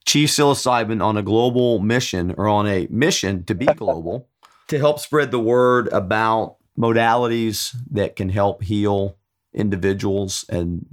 Chi 0.05 0.19
psilocybin 0.25 1.03
on 1.03 1.17
a 1.17 1.23
global 1.23 1.79
mission 1.79 2.33
or 2.37 2.47
on 2.47 2.67
a 2.67 2.87
mission 2.89 3.43
to 3.45 3.55
be 3.55 3.65
global 3.75 4.27
to 4.67 4.77
help 4.77 4.99
spread 4.99 5.31
the 5.31 5.39
word 5.39 5.87
about 5.89 6.57
modalities 6.77 7.75
that 7.91 8.15
can 8.15 8.29
help 8.29 8.63
heal 8.63 9.17
individuals 9.53 10.45
and 10.49 10.85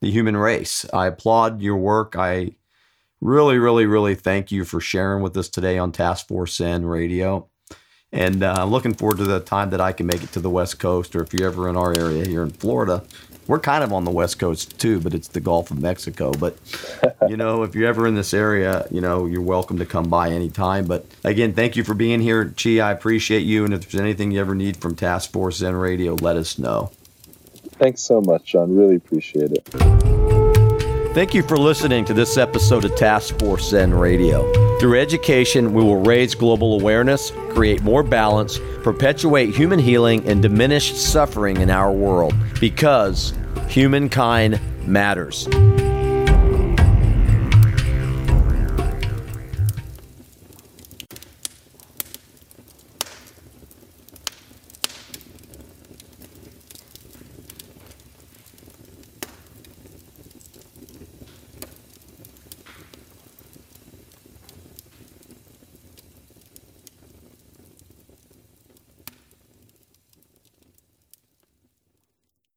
the 0.00 0.10
human 0.10 0.36
race. 0.36 0.84
I 0.92 1.06
applaud 1.06 1.62
your 1.62 1.76
work. 1.76 2.14
I 2.16 2.56
really, 3.20 3.58
really, 3.58 3.86
really 3.86 4.14
thank 4.14 4.52
you 4.52 4.64
for 4.64 4.80
sharing 4.80 5.22
with 5.22 5.36
us 5.36 5.48
today 5.48 5.78
on 5.78 5.92
Task 5.92 6.28
Force 6.28 6.56
Zen 6.56 6.84
Radio. 6.84 7.48
And 8.12 8.44
uh, 8.44 8.54
I'm 8.58 8.70
looking 8.70 8.94
forward 8.94 9.18
to 9.18 9.24
the 9.24 9.40
time 9.40 9.70
that 9.70 9.80
I 9.80 9.92
can 9.92 10.06
make 10.06 10.22
it 10.22 10.30
to 10.32 10.40
the 10.40 10.50
West 10.50 10.78
Coast, 10.78 11.16
or 11.16 11.22
if 11.22 11.32
you're 11.32 11.48
ever 11.48 11.68
in 11.68 11.76
our 11.76 11.92
area 11.96 12.24
here 12.24 12.42
in 12.42 12.50
Florida. 12.50 13.02
We're 13.46 13.58
kind 13.58 13.84
of 13.84 13.92
on 13.92 14.04
the 14.04 14.10
West 14.10 14.38
Coast 14.38 14.78
too, 14.78 15.00
but 15.00 15.14
it's 15.14 15.28
the 15.28 15.40
Gulf 15.40 15.70
of 15.70 15.78
Mexico. 15.80 16.32
But, 16.32 16.56
you 17.28 17.36
know, 17.36 17.62
if 17.62 17.74
you're 17.74 17.88
ever 17.88 18.06
in 18.06 18.14
this 18.14 18.32
area, 18.32 18.86
you 18.90 19.00
know, 19.00 19.26
you're 19.26 19.42
welcome 19.42 19.78
to 19.78 19.86
come 19.86 20.08
by 20.08 20.30
anytime. 20.30 20.86
But 20.86 21.06
again, 21.24 21.52
thank 21.54 21.76
you 21.76 21.84
for 21.84 21.92
being 21.92 22.20
here, 22.20 22.54
Chi. 22.56 22.78
I 22.78 22.92
appreciate 22.92 23.40
you. 23.40 23.64
And 23.64 23.74
if 23.74 23.90
there's 23.90 24.00
anything 24.00 24.30
you 24.30 24.40
ever 24.40 24.54
need 24.54 24.76
from 24.76 24.94
Task 24.94 25.32
Force 25.32 25.56
Zen 25.56 25.74
Radio, 25.74 26.14
let 26.14 26.36
us 26.36 26.58
know. 26.58 26.92
Thanks 27.84 28.00
so 28.00 28.22
much, 28.22 28.46
John. 28.46 28.74
Really 28.74 28.96
appreciate 28.96 29.52
it. 29.52 29.68
Thank 31.12 31.34
you 31.34 31.42
for 31.42 31.58
listening 31.58 32.06
to 32.06 32.14
this 32.14 32.38
episode 32.38 32.86
of 32.86 32.96
Task 32.96 33.38
Force 33.38 33.68
Zen 33.68 33.92
Radio. 33.92 34.50
Through 34.80 34.98
education, 34.98 35.74
we 35.74 35.84
will 35.84 36.00
raise 36.00 36.34
global 36.34 36.80
awareness, 36.80 37.30
create 37.50 37.82
more 37.82 38.02
balance, 38.02 38.58
perpetuate 38.82 39.54
human 39.54 39.78
healing, 39.78 40.26
and 40.26 40.40
diminish 40.40 40.94
suffering 40.94 41.58
in 41.58 41.68
our 41.68 41.92
world 41.92 42.32
because 42.58 43.34
humankind 43.68 44.58
matters. 44.86 45.46